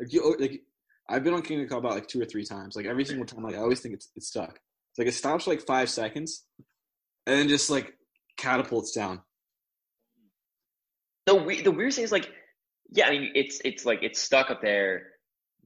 Like 0.00 0.12
you 0.12 0.36
like 0.38 0.62
I've 1.08 1.24
been 1.24 1.34
on 1.34 1.42
Kingda 1.42 1.68
Ka 1.68 1.78
about 1.78 1.94
like 1.94 2.08
two 2.08 2.20
or 2.20 2.26
three 2.26 2.44
times. 2.44 2.76
Like 2.76 2.86
every 2.86 3.04
single 3.04 3.26
time, 3.26 3.42
like 3.42 3.54
I 3.54 3.58
always 3.58 3.80
think 3.80 3.94
it's 3.94 4.10
it's 4.16 4.28
stuck. 4.28 4.58
It's 4.90 4.98
like 4.98 5.08
it 5.08 5.12
stops 5.12 5.44
for 5.44 5.50
like 5.50 5.62
five 5.66 5.90
seconds 5.90 6.44
and 7.26 7.38
then 7.38 7.48
just 7.48 7.70
like 7.70 7.94
catapults 8.36 8.92
down. 8.92 9.20
The 11.28 11.34
we- 11.34 11.62
the 11.62 11.70
weird 11.70 11.94
thing 11.94 12.04
is 12.04 12.12
like 12.12 12.30
yeah 12.90 13.06
i 13.06 13.10
mean 13.10 13.30
it's 13.34 13.60
it's 13.64 13.84
like 13.84 14.00
it's 14.02 14.20
stuck 14.20 14.50
up 14.50 14.60
there 14.62 14.92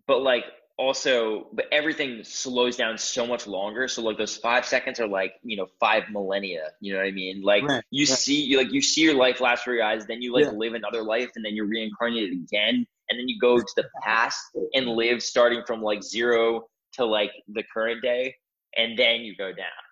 but 0.07 0.21
like 0.23 0.45
also 0.79 1.47
but 1.53 1.67
everything 1.71 2.25
slows 2.25 2.77
down 2.77 2.99
so 2.99 3.27
much 3.27 3.47
longer 3.47 3.87
so 3.87 4.03
like 4.03 4.19
those 4.19 4.37
five 4.37 4.65
seconds 4.65 4.99
are 4.99 5.07
like 5.07 5.35
you 5.45 5.57
know 5.57 5.67
five 5.79 6.05
millennia 6.11 6.65
you 6.81 6.93
know 6.93 6.99
what 6.99 7.07
i 7.07 7.11
mean 7.13 7.43
like 7.43 7.63
Right, 7.63 7.85
you 7.91 8.05
right. 8.07 8.09
see 8.25 8.43
you 8.43 8.57
like 8.59 8.73
you 8.73 8.81
see 8.83 9.03
your 9.03 9.15
life 9.15 9.41
last 9.41 9.65
for 9.65 9.75
your 9.75 9.85
eyes 9.85 10.07
then 10.07 10.23
you 10.23 10.33
like 10.33 10.47
Yeah. 10.47 10.53
live 10.65 10.75
another 10.75 11.03
life 11.03 11.31
and 11.37 11.45
then 11.45 11.55
you're 11.55 11.67
reincarnated 11.69 12.33
again 12.33 12.87
and 13.11 13.19
then 13.21 13.29
you 13.29 13.39
go 13.41 13.59
to 13.59 13.73
the 13.77 13.85
past 14.03 14.41
and 14.75 14.87
live 14.89 15.23
starting 15.23 15.63
from 15.67 15.83
like 15.83 16.03
zero 16.03 16.67
to 16.95 17.05
like 17.05 17.31
the 17.49 17.63
current 17.73 18.03
day 18.03 18.35
and 18.77 18.99
then 18.99 19.21
you 19.21 19.37
go 19.37 19.53
down 19.53 19.83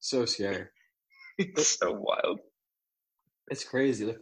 So 0.00 0.26
scary. 0.26 0.66
it's 1.38 1.78
so 1.78 1.92
wild 1.92 2.40
It's 3.50 3.64
crazy. 3.64 4.04
Like 4.06 4.20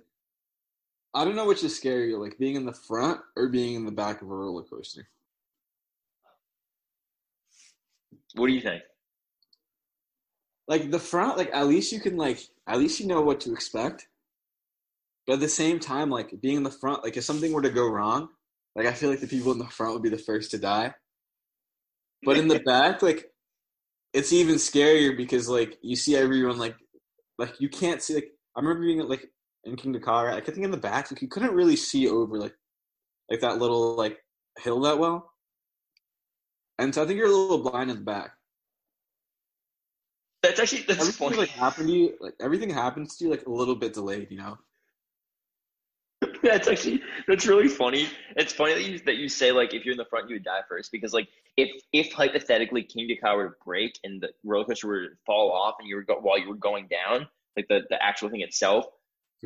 I 1.15 1.25
don't 1.25 1.37
know 1.37 1.47
which 1.47 1.65
is 1.65 1.79
scarier, 1.79 2.19
like 2.21 2.39
being 2.39 2.57
in 2.57 2.67
the 2.67 2.73
front 2.73 3.21
or 3.37 3.49
being 3.49 3.75
in 3.75 3.87
the 3.87 3.93
back 3.93 4.23
of 4.23 4.31
a 4.31 4.35
roller 4.35 4.63
coaster. 4.63 5.09
What 8.35 8.49
do 8.49 8.53
you 8.53 8.61
think? 8.61 8.83
Like 10.69 10.91
the 10.91 10.99
front, 10.99 11.39
like 11.39 11.51
at 11.55 11.67
least 11.67 11.93
you 11.93 12.01
can 12.01 12.17
like 12.17 12.41
at 12.67 12.79
least 12.79 13.01
you 13.01 13.07
know 13.07 13.23
what 13.23 13.41
to 13.41 13.53
expect. 13.53 14.09
But 15.27 15.35
at 15.35 15.41
the 15.41 15.49
same 15.49 15.81
time, 15.81 16.11
like 16.11 16.41
being 16.41 16.57
in 16.57 16.63
the 16.63 16.71
front, 16.71 17.03
like 17.03 17.17
if 17.17 17.25
something 17.25 17.53
were 17.53 17.63
to 17.63 17.71
go 17.71 17.89
wrong, 17.89 18.29
like 18.75 18.87
I 18.87 18.93
feel 18.93 19.09
like 19.11 19.21
the 19.21 19.27
people 19.27 19.53
in 19.53 19.59
the 19.59 19.67
front 19.67 19.95
would 19.95 20.03
be 20.03 20.11
the 20.11 20.19
first 20.19 20.51
to 20.51 20.59
die. 20.59 20.95
But 22.25 22.37
in 22.37 22.49
the 22.49 22.61
back, 22.67 23.01
like 23.03 23.31
it's 24.13 24.33
even 24.33 24.57
scarier 24.57 25.17
because 25.17 25.49
like 25.49 25.79
you 25.83 25.97
see 25.97 26.17
everyone 26.17 26.59
like 26.59 26.77
like 27.39 27.61
you 27.61 27.69
can't 27.69 28.03
see 28.03 28.15
like 28.15 28.31
I 28.57 28.61
remember 28.61 28.83
being 28.83 28.99
like 29.01 29.31
in 29.67 29.77
Kingda 29.77 30.03
Ka, 30.03 30.23
like 30.23 30.49
I 30.49 30.53
think 30.53 30.65
in 30.65 30.71
the 30.71 30.77
back, 30.77 31.11
like 31.11 31.21
you 31.21 31.29
couldn't 31.29 31.53
really 31.53 31.77
see 31.77 32.09
over 32.09 32.39
like 32.39 32.55
like 33.31 33.41
that 33.41 33.59
little 33.59 33.97
like 33.97 34.19
hill 34.59 34.81
that 34.83 34.99
well. 34.99 35.33
And 36.79 36.95
so 36.95 37.03
I 37.03 37.07
think 37.07 37.19
you're 37.19 37.29
a 37.29 37.35
little 37.35 37.59
blind 37.59 37.91
in 37.91 37.97
the 37.97 38.05
back. 38.05 38.33
That's 40.43 40.61
actually 40.61 40.83
that's 40.83 41.01
everything 41.01 41.29
funny. 41.29 41.37
like 41.39 41.49
happened 41.51 41.89
to 41.89 41.95
you, 41.95 42.15
like 42.21 42.35
everything 42.41 42.71
happens 42.71 43.17
to 43.17 43.25
you 43.25 43.31
like 43.31 43.47
a 43.47 43.51
little 43.51 43.75
bit 43.75 43.95
delayed, 43.95 44.31
you 44.31 44.39
know. 44.39 44.59
that's 46.43 46.69
actually 46.69 47.03
that's 47.27 47.47
really 47.47 47.69
funny. 47.69 48.09
It's 48.37 48.53
funny 48.53 48.75
that 48.75 48.85
you 48.85 48.99
that 49.01 49.17
you 49.17 49.29
say 49.29 49.53
like 49.53 49.75
if 49.75 49.85
you're 49.85 49.93
in 49.93 49.99
the 49.99 50.05
front 50.05 50.29
you 50.29 50.37
would 50.37 50.45
die 50.45 50.63
first 50.69 50.93
because 50.93 51.13
like 51.13 51.29
if 51.57 51.71
if 51.93 52.13
hypothetically 52.13 52.85
Kingda 52.85 53.21
Ka 53.21 53.35
were 53.35 53.49
to 53.49 53.55
break 53.65 53.99
and 54.05 54.21
the 54.21 54.29
roller 54.45 54.65
coaster 54.65 54.87
were 54.87 55.03
to 55.03 55.09
fall 55.25 55.51
off 55.51 55.75
and 55.81 55.89
you 55.89 55.97
were 55.97 56.03
go, 56.03 56.19
while 56.21 56.39
you 56.39 56.49
were 56.49 56.55
going 56.55 56.87
down 56.89 57.27
like 57.57 57.67
the 57.69 57.81
the 57.91 58.03
actual 58.03 58.29
thing 58.29 58.43
itself. 58.43 58.87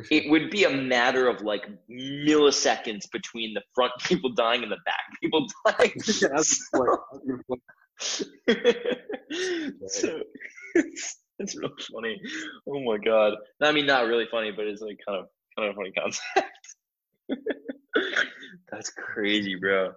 It 0.09 0.29
would 0.29 0.49
be 0.49 0.63
a 0.63 0.69
matter 0.69 1.27
of 1.27 1.41
like 1.41 1.67
milliseconds 1.89 3.09
between 3.11 3.53
the 3.53 3.61
front 3.75 3.93
people 4.03 4.33
dying 4.33 4.63
and 4.63 4.71
the 4.71 4.77
back 4.85 5.03
people 5.21 5.45
dying. 5.67 5.93
Yeah, 9.31 9.87
so 9.87 10.19
it's, 10.75 11.17
it's 11.39 11.55
real 11.55 11.71
funny. 11.93 12.19
Oh 12.67 12.83
my 12.83 12.97
god. 12.97 13.35
I 13.61 13.71
mean, 13.71 13.85
not 13.85 14.07
really 14.07 14.27
funny, 14.29 14.51
but 14.51 14.65
it's 14.67 14.81
like 14.81 14.97
kind 15.05 15.19
of 15.19 15.27
kind 15.57 15.69
of 15.69 15.75
a 15.75 15.77
funny 15.77 15.91
concept. 15.91 16.49
That's 18.71 18.89
crazy, 18.91 19.55
bro. 19.55 19.91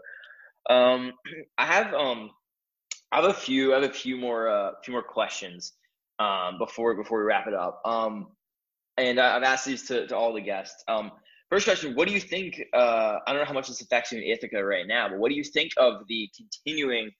Um, 0.68 1.12
I 1.58 1.66
have 1.66 1.94
um, 1.94 2.30
I 3.12 3.16
have 3.20 3.30
a 3.30 3.34
few. 3.34 3.72
I 3.72 3.80
have 3.80 3.90
a 3.90 3.92
few 3.92 4.16
more 4.16 4.48
uh, 4.48 4.72
few 4.84 4.92
more 4.92 5.02
questions 5.02 5.72
um 6.20 6.58
before 6.58 6.94
before 6.94 7.18
we 7.18 7.24
wrap 7.24 7.46
it 7.48 7.54
up. 7.54 7.80
Um, 7.84 8.28
and 8.96 9.18
I've 9.18 9.42
asked 9.42 9.66
these 9.66 9.82
to, 9.88 10.06
to 10.06 10.16
all 10.16 10.32
the 10.32 10.40
guests. 10.40 10.84
Um, 10.88 11.12
first 11.50 11.66
question: 11.66 11.94
What 11.94 12.08
do 12.08 12.14
you 12.14 12.20
think? 12.20 12.62
Uh, 12.72 13.18
I 13.26 13.32
don't 13.32 13.40
know 13.40 13.46
how 13.46 13.54
much 13.54 13.68
this 13.68 13.80
affects 13.80 14.12
you 14.12 14.18
in 14.18 14.24
Ithaca 14.24 14.64
right 14.64 14.86
now, 14.86 15.08
but 15.08 15.18
what 15.18 15.30
do 15.30 15.36
you 15.36 15.44
think 15.44 15.72
of 15.76 16.06
the 16.08 16.28
continuing 16.36 17.10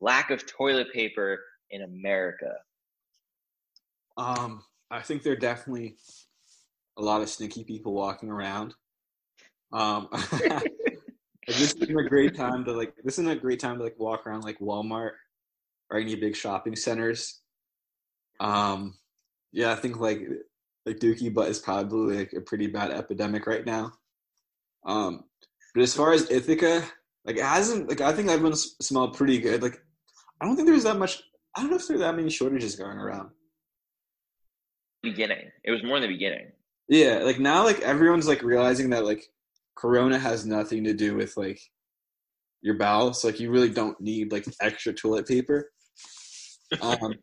lack 0.00 0.30
of 0.30 0.46
toilet 0.46 0.92
paper 0.92 1.38
in 1.70 1.82
America? 1.82 2.52
Um, 4.16 4.62
I 4.90 5.00
think 5.00 5.22
there 5.22 5.32
are 5.32 5.36
definitely 5.36 5.96
a 6.96 7.02
lot 7.02 7.22
of 7.22 7.28
sneaky 7.28 7.64
people 7.64 7.92
walking 7.92 8.30
around. 8.30 8.74
Um, 9.72 10.08
this 11.48 11.74
isn't 11.74 11.98
a 11.98 12.08
great 12.08 12.36
time 12.36 12.64
to 12.64 12.72
like. 12.72 12.94
This 13.02 13.18
isn't 13.18 13.30
a 13.30 13.36
great 13.36 13.60
time 13.60 13.78
to 13.78 13.84
like 13.84 13.98
walk 13.98 14.26
around 14.26 14.44
like 14.44 14.58
Walmart 14.60 15.12
or 15.90 15.98
any 15.98 16.14
big 16.14 16.36
shopping 16.36 16.76
centers. 16.76 17.40
Um, 18.40 18.94
yeah, 19.52 19.72
I 19.72 19.76
think 19.76 19.98
like 19.98 20.20
like 20.86 20.98
Dookie 20.98 21.32
butt 21.32 21.48
is 21.48 21.58
probably 21.58 22.18
like 22.18 22.32
a 22.32 22.40
pretty 22.40 22.66
bad 22.66 22.90
epidemic 22.90 23.46
right 23.46 23.64
now. 23.64 23.92
Um, 24.86 25.24
but 25.74 25.82
as 25.82 25.94
far 25.94 26.12
as 26.12 26.30
Ithaca, 26.30 26.84
like 27.24 27.36
it 27.36 27.44
hasn't 27.44 27.88
like 27.88 28.00
I 28.00 28.12
think 28.12 28.28
everyone's 28.28 28.76
smelled 28.80 29.16
pretty 29.16 29.38
good. 29.38 29.62
Like 29.62 29.80
I 30.40 30.44
don't 30.44 30.56
think 30.56 30.68
there's 30.68 30.84
that 30.84 30.98
much. 30.98 31.22
I 31.56 31.60
don't 31.60 31.70
know 31.70 31.76
if 31.76 31.86
there 31.86 31.96
are 31.96 32.00
that 32.00 32.16
many 32.16 32.30
shortages 32.30 32.76
going 32.76 32.98
around. 32.98 33.30
Beginning, 35.02 35.50
it 35.64 35.70
was 35.70 35.82
more 35.84 35.96
in 35.96 36.02
the 36.02 36.08
beginning. 36.08 36.52
Yeah, 36.88 37.20
like 37.24 37.38
now, 37.38 37.64
like 37.64 37.80
everyone's 37.80 38.28
like 38.28 38.42
realizing 38.42 38.90
that 38.90 39.04
like 39.04 39.24
Corona 39.76 40.18
has 40.18 40.46
nothing 40.46 40.84
to 40.84 40.92
do 40.92 41.16
with 41.16 41.36
like 41.36 41.60
your 42.62 42.74
bowels. 42.74 43.24
Like 43.24 43.40
you 43.40 43.50
really 43.50 43.70
don't 43.70 43.98
need 44.00 44.32
like 44.32 44.46
extra 44.60 44.92
toilet 44.92 45.26
paper. 45.26 45.70
Um, 46.80 47.14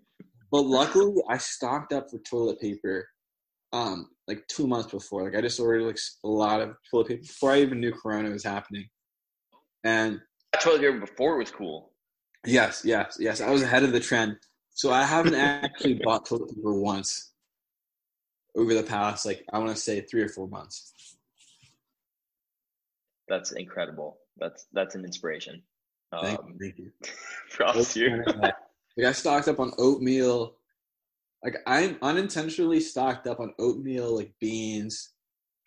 but 0.51 0.61
luckily, 0.61 1.21
I 1.29 1.37
stocked 1.37 1.93
up 1.93 2.09
for 2.09 2.19
toilet 2.19 2.59
paper 2.59 3.07
um 3.73 4.09
like 4.27 4.45
two 4.47 4.67
months 4.67 4.91
before. 4.91 5.23
Like 5.23 5.35
I 5.35 5.41
just 5.41 5.59
ordered 5.59 5.83
like 5.83 5.99
a 6.23 6.27
lot 6.27 6.61
of 6.61 6.75
toilet 6.89 7.07
paper 7.07 7.21
before 7.21 7.51
I 7.51 7.61
even 7.61 7.79
knew 7.79 7.91
Corona 7.91 8.29
was 8.29 8.43
happening. 8.43 8.87
And 9.83 10.19
toilet 10.61 10.81
paper 10.81 10.99
before 10.99 11.35
it 11.35 11.39
was 11.39 11.51
cool. 11.51 11.91
yes, 12.45 12.83
yes, 12.85 13.17
yes, 13.19 13.41
I 13.41 13.49
was 13.49 13.61
ahead 13.61 13.83
of 13.83 13.91
the 13.91 13.99
trend. 13.99 14.37
So 14.73 14.91
I 14.91 15.03
haven't 15.03 15.35
actually 15.35 15.95
bought 16.03 16.25
toilet 16.25 16.55
paper 16.55 16.79
once 16.79 17.33
over 18.55 18.73
the 18.73 18.83
past 18.83 19.25
like 19.25 19.45
I 19.53 19.59
want 19.59 19.69
to 19.71 19.75
say 19.81 20.01
three 20.01 20.21
or 20.21 20.29
four 20.29 20.47
months. 20.47 20.93
That's 23.27 23.51
incredible. 23.53 24.17
That's 24.37 24.67
that's 24.73 24.95
an 24.95 25.05
inspiration. 25.05 25.61
Thank, 26.21 26.39
Um, 26.39 26.57
thank 26.59 26.77
you. 26.77 26.91
props 27.51 27.93
to 27.93 27.99
you. 27.99 28.23
like 28.41 29.05
I 29.07 29.11
stocked 29.13 29.47
up 29.47 29.59
on 29.59 29.71
oatmeal. 29.77 30.55
Like 31.43 31.57
I'm 31.65 31.97
unintentionally 32.01 32.79
stocked 32.79 33.27
up 33.27 33.39
on 33.39 33.53
oatmeal, 33.57 34.15
like 34.15 34.33
beans, 34.39 35.13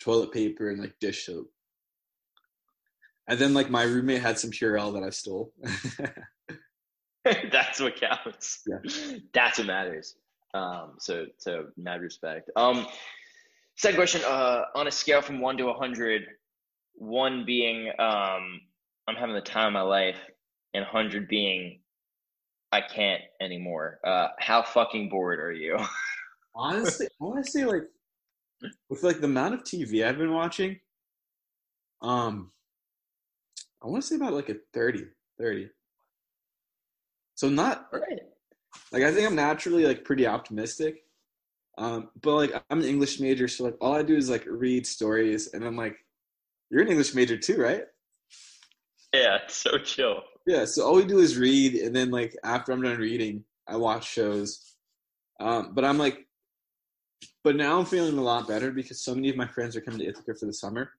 toilet 0.01 0.33
paper, 0.33 0.71
and 0.71 0.81
like 0.81 0.99
dish 1.01 1.27
soap. 1.27 1.51
And 3.29 3.39
then 3.39 3.55
like 3.55 3.71
my 3.71 3.83
roommate 3.85 4.23
had 4.23 4.39
some 4.39 4.51
Purell 4.51 4.93
that 4.95 5.03
I 5.03 5.11
stole. 5.11 5.53
That's 7.25 7.81
what 7.81 7.97
counts. 7.97 8.63
Yeah. 8.67 9.19
That's 9.33 9.59
what 9.59 9.67
matters. 9.67 10.17
Um, 10.53 10.93
so 10.99 11.27
so 11.39 11.67
mad 11.77 12.03
respect. 12.03 12.51
Um, 12.55 12.87
second 13.77 13.97
question. 13.97 14.21
Uh, 14.25 14.65
on 14.75 14.87
a 14.87 14.91
scale 14.91 15.23
from 15.23 15.41
one 15.41 15.57
to 15.57 15.69
a 15.69 15.75
hundred, 15.75 16.27
one 16.95 17.45
being 17.45 17.89
um, 17.99 18.61
I'm 19.09 19.17
having 19.19 19.35
the 19.35 19.41
time 19.41 19.69
of 19.69 19.73
my 19.73 19.81
life, 19.81 20.19
and 20.75 20.85
hundred 20.85 21.27
being 21.29 21.81
I 22.75 22.81
can't 22.81 23.23
anymore. 23.41 24.01
Uh, 24.03 24.29
how 24.41 24.61
fucking 24.61 25.09
bored 25.09 25.39
are 25.39 25.53
you? 25.53 25.79
honestly, 26.57 27.07
I 27.07 27.25
want 27.25 27.45
to 27.45 27.49
say 27.49 27.65
like 27.65 27.85
with 28.91 29.05
like 29.05 29.21
the 29.21 29.27
amount 29.27 29.55
of 29.55 29.63
TV 29.63 30.05
I've 30.05 30.19
been 30.19 30.33
watching, 30.33 30.81
um, 32.03 32.51
I 33.81 33.87
want 33.87 34.03
to 34.03 34.09
say 34.09 34.17
about 34.17 34.33
like 34.33 34.49
a 34.49 34.57
30, 34.73 35.05
30. 35.39 35.71
So 37.37 37.49
not 37.49 37.87
All 37.93 38.01
right. 38.01 38.19
like 38.91 39.05
I 39.05 39.13
think 39.13 39.29
I'm 39.29 39.37
naturally 39.37 39.87
like 39.87 40.05
pretty 40.05 40.27
optimistic. 40.27 41.05
Um, 41.79 42.11
but 42.23 42.35
like 42.35 42.65
I'm 42.71 42.81
an 42.81 42.87
English 42.87 43.21
major, 43.21 43.47
so 43.47 43.63
like 43.63 43.77
all 43.81 43.95
I 43.95 44.03
do 44.03 44.17
is 44.17 44.29
like 44.29 44.45
read 44.49 44.85
stories, 44.85 45.55
and 45.55 45.65
I'm 45.65 45.77
like, 45.77 45.97
you're 46.71 46.83
an 46.83 46.89
English 46.89 47.15
major 47.15 47.37
too, 47.37 47.57
right? 47.57 47.85
Yeah, 49.13 49.39
it's 49.45 49.55
so 49.63 49.79
chill. 49.79 50.25
Yeah. 50.47 50.65
So 50.67 50.85
all 50.87 50.95
we 50.97 51.05
do 51.05 51.19
is 51.19 51.39
read, 51.39 51.75
and 51.75 51.95
then 51.95 52.11
like 52.11 52.37
after 52.45 52.73
I'm 52.73 52.83
done 52.83 52.99
reading, 52.99 53.45
I 53.67 53.77
watch 53.77 54.09
shows. 54.09 54.75
Um, 55.41 55.73
but 55.75 55.85
I'm 55.85 55.99
like, 55.99 56.27
but 57.43 57.57
now 57.57 57.79
I'm 57.79 57.87
feeling 57.87 58.19
a 58.19 58.23
lot 58.23 58.47
better 58.49 58.71
because 58.71 59.03
so 59.03 59.15
many 59.15 59.31
of 59.31 59.37
my 59.37 59.47
friends 59.47 59.77
are 59.77 59.81
coming 59.81 60.01
to 60.01 60.07
Ithaca 60.07 60.35
for 60.35 60.47
the 60.47 60.53
summer, 60.53 60.93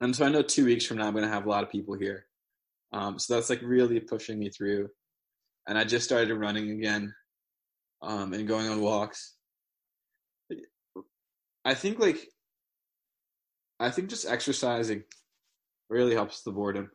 and 0.00 0.14
so 0.14 0.24
I 0.24 0.28
know 0.28 0.42
two 0.42 0.64
weeks 0.64 0.86
from 0.86 0.98
now 0.98 1.06
I'm 1.06 1.14
gonna 1.14 1.28
have 1.28 1.46
a 1.46 1.50
lot 1.50 1.64
of 1.64 1.70
people 1.70 1.94
here. 1.94 2.26
Um, 2.92 3.18
so 3.18 3.34
that's 3.34 3.50
like 3.50 3.62
really 3.62 4.00
pushing 4.00 4.38
me 4.38 4.50
through, 4.50 4.90
and 5.66 5.76
I 5.76 5.84
just 5.84 6.04
started 6.04 6.34
running 6.34 6.70
again, 6.70 7.14
um, 8.02 8.32
and 8.32 8.46
going 8.48 8.68
on 8.68 8.80
walks. 8.80 9.34
I 11.64 11.74
think 11.74 11.98
like, 12.00 12.28
I 13.78 13.90
think 13.90 14.08
just 14.10 14.26
exercising 14.26 15.04
really 15.88 16.14
helps 16.14 16.42
the 16.42 16.50
boredom. 16.50 16.90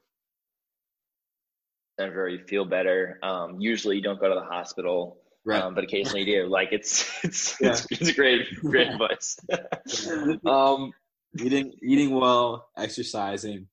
Denver, 1.98 2.30
you 2.30 2.39
feel 2.45 2.66
better. 2.66 3.20
Um, 3.24 3.60
usually 3.60 3.95
you 3.98 4.02
don't 4.04 4.20
go 4.20 4.30
to 4.30 4.36
the 4.36 4.45
hospital, 4.45 5.18
Right. 5.45 5.62
um, 5.62 5.74
but 5.76 5.84
occasionally 5.84 6.22
you 6.24 6.43
do. 6.43 6.48
Like 6.48 6.70
it's 6.72 7.10
it's 7.24 7.60
Yeah. 7.62 7.70
it's, 7.72 7.88
it's 7.91 8.12
great 8.14 8.48
great 8.62 8.88
advice. 8.93 9.38
um, 10.45 10.91
eating 11.39 11.74
eating 11.82 12.12
well, 12.14 12.70
exercising, 12.78 13.68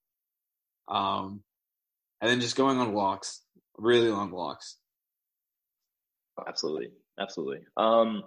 um, 0.88 1.42
and 2.20 2.30
then 2.30 2.40
just 2.40 2.56
going 2.56 2.78
on 2.78 2.92
walks, 2.92 3.42
really 3.76 4.08
long 4.10 4.30
walks. 4.30 4.76
absolutely, 6.46 6.90
absolutely. 7.18 7.60
Um, 7.76 8.22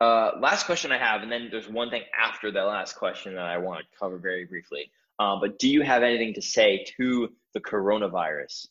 uh, 0.00 0.32
last 0.40 0.66
question 0.66 0.90
I 0.90 0.98
have, 0.98 1.22
and 1.22 1.30
then 1.30 1.48
there's 1.50 1.68
one 1.68 1.90
thing 1.90 2.02
after 2.18 2.50
that 2.50 2.62
last 2.62 2.94
question 2.96 3.34
that 3.36 3.44
I 3.44 3.58
want 3.58 3.80
to 3.80 3.98
cover 3.98 4.18
very 4.18 4.44
briefly. 4.44 4.90
Um, 5.18 5.38
but 5.40 5.58
do 5.60 5.68
you 5.68 5.82
have 5.82 6.02
anything 6.02 6.34
to 6.34 6.42
say 6.42 6.84
to 6.98 7.28
the 7.54 7.60
coronavirus? 7.60 8.66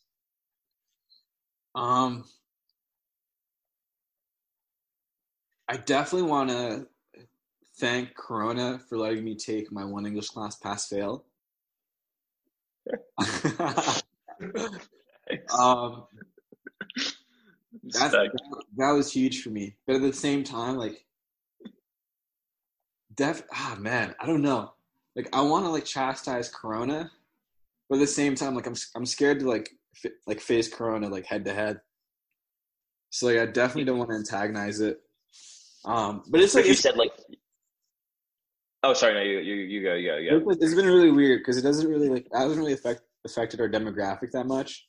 Um, 1.76 2.26
I 5.68 5.78
definitely 5.78 6.30
want 6.30 6.50
to 6.50 6.88
thank 7.78 8.16
Corona 8.16 8.80
for 8.90 8.98
letting 8.98 9.24
me 9.24 9.36
take 9.36 9.72
my 9.72 9.86
one 9.86 10.06
English 10.06 10.30
class 10.30 10.56
pass 10.58 10.88
fail. 10.88 11.26
um, 15.58 16.06
that, 17.84 18.30
that 18.78 18.92
was 18.92 19.14
huge 19.14 19.42
for 19.42 19.50
me. 19.50 19.76
But 19.88 19.96
at 19.98 20.02
the 20.02 20.14
same 20.14 20.44
time, 20.44 20.78
like, 20.78 21.06
def 23.16 23.44
ah 23.54 23.78
man, 23.80 24.14
I 24.20 24.26
don't 24.26 24.42
know. 24.42 24.74
Like, 25.16 25.30
I 25.34 25.42
want 25.42 25.66
to 25.66 25.72
like 25.72 25.86
chastise 25.86 26.50
Corona, 26.50 27.12
but 27.90 27.96
at 27.96 28.02
the 28.02 28.08
same 28.08 28.36
time, 28.36 28.56
like, 28.56 28.68
I'm 28.68 28.76
I'm 28.96 29.06
scared 29.06 29.40
to 29.40 29.48
like 29.48 29.72
like 30.28 30.40
face 30.40 30.74
Corona 30.74 31.10
like 31.10 31.26
head 31.26 31.46
to 31.46 31.54
head. 31.54 31.82
So 33.10 33.28
like, 33.28 33.38
I 33.38 33.46
definitely 33.46 33.86
don't 33.86 33.98
want 33.98 34.10
to 34.12 34.16
antagonize 34.16 34.80
it. 34.80 35.00
Um, 35.86 36.24
but 36.30 36.42
it's 36.42 36.56
like 36.56 36.66
you 36.66 36.74
said 36.74 36.98
like. 36.98 37.12
Oh, 38.84 38.94
sorry. 38.94 39.14
No, 39.14 39.22
you 39.22 39.40
you 39.40 39.56
you 39.56 39.84
go. 39.84 39.94
You 39.94 40.12
go. 40.12 40.18
You 40.18 40.40
go. 40.40 40.52
It's 40.52 40.74
been 40.74 40.86
really 40.86 41.12
weird 41.12 41.42
because 41.42 41.58
it 41.58 41.62
doesn't 41.62 41.90
really 41.90 42.10
like 42.10 42.28
that 42.32 42.44
doesn't 42.44 42.58
really 42.58 42.74
affect 42.74 43.02
affected 43.26 43.62
our 43.62 43.70
demographic 43.70 44.32
that 44.32 44.48
much. 44.48 44.88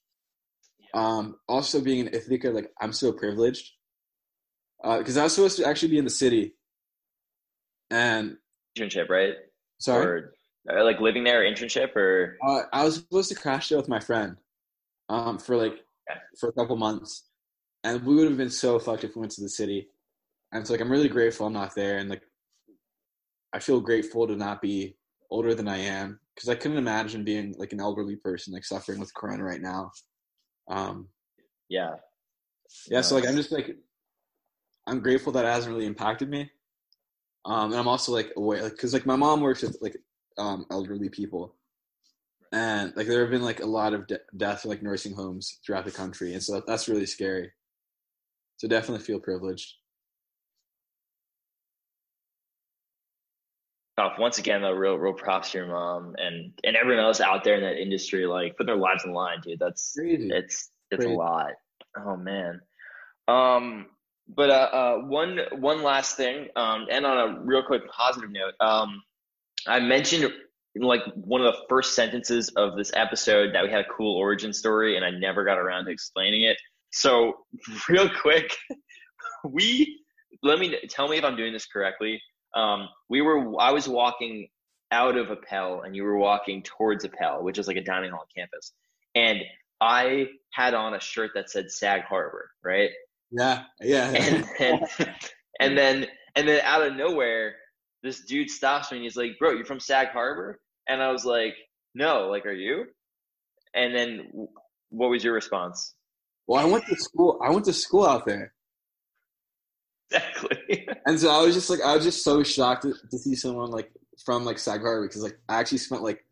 Um, 0.95 1.37
also 1.49 1.81
being 1.81 2.01
in 2.07 2.15
Ithaca, 2.15 2.51
like 2.51 2.71
I'm 2.81 2.93
so 2.93 3.13
privileged 3.13 3.73
because 4.83 5.17
uh, 5.17 5.21
I 5.21 5.25
was 5.25 5.35
supposed 5.35 5.57
to 5.59 5.67
actually 5.67 5.91
be 5.91 5.99
in 5.99 6.05
the 6.05 6.11
city, 6.11 6.55
and 7.91 8.37
internship, 8.79 9.09
right? 9.09 9.35
Sorry, 9.79 10.05
or, 10.05 10.35
uh, 10.71 10.85
like 10.85 11.01
living 11.01 11.25
there, 11.25 11.43
internship, 11.43 11.97
or 11.97 12.37
uh, 12.47 12.63
I 12.73 12.85
was 12.85 12.97
supposed 12.97 13.31
to 13.31 13.35
crash 13.35 13.69
there 13.69 13.79
with 13.79 13.89
my 13.89 14.01
friend, 14.01 14.37
um, 15.13 15.39
for 15.39 15.57
like 15.57 15.85
for 16.41 16.49
a 16.49 16.53
couple 16.53 16.77
months, 16.77 17.29
and 17.85 18.03
we 18.05 18.15
would 18.15 18.27
have 18.29 18.39
been 18.39 18.51
so 18.51 18.79
fucked 18.79 19.05
if 19.05 19.15
we 19.15 19.21
went 19.21 19.33
to 19.33 19.43
the 19.43 19.49
city. 19.49 19.89
And 20.53 20.67
so 20.67 20.73
like 20.73 20.81
I'm 20.81 20.91
really 20.91 21.09
grateful 21.09 21.47
I'm 21.47 21.53
not 21.53 21.75
there, 21.75 21.99
and 21.99 22.09
like 22.09 22.23
I 23.53 23.59
feel 23.59 23.81
grateful 23.81 24.27
to 24.27 24.35
not 24.35 24.63
be 24.63 24.97
older 25.31 25.55
than 25.55 25.69
I 25.69 25.79
am 25.79 26.19
because 26.35 26.49
I 26.49 26.55
couldn't 26.55 26.79
imagine 26.79 27.25
being 27.25 27.55
like 27.59 27.73
an 27.73 27.81
elderly 27.81 28.17
person 28.17 28.55
like 28.55 28.65
suffering 28.65 28.99
with 28.99 29.15
corona 29.15 29.45
right 29.45 29.61
now. 29.61 29.93
Um, 30.69 31.09
yeah, 31.69 31.97
yeah. 32.89 33.03
So 33.03 33.15
like 33.15 33.29
I'm 33.29 33.37
just 33.37 33.53
like 33.53 33.77
I'm 34.87 35.01
grateful 35.01 35.33
that 35.33 35.45
it 35.45 35.49
hasn't 35.49 35.75
really 35.75 35.87
impacted 35.87 36.31
me. 36.31 36.51
Um, 37.45 37.73
and 37.73 37.81
I'm 37.81 37.89
also 37.89 38.13
like 38.13 38.33
aware, 38.37 38.63
like, 38.63 38.79
cause 38.79 38.95
like 38.95 39.05
my 39.05 39.17
mom 39.17 39.41
works 39.41 39.63
with 39.63 39.77
like 39.83 39.97
um 40.39 40.65
elderly 40.71 41.11
people, 41.11 41.55
and 42.53 42.93
like 42.97 43.07
there 43.07 43.21
have 43.23 43.31
been 43.31 43.43
like 43.43 43.61
a 43.61 43.67
lot 43.67 43.95
of 43.95 44.07
de- 44.07 44.21
deaths 44.37 44.65
in 44.65 44.71
like 44.71 44.83
nursing 44.83 45.15
homes 45.15 45.59
throughout 45.65 45.85
the 45.85 45.91
country, 45.91 46.35
and 46.35 46.43
so 46.43 46.63
that's 46.67 46.89
really 46.89 47.07
scary. 47.07 47.51
So 48.59 48.69
definitely 48.69 49.05
feel 49.05 49.19
privileged. 49.19 49.75
tough. 54.03 54.19
Once 54.19 54.39
again, 54.39 54.63
though, 54.63 54.73
real 54.73 54.97
real 54.97 55.13
props 55.13 55.53
to 55.53 55.59
your 55.59 55.67
mom 55.69 56.15
and 56.19 56.53
and 56.65 56.77
everyone 56.77 57.05
else 57.05 57.21
out 57.21 57.45
there 57.45 57.57
in 57.57 57.63
that 57.63 57.81
industry, 57.81 58.27
like 58.27 58.57
put 58.57 58.67
their 58.67 58.77
lives 58.77 59.05
on 59.05 59.11
the 59.11 59.17
line, 59.17 59.41
dude. 59.43 59.59
That's 59.59 59.95
Crazy. 59.97 60.31
it's 60.33 60.71
it's 60.91 61.05
Crazy. 61.05 61.15
a 61.15 61.19
lot. 61.19 61.53
Oh 61.97 62.17
man. 62.17 62.61
Um, 63.29 63.87
but 64.29 64.51
uh, 64.51 64.53
uh, 64.53 64.97
one 65.07 65.39
one 65.59 65.83
last 65.83 66.17
thing, 66.17 66.49
um, 66.57 66.87
and 66.91 67.05
on 67.05 67.19
a 67.19 67.41
real 67.41 67.63
quick 67.63 67.83
positive 67.91 68.31
note, 68.31 68.55
um, 68.61 69.03
I 69.67 69.81
mentioned 69.81 70.33
in 70.75 70.83
like 70.83 71.03
one 71.15 71.41
of 71.41 71.53
the 71.53 71.59
first 71.69 71.95
sentences 71.95 72.49
of 72.57 72.77
this 72.77 72.91
episode 72.95 73.55
that 73.55 73.63
we 73.63 73.71
had 73.71 73.81
a 73.81 73.89
cool 73.97 74.17
origin 74.17 74.53
story, 74.53 74.97
and 74.97 75.05
I 75.05 75.11
never 75.11 75.45
got 75.45 75.59
around 75.59 75.87
to 75.87 75.91
explaining 75.91 76.43
it. 76.43 76.57
So 76.91 77.35
real 77.89 78.09
quick, 78.09 78.55
we 79.45 80.01
let 80.43 80.59
me 80.59 80.77
tell 80.89 81.09
me 81.09 81.19
if 81.19 81.25
I'm 81.25 81.37
doing 81.37 81.53
this 81.53 81.67
correctly 81.67 82.21
um, 82.55 82.89
we 83.09 83.21
were 83.21 83.61
I 83.61 83.73
was 83.73 83.89
walking 83.89 84.49
out 84.91 85.17
of 85.17 85.31
Appel 85.31 85.83
and 85.83 85.97
you 85.97 86.05
were 86.05 86.19
walking 86.19 86.63
towards 86.63 87.05
Appel, 87.05 87.43
which 87.43 87.59
is 87.59 87.67
like 87.67 87.77
a 87.77 87.85
dining 87.85 88.11
hall 88.11 88.27
campus. 88.37 88.73
And 89.15 89.41
I 89.81 90.27
had 90.53 90.75
on 90.75 90.95
a 90.95 91.01
shirt 91.01 91.31
that 91.35 91.51
said 91.51 91.71
Sag 91.71 92.03
Harbor, 92.03 92.51
right? 92.63 92.91
Yeah, 93.31 93.63
yeah. 93.81 94.11
And 94.11 94.47
then, 94.59 94.81
and 95.61 95.79
then 95.79 96.07
and 96.37 96.49
then 96.49 96.61
out 96.63 96.83
of 96.83 96.95
nowhere, 96.95 97.55
this 98.03 98.25
dude 98.25 98.51
stops 98.51 98.91
me 98.91 98.99
and 98.99 99.05
he's 99.05 99.17
like, 99.17 99.39
"Bro, 99.39 99.53
you're 99.53 99.65
from 99.65 99.81
Sag 99.81 100.09
Harbor?" 100.09 100.61
And 100.89 101.03
I 101.03 101.11
was 101.11 101.25
like, 101.25 101.55
"No, 101.95 102.29
like, 102.29 102.47
are 102.47 102.53
you?" 102.53 102.87
And 103.75 103.95
then, 103.95 104.49
what 104.91 105.11
was 105.11 105.25
your 105.25 105.35
response? 105.35 105.95
Well, 106.47 106.61
I 106.61 106.69
went 106.69 106.87
to 106.87 106.97
school. 106.97 107.41
I 107.43 107.51
went 107.51 107.65
to 107.67 107.73
school 107.73 108.07
out 108.07 108.27
there. 108.27 108.53
Exactly. 110.11 110.89
and 111.07 111.19
so 111.19 111.31
I 111.31 111.43
was 111.43 111.55
just 111.55 111.71
like, 111.71 111.81
I 111.81 111.95
was 111.95 112.05
just 112.05 112.25
so 112.25 112.43
shocked 112.43 112.83
to, 112.83 112.95
to 113.11 113.19
see 113.19 113.35
someone 113.35 113.71
like 113.71 113.91
from 114.25 114.45
like 114.45 114.59
Sag 114.59 114.81
Harbor 114.81 115.07
because 115.07 115.23
like 115.23 115.39
I 115.49 115.61
actually 115.61 115.79
spent 115.79 116.03
like 116.03 116.25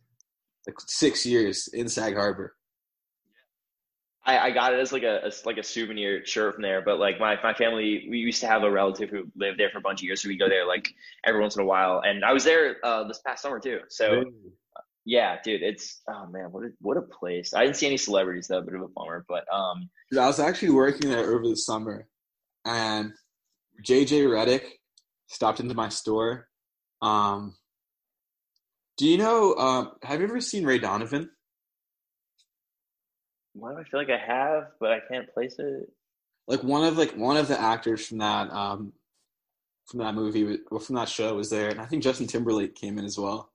like 0.67 0.77
six 0.87 1.25
years 1.25 1.69
in 1.73 1.89
Sag 1.89 2.15
Harbor. 2.15 2.55
I, 4.25 4.39
I 4.39 4.51
got 4.51 4.75
it 4.75 4.81
as 4.81 4.93
like 4.93 5.03
a 5.03 5.25
as 5.25 5.47
like 5.47 5.57
a 5.57 5.63
souvenir 5.63 6.25
shirt 6.27 6.55
from 6.55 6.63
there, 6.63 6.83
but 6.83 6.99
like 6.99 7.19
my 7.19 7.39
my 7.43 7.55
family, 7.55 8.07
we 8.11 8.19
used 8.19 8.41
to 8.43 8.47
have 8.47 8.63
a 8.63 8.71
relative 8.71 9.09
who 9.09 9.31
lived 9.35 9.59
there 9.59 9.71
for 9.71 9.79
a 9.79 9.81
bunch 9.81 10.01
of 10.01 10.05
years, 10.05 10.23
so 10.23 10.29
we 10.29 10.37
go 10.37 10.49
there 10.49 10.67
like 10.67 10.93
every 11.25 11.41
once 11.41 11.57
in 11.57 11.63
a 11.63 11.65
while. 11.65 12.03
And 12.05 12.25
I 12.25 12.33
was 12.33 12.45
there 12.45 12.77
uh, 12.85 13.05
this 13.05 13.19
past 13.19 13.43
summer 13.43 13.59
too. 13.59 13.81
So 13.89 14.11
really? 14.11 14.33
yeah, 15.07 15.39
dude, 15.43 15.63
it's 15.63 16.03
oh 16.07 16.27
man, 16.27 16.53
what 16.53 16.65
a, 16.65 16.69
what 16.83 16.97
a 16.99 17.03
place. 17.03 17.55
I 17.55 17.65
didn't 17.65 17.77
see 17.77 17.87
any 17.87 17.97
celebrities 17.97 18.49
though, 18.49 18.61
bit 18.61 18.75
of 18.75 18.83
a 18.83 18.89
bummer. 18.89 19.25
But 19.27 19.51
um, 19.53 19.89
dude, 20.11 20.21
I 20.21 20.27
was 20.27 20.39
actually 20.39 20.71
working 20.71 21.09
there 21.09 21.33
over 21.33 21.49
the 21.49 21.57
summer, 21.57 22.07
and 22.67 23.13
JJ 23.87 24.27
Redick 24.27 24.65
stopped 25.29 25.61
into 25.61 25.75
my 25.75 25.89
store. 25.89 26.47
Um, 27.01 27.57
do 28.99 29.07
you 29.07 29.17
know? 29.17 29.55
Um, 29.55 29.93
have 30.03 30.21
you 30.21 30.27
ever 30.27 30.43
seen 30.43 30.67
Ray 30.67 30.79
Donovan? 30.79 31.31
Why 33.61 33.73
do 33.73 33.79
I 33.79 33.85
feel 33.85 34.01
like 34.01 34.11
I 34.11 34.17
have, 34.17 34.69
but 34.81 34.91
I 34.91 35.01
can't 35.01 35.33
place 35.33 35.57
it? 35.59 35.93
Like 36.49 36.65
one 36.65 36.85
of 36.85 36.97
like 36.97 37.13
one 37.13 37.37
of 37.37 37.47
the 37.47 37.61
actors 37.61 38.07
from 38.07 38.19
that 38.19 38.51
um, 38.51 38.95
from 39.87 40.01
that 40.01 40.15
movie 40.15 40.59
or 40.71 40.81
from 40.81 40.97
that 40.97 41.09
show 41.09 41.35
was 41.35 41.51
there, 41.51 41.69
and 41.69 41.81
I 41.81 41.85
think 41.85 42.03
Justin 42.03 42.27
Timberlake 42.27 42.75
came 42.75 42.99
in 42.99 43.05
as 43.05 43.19
well. 43.19 43.53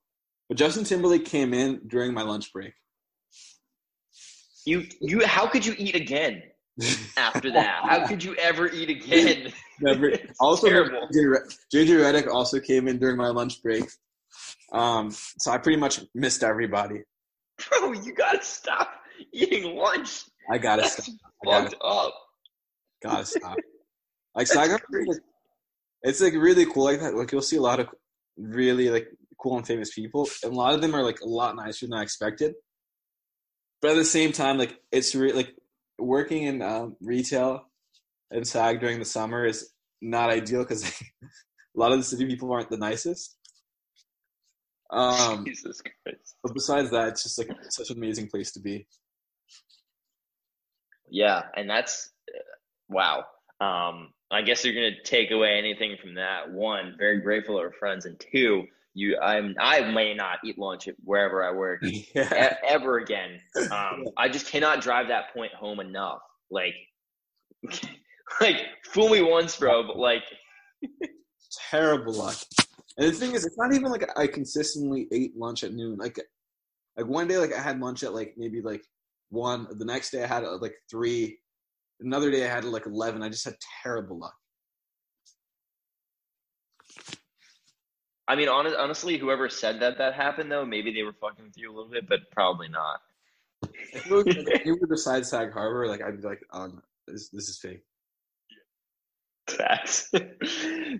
But 0.47 0.57
Justin 0.57 0.83
Timberlake 0.83 1.25
came 1.25 1.53
in 1.53 1.81
during 1.87 2.13
my 2.13 2.21
lunch 2.21 2.53
break. 2.53 2.73
You 4.65 4.85
you 5.01 5.25
how 5.25 5.47
could 5.47 5.65
you 5.65 5.73
eat 5.77 5.95
again? 5.95 6.43
after 7.17 7.51
that. 7.53 7.83
How 7.83 8.05
could 8.05 8.23
you 8.23 8.35
ever 8.35 8.69
eat 8.69 8.89
again? 8.89 9.53
Never. 9.79 10.11
also, 10.41 10.67
JJ 10.67 11.49
Redick 11.71 12.27
also 12.27 12.59
came 12.59 12.89
in 12.89 12.99
during 12.99 13.15
my 13.15 13.29
lunch 13.29 13.63
break. 13.63 13.85
Um, 14.73 15.09
so 15.11 15.51
I 15.51 15.57
pretty 15.57 15.79
much 15.79 16.01
missed 16.13 16.43
everybody. 16.43 17.03
Bro, 17.69 17.93
you 17.93 18.13
gotta 18.13 18.43
stop 18.43 18.89
eating 19.33 19.75
lunch. 19.75 20.23
I 20.51 20.57
gotta 20.57 20.83
That's 20.83 21.03
stop. 21.03 21.15
I 21.45 21.49
gotta, 21.49 21.77
up. 21.79 22.13
Gotta 23.03 23.25
stop. 23.25 23.57
Like, 24.37 24.47
so 24.47 24.67
got, 24.67 24.81
it's 26.03 26.19
like 26.19 26.33
really 26.33 26.65
cool 26.65 26.83
like 26.83 26.99
that. 26.99 27.15
Like 27.15 27.31
you'll 27.31 27.41
see 27.41 27.55
a 27.55 27.61
lot 27.61 27.79
of 27.79 27.87
really 28.37 28.89
like 28.89 29.07
cool 29.39 29.55
and 29.55 29.65
famous 29.65 29.93
people, 29.93 30.27
and 30.43 30.51
a 30.51 30.55
lot 30.55 30.73
of 30.73 30.81
them 30.81 30.93
are 30.93 31.03
like 31.03 31.21
a 31.21 31.25
lot 31.25 31.55
nicer 31.55 31.85
than 31.85 31.97
I 31.97 32.03
expected. 32.03 32.53
But 33.81 33.91
at 33.91 33.95
the 33.95 34.03
same 34.03 34.33
time, 34.33 34.57
like 34.57 34.77
it's 34.91 35.15
really 35.15 35.31
like 35.31 35.55
working 35.97 36.43
in 36.43 36.61
um, 36.61 36.97
retail 36.99 37.65
and 38.31 38.47
Sag 38.47 38.79
during 38.79 38.99
the 38.99 39.05
summer 39.05 39.45
is 39.45 39.71
not 40.01 40.29
ideal 40.29 40.63
because 40.63 40.83
a 41.23 41.79
lot 41.79 41.91
of 41.91 41.97
the 41.97 42.03
city 42.03 42.25
people 42.25 42.51
aren't 42.51 42.69
the 42.69 42.77
nicest. 42.77 43.37
Um, 44.91 45.45
Jesus 45.45 45.81
Christ! 45.81 46.35
But 46.43 46.53
besides 46.53 46.91
that, 46.91 47.09
it's 47.09 47.23
just 47.23 47.37
like 47.37 47.49
such 47.69 47.89
an 47.89 47.97
amazing 47.97 48.27
place 48.27 48.51
to 48.53 48.59
be. 48.59 48.87
Yeah, 51.09 51.43
and 51.55 51.69
that's 51.69 52.11
wow. 52.89 53.25
Um, 53.61 54.13
I 54.31 54.41
guess 54.41 54.65
you're 54.65 54.73
gonna 54.73 55.01
take 55.03 55.31
away 55.31 55.57
anything 55.57 55.97
from 56.01 56.15
that. 56.15 56.51
One, 56.51 56.95
very 56.97 57.21
grateful 57.21 57.57
of 57.57 57.63
our 57.63 57.71
friends, 57.71 58.05
and 58.05 58.19
two, 58.19 58.65
you 58.93 59.17
I'm 59.19 59.55
I 59.59 59.91
may 59.91 60.13
not 60.13 60.39
eat 60.43 60.57
lunch 60.57 60.89
wherever 61.03 61.43
I 61.43 61.51
work 61.51 61.81
yeah. 61.83 62.51
e- 62.53 62.67
ever 62.67 62.97
again. 62.97 63.39
Um, 63.71 64.05
I 64.17 64.29
just 64.29 64.47
cannot 64.47 64.81
drive 64.81 65.07
that 65.09 65.33
point 65.33 65.53
home 65.53 65.79
enough. 65.79 66.19
Like, 66.49 66.75
like 68.41 68.57
fool 68.85 69.09
me 69.09 69.21
once, 69.21 69.57
bro, 69.57 69.85
but 69.85 69.97
like 69.97 70.23
terrible 71.69 72.13
luck. 72.13 72.37
And 72.97 73.07
the 73.07 73.11
thing 73.11 73.33
is, 73.33 73.45
it's 73.45 73.57
not 73.57 73.73
even 73.73 73.91
like 73.91 74.09
I 74.17 74.27
consistently 74.27 75.07
ate 75.11 75.37
lunch 75.37 75.63
at 75.63 75.73
noon. 75.73 75.97
Like, 75.97 76.19
like 76.95 77.05
one 77.05 77.27
day, 77.27 77.37
like 77.37 77.53
I 77.53 77.61
had 77.61 77.79
lunch 77.79 78.03
at 78.03 78.13
like 78.13 78.35
maybe 78.37 78.61
like 78.61 78.85
one. 79.29 79.67
The 79.77 79.85
next 79.85 80.11
day, 80.11 80.23
I 80.23 80.27
had 80.27 80.43
uh, 80.43 80.57
like 80.57 80.75
three. 80.89 81.39
Another 81.99 82.31
day, 82.31 82.45
I 82.45 82.53
had 82.53 82.65
like 82.65 82.85
eleven. 82.85 83.23
I 83.23 83.29
just 83.29 83.45
had 83.45 83.55
terrible 83.83 84.19
luck. 84.19 84.35
I 88.27 88.35
mean, 88.35 88.49
honest, 88.49 88.75
honestly, 88.75 89.17
whoever 89.17 89.49
said 89.49 89.79
that 89.81 89.97
that 89.99 90.15
happened, 90.15 90.51
though, 90.51 90.65
maybe 90.65 90.91
they 90.91 91.03
were 91.03 91.13
fucking 91.13 91.45
with 91.45 91.57
you 91.57 91.71
a 91.71 91.73
little 91.73 91.91
bit, 91.91 92.07
but 92.09 92.19
probably 92.31 92.67
not. 92.67 92.99
if 93.93 94.65
you 94.65 94.77
were 94.79 94.87
beside 94.87 95.25
Sag 95.25 95.51
Harbor, 95.53 95.87
like 95.87 96.01
I'd 96.01 96.21
be 96.21 96.27
like, 96.27 96.41
um, 96.51 96.81
this 97.07 97.29
this 97.29 97.49
is 97.49 97.57
fake. 97.59 97.81
Facts, 99.47 100.11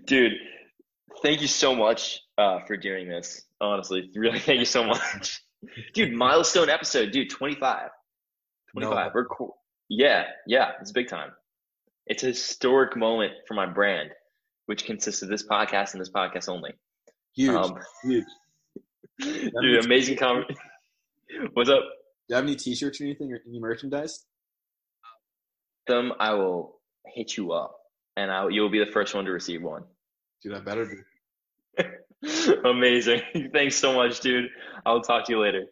dude. 0.04 0.32
thank 1.22 1.40
you 1.40 1.48
so 1.48 1.74
much 1.74 2.20
uh, 2.38 2.60
for 2.66 2.76
doing 2.76 3.08
this. 3.08 3.44
Honestly, 3.60 4.08
really, 4.14 4.38
thank 4.38 4.60
you 4.60 4.64
so 4.64 4.84
much, 4.84 5.42
dude. 5.94 6.12
Milestone 6.12 6.70
episode, 6.70 7.10
dude. 7.10 7.30
25. 7.30 7.88
25. 8.76 9.06
No. 9.06 9.10
We're 9.14 9.24
cool. 9.26 9.56
Yeah, 9.88 10.24
yeah, 10.46 10.72
it's 10.80 10.92
big 10.92 11.08
time. 11.08 11.30
It's 12.06 12.22
a 12.22 12.26
historic 12.28 12.96
moment 12.96 13.32
for 13.48 13.54
my 13.54 13.66
brand, 13.66 14.10
which 14.66 14.84
consists 14.84 15.22
of 15.22 15.28
this 15.28 15.46
podcast 15.46 15.92
and 15.92 16.00
this 16.00 16.10
podcast 16.10 16.48
only. 16.48 16.72
Huge, 17.34 17.54
Um, 17.54 17.78
huge. 18.02 18.24
dude, 19.20 19.84
amazing 19.84 20.16
comment. 20.16 20.46
What's 21.54 21.70
up? 21.70 21.80
Do 21.80 22.30
you 22.30 22.36
have 22.36 22.44
any 22.44 22.56
T-shirts 22.56 23.00
or 23.00 23.04
anything 23.04 23.32
or 23.32 23.40
any 23.48 23.58
merchandise? 23.60 24.24
Them, 25.86 26.12
I 26.18 26.34
will 26.34 26.80
hit 27.14 27.36
you 27.36 27.52
up, 27.52 27.76
and 28.16 28.30
I, 28.30 28.48
you'll 28.48 28.70
be 28.70 28.80
the 28.84 28.90
first 28.90 29.14
one 29.14 29.24
to 29.24 29.30
receive 29.32 29.62
one. 29.62 29.84
Dude, 30.42 30.54
I 30.54 30.60
better 30.60 30.86
be. 30.86 31.84
Amazing. 32.64 33.20
Thanks 33.52 33.76
so 33.76 33.94
much, 33.94 34.20
dude. 34.20 34.48
I'll 34.84 35.00
talk 35.02 35.26
to 35.26 35.32
you 35.32 35.40
later. 35.40 35.66